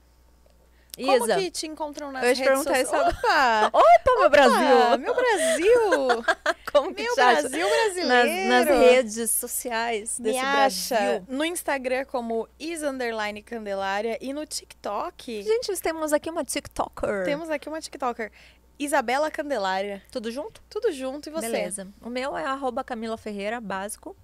Como 0.95 1.25
Isa. 1.25 1.37
que 1.37 1.51
te 1.51 1.67
encontram 1.67 2.13
nas 2.13 2.23
Eu 2.23 2.29
ia 2.29 2.35
te 2.35 2.43
redes 2.43 2.65
perguntar 2.65 2.85
sociais? 2.85 3.13
isso 3.13 3.19
Opa! 3.19 3.67
Opa, 3.73 4.15
meu 4.15 4.25
Ah, 4.25 4.29
Brasil! 4.29 4.99
meu 4.99 5.15
Brasil! 5.15 6.25
Como 6.73 6.95
que 6.95 7.03
meu? 7.03 7.14
Brasil 7.14 7.68
nas, 7.68 7.95
brasileiro! 8.07 8.49
nas 8.49 8.66
redes 8.68 9.31
sociais 9.31 10.18
Me 10.18 10.25
desse 10.33 10.39
acha 10.39 10.95
Brasil. 10.97 11.27
no 11.29 11.45
Instagram 11.45 12.05
como 12.07 12.49
is 12.59 12.83
underline 12.83 13.43
Candelária 13.43 14.18
e 14.20 14.33
no 14.33 14.47
TikTok 14.47 15.43
Gente, 15.43 15.68
nós 15.68 15.81
temos 15.81 16.12
aqui 16.12 16.31
uma 16.31 16.45
TikToker. 16.45 17.25
temos 17.25 17.51
aqui 17.51 17.68
uma 17.68 17.81
TikToker, 17.81 18.31
Isabela 18.79 19.31
Candelária. 19.31 20.03
Tudo 20.11 20.31
junto? 20.33 20.61
Tudo 20.68 20.91
junto 20.91 21.29
e 21.29 21.33
você? 21.33 21.47
Beleza. 21.49 21.87
O 22.01 22.09
meu 22.09 22.37
é 22.37 22.45
arroba 22.45 22.83
Camila 22.83 23.16
Ferreira, 23.16 23.61
básico. 23.61 24.16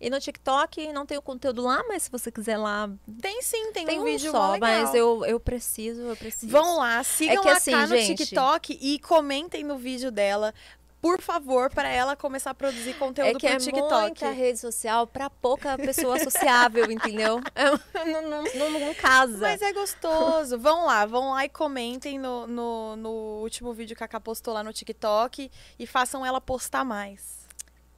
E 0.00 0.08
no 0.08 0.18
TikTok 0.18 0.90
não 0.94 1.04
tem 1.04 1.18
o 1.18 1.22
conteúdo 1.22 1.62
lá, 1.62 1.84
mas 1.86 2.04
se 2.04 2.10
você 2.10 2.32
quiser 2.32 2.56
lá, 2.56 2.88
Tem 3.20 3.42
sim, 3.42 3.70
tem, 3.72 3.84
tem 3.84 3.98
um 3.98 4.02
um 4.02 4.04
vídeo 4.06 4.30
só, 4.32 4.56
mas 4.58 4.94
eu, 4.94 5.24
eu 5.26 5.38
preciso, 5.38 6.00
eu 6.00 6.16
preciso. 6.16 6.50
Vão 6.50 6.78
lá, 6.78 7.04
sigam 7.04 7.42
que 7.42 7.48
a 7.50 7.56
assim, 7.58 7.70
Cá 7.72 7.86
no 7.86 7.96
gente- 7.98 8.24
TikTok 8.24 8.78
e 8.80 8.98
comentem 9.00 9.62
no 9.62 9.76
vídeo 9.76 10.10
dela, 10.10 10.54
por 11.00 11.20
favor, 11.20 11.70
para 11.70 11.88
ela 11.88 12.14
começar 12.14 12.50
a 12.50 12.54
produzir 12.54 12.94
conteúdo 12.94 13.28
É 13.36 13.40
que 13.40 13.46
pro 13.46 13.56
é 13.56 13.58
TikTok. 13.58 14.02
muita 14.02 14.30
rede 14.30 14.58
social 14.58 15.06
pra 15.06 15.30
pouca 15.30 15.76
pessoa 15.78 16.18
sociável, 16.18 16.90
entendeu? 16.90 17.40
É, 17.54 17.70
não, 18.04 18.22
não, 18.28 18.44
não, 18.54 18.80
não 18.80 18.94
casa. 18.94 19.38
Mas 19.38 19.62
é 19.62 19.72
gostoso. 19.72 20.58
vão 20.58 20.84
lá, 20.86 21.06
vão 21.06 21.30
lá 21.30 21.44
e 21.44 21.48
comentem 21.48 22.18
no, 22.18 22.46
no, 22.46 22.96
no 22.96 23.10
último 23.42 23.72
vídeo 23.72 23.96
que 23.96 24.04
a 24.04 24.08
Cá 24.08 24.20
postou 24.20 24.52
lá 24.52 24.62
no 24.62 24.72
TikTok 24.72 25.50
e 25.78 25.86
façam 25.86 26.24
ela 26.24 26.40
postar 26.40 26.84
mais. 26.84 27.40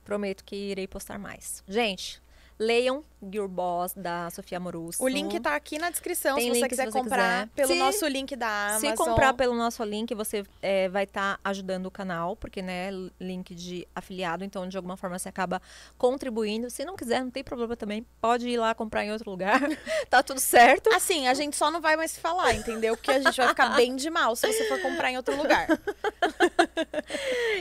Prometo 0.05 0.45
que 0.45 0.55
irei 0.55 0.87
postar 0.87 1.19
mais. 1.19 1.63
Gente, 1.67 2.21
leiam 2.63 3.05
Girl 3.31 3.47
Boss 3.47 3.93
da 3.95 4.31
Sofia 4.31 4.59
Morusso. 4.59 5.03
O 5.03 5.09
link 5.09 5.39
tá 5.41 5.55
aqui 5.55 5.79
na 5.79 5.91
descrição 5.91 6.37
Tem 6.37 6.45
se 6.45 6.51
você 6.51 6.55
link 6.61 6.63
se 6.65 6.69
quiser 6.71 6.87
você 6.87 6.99
comprar 6.99 7.43
quiser. 7.43 7.49
pelo 7.55 7.69
Se- 7.73 7.79
nosso 7.79 8.07
link 8.09 8.37
da 8.37 8.67
Amazon. 8.69 8.91
Se 8.91 8.97
comprar 8.97 9.35
pelo 9.35 9.55
nosso 9.55 9.85
link, 9.85 10.15
você 10.15 10.45
é, 10.61 10.89
vai 10.89 11.05
estar 11.05 11.39
ajudando 11.45 11.87
o 11.87 11.91
canal, 11.91 12.35
porque, 12.37 12.61
né, 12.63 12.91
link 13.21 13.55
de 13.55 13.87
afiliado, 13.95 14.45
então 14.45 14.67
de 14.69 14.77
alguma 14.77 14.97
forma 14.97 15.19
você 15.19 15.29
acaba 15.29 15.61
contribuindo. 15.99 16.69
Se 16.71 16.85
não 16.85 16.97
quiser, 16.97 17.23
não 17.23 17.31
tem 17.31 17.45
problema 17.45 17.77
também. 17.77 18.05
Pode 18.21 18.49
ir 18.49 18.59
lá 18.59 18.75
comprar 18.75 19.05
em 19.05 19.13
outro 19.13 19.31
lugar. 19.31 19.61
tá 20.11 20.23
tudo 20.23 20.41
certo. 20.41 20.93
Assim, 20.93 21.29
a 21.29 21.35
gente 21.35 21.57
só 21.57 21.71
não 21.71 21.81
vai 21.81 21.97
mais 21.97 22.19
falar, 22.19 22.55
entendeu? 22.55 22.97
Porque 22.97 23.11
a 23.11 23.21
gente 23.21 23.37
vai 23.37 23.49
ficar 23.49 23.77
bem 23.77 23.95
de 23.97 24.11
mal 24.11 24.35
se 24.35 24.47
você 24.53 24.65
for 24.69 24.81
comprar 24.81 25.11
em 25.11 25.17
outro 25.17 25.37
lugar. 25.37 25.67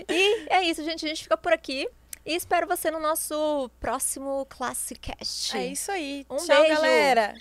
E 0.09 0.47
é 0.49 0.63
isso, 0.63 0.83
gente. 0.83 1.05
A 1.05 1.09
gente 1.09 1.23
fica 1.23 1.37
por 1.37 1.53
aqui. 1.53 1.87
E 2.25 2.35
espero 2.35 2.67
você 2.67 2.91
no 2.91 2.99
nosso 2.99 3.69
próximo 3.79 4.45
Classicast. 4.47 5.57
É 5.57 5.65
isso 5.65 5.91
aí. 5.91 6.25
Um 6.29 6.37
Tchau, 6.37 6.61
beijo. 6.61 6.75
galera. 6.75 7.35